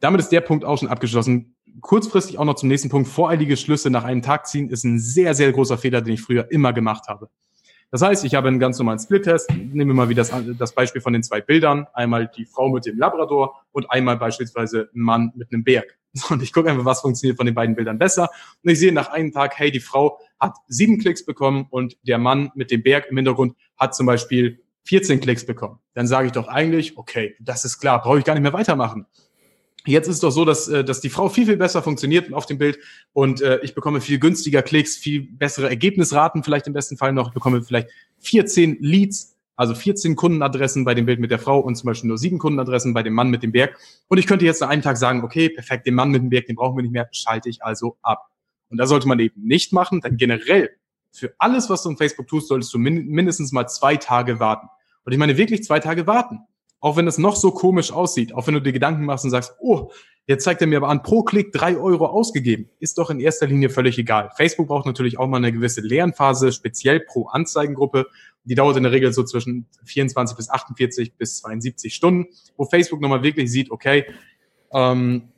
Damit 0.01 0.21
ist 0.21 0.31
der 0.31 0.41
Punkt 0.41 0.65
auch 0.65 0.79
schon 0.79 0.89
abgeschlossen. 0.89 1.57
Kurzfristig 1.81 2.39
auch 2.39 2.45
noch 2.45 2.57
zum 2.57 2.69
nächsten 2.69 2.89
Punkt. 2.89 3.09
Voreilige 3.09 3.57
Schlüsse 3.57 3.91
nach 3.91 4.05
einem 4.05 4.23
Tag 4.23 4.47
ziehen 4.47 4.69
ist 4.71 4.85
ein 4.85 4.99
sehr, 4.99 5.35
sehr 5.35 5.53
großer 5.53 5.79
Fehler, 5.79 6.03
den 6.03 6.15
ich 6.15 6.23
früher 6.23 6.51
immer 6.51 6.73
gemacht 6.73 7.09
habe. 7.09 7.29
Das 7.91 8.03
heißt, 8.03 8.25
ich 8.25 8.35
habe 8.35 8.49
einen 8.49 8.59
ganz 8.59 8.79
normalen 8.79 8.99
Split-Test. 8.99 9.51
Nehmen 9.51 9.89
wir 9.89 9.95
mal 9.95 10.09
wieder 10.11 10.23
das, 10.23 10.33
das 10.59 10.75
Beispiel 10.75 11.01
von 11.01 11.15
den 11.15 11.23
zwei 11.23 11.41
Bildern. 11.41 11.87
Einmal 11.95 12.29
die 12.29 12.45
Frau 12.45 12.69
mit 12.69 12.85
dem 12.85 12.99
Labrador 12.99 13.65
und 13.73 13.91
einmal 13.91 14.19
beispielsweise 14.19 14.91
ein 14.95 15.01
Mann 15.01 15.33
mit 15.37 15.53
einem 15.53 15.65
Berg. 15.65 15.99
Und 16.31 16.43
ich 16.43 16.53
gucke 16.53 16.71
einfach, 16.71 16.85
was 16.85 17.01
funktioniert 17.01 17.37
von 17.37 17.47
den 17.47 17.55
beiden 17.55 17.77
Bildern 17.77 17.99
besser. 17.99 18.29
Und 18.63 18.71
ich 18.71 18.79
sehe 18.79 18.93
nach 18.93 19.09
einem 19.09 19.33
Tag, 19.33 19.59
hey, 19.59 19.71
die 19.71 19.81
Frau 19.81 20.19
hat 20.39 20.57
sieben 20.67 20.99
Klicks 20.99 21.25
bekommen 21.25 21.67
und 21.71 21.97
der 22.03 22.19
Mann 22.19 22.51
mit 22.55 22.71
dem 22.71 22.83
Berg 22.83 23.07
im 23.11 23.17
Hintergrund 23.17 23.55
hat 23.77 23.95
zum 23.95 24.07
Beispiel 24.07 24.61
14 24.85 25.21
Klicks 25.21 25.45
bekommen. 25.45 25.79
Dann 25.95 26.07
sage 26.07 26.27
ich 26.27 26.33
doch 26.33 26.49
eigentlich, 26.49 26.97
okay, 26.97 27.37
das 27.41 27.65
ist 27.65 27.79
klar, 27.79 28.01
brauche 28.01 28.19
ich 28.19 28.25
gar 28.25 28.35
nicht 28.35 28.43
mehr 28.43 28.53
weitermachen. 28.53 29.07
Jetzt 29.89 30.07
ist 30.07 30.17
es 30.17 30.21
doch 30.21 30.31
so, 30.31 30.45
dass, 30.45 30.69
äh, 30.69 30.85
dass 30.85 31.01
die 31.01 31.09
Frau 31.09 31.31
viel, 31.31 31.47
viel 31.47 31.57
besser 31.57 31.83
funktioniert 31.83 32.31
auf 32.35 32.45
dem 32.45 32.59
Bild 32.59 32.79
und 33.15 33.41
äh, 33.41 33.59
ich 33.63 33.75
bekomme 33.75 34.03
viel 34.03 34.19
günstiger 34.19 34.61
Klicks, 34.61 34.99
viel 34.99 35.23
bessere 35.23 35.71
Ergebnisraten 35.71 36.45
vielleicht 36.45 36.67
im 36.67 36.75
besten 36.75 36.99
Fall 36.99 37.15
noch. 37.15 37.29
Ich 37.29 37.35
bekomme 37.35 37.63
vielleicht 37.63 37.89
14 38.19 38.79
Leads, 38.81 39.39
also 39.57 39.75
14 39.75 40.15
Kundenadressen 40.15 40.85
bei 40.85 40.95
dem 40.95 41.07
Bild 41.07 41.21
mit 41.21 41.31
der 41.31 41.39
Frau 41.39 41.59
und 41.59 41.75
zum 41.77 41.87
Beispiel 41.87 42.09
nur 42.09 42.19
sieben 42.19 42.39
Kundenadressen 42.39 42.93
bei 42.93 43.03
dem 43.03 43.15
Mann 43.15 43.31
mit 43.31 43.43
dem 43.43 43.51
Berg. 43.51 43.79
Und 44.09 44.19
ich 44.19 44.27
könnte 44.27 44.45
jetzt 44.45 44.63
an 44.63 44.69
einem 44.69 44.83
Tag 44.83 44.99
sagen, 44.99 45.25
okay, 45.25 45.49
perfekt, 45.49 45.87
den 45.87 45.95
Mann 45.95 46.11
mit 46.11 46.21
dem 46.21 46.29
Berg, 46.29 46.45
den 46.45 46.57
brauchen 46.57 46.77
wir 46.77 46.83
nicht 46.83 46.93
mehr, 46.93 47.09
schalte 47.13 47.49
ich 47.49 47.65
also 47.65 47.97
ab. 48.03 48.27
Und 48.69 48.77
da 48.77 48.87
sollte 48.87 49.09
man 49.09 49.19
eben 49.19 49.43
nicht 49.43 49.73
machen, 49.73 50.03
denn 50.03 50.19
generell 50.19 50.69
für 51.13 51.35
alles, 51.39 51.71
was 51.71 51.83
du 51.83 51.89
in 51.89 51.97
Facebook 51.97 52.29
tust, 52.29 52.49
solltest 52.49 52.75
du 52.75 52.79
min 52.79 53.07
mindestens 53.07 53.53
mal 53.53 53.67
zwei 53.67 53.97
Tage 53.97 54.39
warten. 54.39 54.69
Und 55.05 55.13
ich 55.13 55.19
meine 55.19 55.39
wirklich 55.39 55.65
zwei 55.65 55.81
Tage 55.81 56.07
warten. 56.07 56.41
Auch 56.81 56.97
wenn 56.97 57.07
es 57.07 57.19
noch 57.19 57.37
so 57.37 57.51
komisch 57.51 57.93
aussieht, 57.93 58.35
auch 58.35 58.47
wenn 58.47 58.55
du 58.55 58.61
dir 58.61 58.73
Gedanken 58.73 59.05
machst 59.05 59.25
und 59.25 59.31
sagst, 59.31 59.55
oh, 59.61 59.91
jetzt 60.27 60.45
zeigt 60.45 60.61
er 60.61 60.67
mir 60.67 60.77
aber 60.77 60.89
an, 60.89 61.03
pro 61.03 61.23
Klick 61.23 61.53
drei 61.53 61.77
Euro 61.77 62.07
ausgegeben, 62.07 62.71
ist 62.79 62.99
doch 62.99 63.11
in 63.11 63.19
erster 63.19 63.47
Linie 63.47 63.71
völlig 63.71 63.99
egal. 63.99 64.31
Facebook 64.37 64.69
braucht 64.69 64.87
natürlich 64.87 65.19
auch 65.19 65.27
mal 65.27 65.39
eine 65.39 65.53
gewisse 65.53 65.81
Lernphase, 65.81 66.53
speziell 66.53 67.01
pro 67.01 67.27
Anzeigengruppe. 67.27 68.07
Die 68.45 68.55
dauert 68.55 68.77
in 68.77 68.85
der 68.85 68.93
Regel 68.93 69.13
so 69.13 69.25
zwischen 69.25 69.67
24 69.85 70.37
bis 70.37 70.51
48 70.51 71.17
bis 71.17 71.39
72 71.39 71.95
Stunden, 71.95 72.27
wo 72.57 72.65
Facebook 72.65 73.01
nochmal 73.01 73.23
wirklich 73.23 73.51
sieht, 73.51 73.71
okay, 73.71 74.05
ähm, 74.73 75.33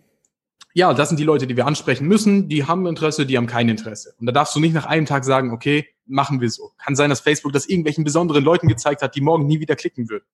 ja, 0.72 0.94
das 0.94 1.08
sind 1.08 1.18
die 1.18 1.24
Leute, 1.24 1.46
die 1.46 1.56
wir 1.56 1.66
ansprechen 1.66 2.06
müssen, 2.06 2.48
die 2.48 2.64
haben 2.64 2.86
Interesse, 2.86 3.26
die 3.26 3.36
haben 3.36 3.46
kein 3.46 3.68
Interesse. 3.68 4.14
Und 4.20 4.26
da 4.26 4.32
darfst 4.32 4.54
du 4.54 4.60
nicht 4.60 4.72
nach 4.72 4.86
einem 4.86 5.06
Tag 5.06 5.24
sagen, 5.24 5.52
okay, 5.52 5.86
machen 6.06 6.40
wir 6.40 6.50
so. 6.50 6.70
Kann 6.78 6.94
sein, 6.94 7.10
dass 7.10 7.20
Facebook 7.20 7.52
das 7.52 7.66
irgendwelchen 7.66 8.04
besonderen 8.04 8.44
Leuten 8.44 8.68
gezeigt 8.68 9.02
hat, 9.02 9.16
die 9.16 9.20
morgen 9.20 9.46
nie 9.46 9.60
wieder 9.60 9.74
klicken 9.74 10.08
würden. 10.08 10.24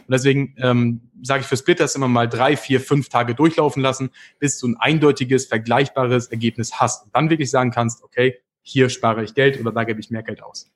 Und 0.00 0.12
deswegen 0.12 0.54
ähm, 0.58 1.00
sage 1.22 1.40
ich 1.42 1.46
für 1.46 1.56
Splitters 1.56 1.94
immer 1.94 2.08
mal 2.08 2.28
drei, 2.28 2.56
vier, 2.56 2.80
fünf 2.80 3.08
Tage 3.08 3.34
durchlaufen 3.34 3.82
lassen, 3.82 4.10
bis 4.38 4.58
du 4.58 4.68
ein 4.68 4.76
eindeutiges, 4.76 5.46
vergleichbares 5.46 6.26
Ergebnis 6.26 6.78
hast. 6.78 7.04
Und 7.04 7.14
dann 7.14 7.30
wirklich 7.30 7.50
sagen 7.50 7.70
kannst, 7.70 8.02
okay, 8.02 8.38
hier 8.62 8.88
spare 8.90 9.24
ich 9.24 9.34
Geld 9.34 9.58
oder 9.60 9.72
da 9.72 9.84
gebe 9.84 10.00
ich 10.00 10.10
mehr 10.10 10.22
Geld 10.22 10.42
aus. 10.42 10.70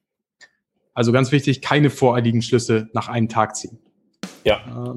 Also 0.95 1.13
ganz 1.13 1.31
wichtig, 1.31 1.63
keine 1.63 1.91
voreiligen 1.91 2.43
Schlüsse 2.43 2.89
nach 2.93 3.09
einem 3.09 3.29
Tag 3.29 3.55
ziehen. 3.55 3.79
Ja. 4.45 4.61
Ähm, 4.67 4.97